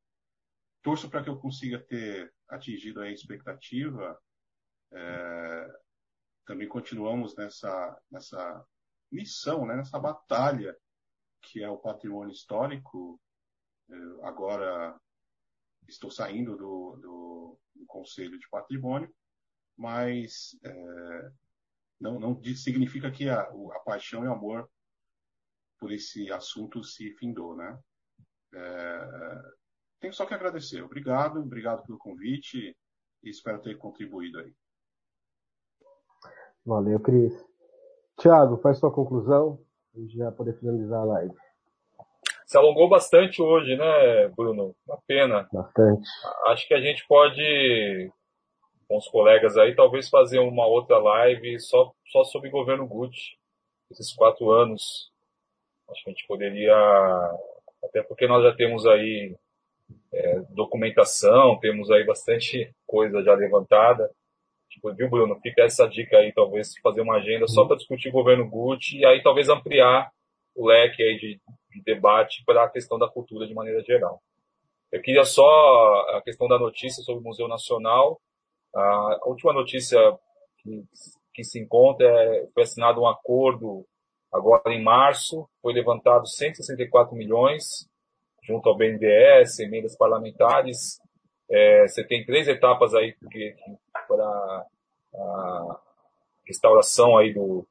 [0.82, 4.20] Torço para que eu consiga ter atingido a expectativa.
[4.92, 5.80] É,
[6.46, 8.66] também continuamos nessa, nessa
[9.12, 9.76] missão, né?
[9.76, 10.76] nessa batalha
[11.42, 13.20] que é o patrimônio histórico.
[13.90, 15.00] É, agora
[15.88, 19.14] estou saindo do, do, do Conselho de Patrimônio,
[19.76, 21.32] mas é,
[22.00, 24.70] não, não significa que a, a, paixão e o amor
[25.80, 27.80] por esse assunto se findou, né?
[28.54, 29.52] É,
[30.02, 30.84] tenho só que agradecer.
[30.84, 32.76] Obrigado, obrigado pelo convite
[33.24, 34.54] e espero ter contribuído aí.
[36.66, 37.34] Valeu, Cris.
[38.20, 39.64] Tiago, faz sua conclusão
[39.96, 41.36] e já poder finalizar a live
[42.52, 44.76] se alongou bastante hoje, né, Bruno?
[44.86, 45.48] Uma pena.
[45.54, 46.06] Bastante.
[46.48, 48.12] Acho que a gente pode,
[48.90, 53.38] com os colegas aí, talvez fazer uma outra live só, só sobre o governo Gucci,
[53.90, 55.10] esses quatro anos.
[55.90, 56.76] Acho que a gente poderia,
[57.86, 59.34] até porque nós já temos aí
[60.14, 64.10] é, documentação, temos aí bastante coisa já levantada.
[64.70, 65.40] Tipo, viu, Bruno?
[65.42, 69.06] Fica essa dica aí, talvez fazer uma agenda só para discutir o governo Gucci e
[69.06, 70.10] aí talvez ampliar
[70.56, 71.40] o leque aí de,
[71.72, 74.22] de debate para a questão da cultura de maneira geral.
[74.92, 75.46] Eu queria só
[76.16, 78.20] a questão da notícia sobre o Museu Nacional.
[78.76, 79.98] A última notícia
[80.62, 80.84] que,
[81.34, 83.86] que se encontra é foi assinado um acordo
[84.32, 87.90] agora em março, foi levantado 164 milhões
[88.44, 91.00] junto ao BNDES, emendas parlamentares.
[91.50, 93.16] É, você tem três etapas aí
[94.08, 94.66] para
[95.14, 95.80] a
[96.46, 97.68] restauração aí do,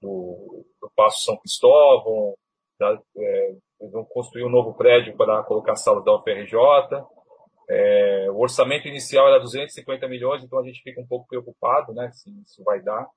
[0.00, 2.34] do, do Passo São Cristóvão,
[2.78, 3.54] da, é,
[3.90, 6.56] vão construir um novo prédio para colocar salas da UFRJ.
[7.68, 12.10] É, o orçamento inicial era 250 milhões, então a gente fica um pouco preocupado né,
[12.12, 13.08] se isso vai dar.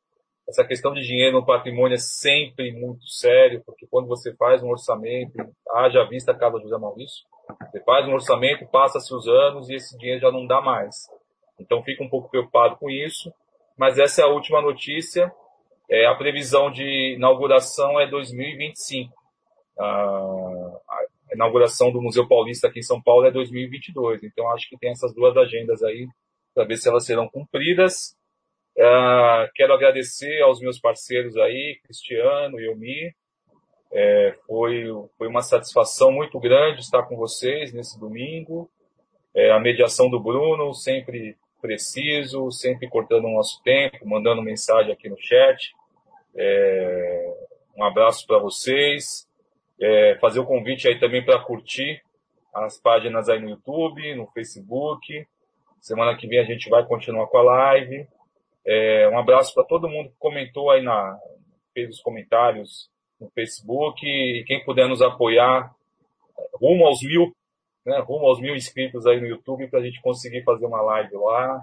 [0.48, 4.70] Essa questão de dinheiro no patrimônio é sempre muito sério, porque quando você faz um
[4.70, 5.34] orçamento,
[5.72, 7.26] haja vista a casa José Maurício,
[7.60, 10.96] você faz um orçamento, passa-se os anos e esse dinheiro já não dá mais.
[11.60, 13.34] Então fica um pouco preocupado com isso,
[13.78, 15.32] mas essa é a última notícia.
[15.90, 19.14] É, a previsão de inauguração é 2025.
[19.80, 24.24] a inauguração do Museu Paulista aqui em São Paulo é 2022.
[24.24, 26.08] Então acho que tem essas duas agendas aí
[26.54, 28.16] para ver se elas serão cumpridas.
[28.78, 33.16] É, quero agradecer aos meus parceiros aí, Cristiano e Elmi.
[33.92, 34.86] É, foi,
[35.18, 38.70] foi uma satisfação muito grande estar com vocês nesse domingo.
[39.34, 45.10] É, a mediação do Bruno, sempre preciso, sempre cortando o nosso tempo, mandando mensagem aqui
[45.10, 45.74] no chat.
[46.36, 47.34] É,
[47.78, 49.28] um abraço para vocês.
[49.80, 52.02] É, fazer o convite aí também para curtir
[52.54, 55.28] as páginas aí no YouTube, no Facebook.
[55.82, 58.08] Semana que vem a gente vai continuar com a live.
[58.66, 61.20] É, um abraço para todo mundo que comentou aí na
[61.74, 62.90] fez os comentários
[63.20, 65.76] no Facebook e quem puder nos apoiar
[66.54, 67.36] rumo aos mil,
[67.86, 71.16] né, rumo aos mil inscritos aí no YouTube para a gente conseguir fazer uma live
[71.16, 71.62] lá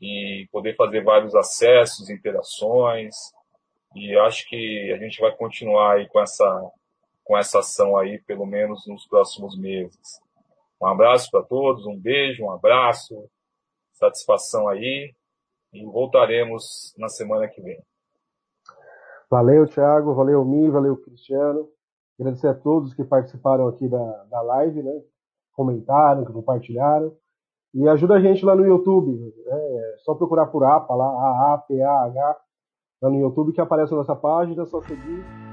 [0.00, 3.14] e poder fazer vários acessos, interações.
[3.94, 6.70] E acho que a gente vai continuar aí com essa,
[7.22, 10.20] com essa ação aí, pelo menos nos próximos meses.
[10.82, 13.30] Um abraço para todos, um beijo, um abraço,
[13.92, 15.14] satisfação aí
[15.74, 17.78] e voltaremos na semana que vem.
[19.30, 21.68] Valeu, Thiago, valeu, Mi, valeu, Cristiano.
[22.18, 25.02] Agradecer a todos que participaram aqui da, da live, né?
[25.52, 27.12] Comentaram, que compartilharam.
[27.74, 29.12] E ajuda a gente lá no YouTube.
[29.12, 29.32] Né?
[29.46, 32.36] É só procurar por APA lá, A-A-P-A-H,
[33.02, 35.43] lá no YouTube que aparece a nossa página, só seguir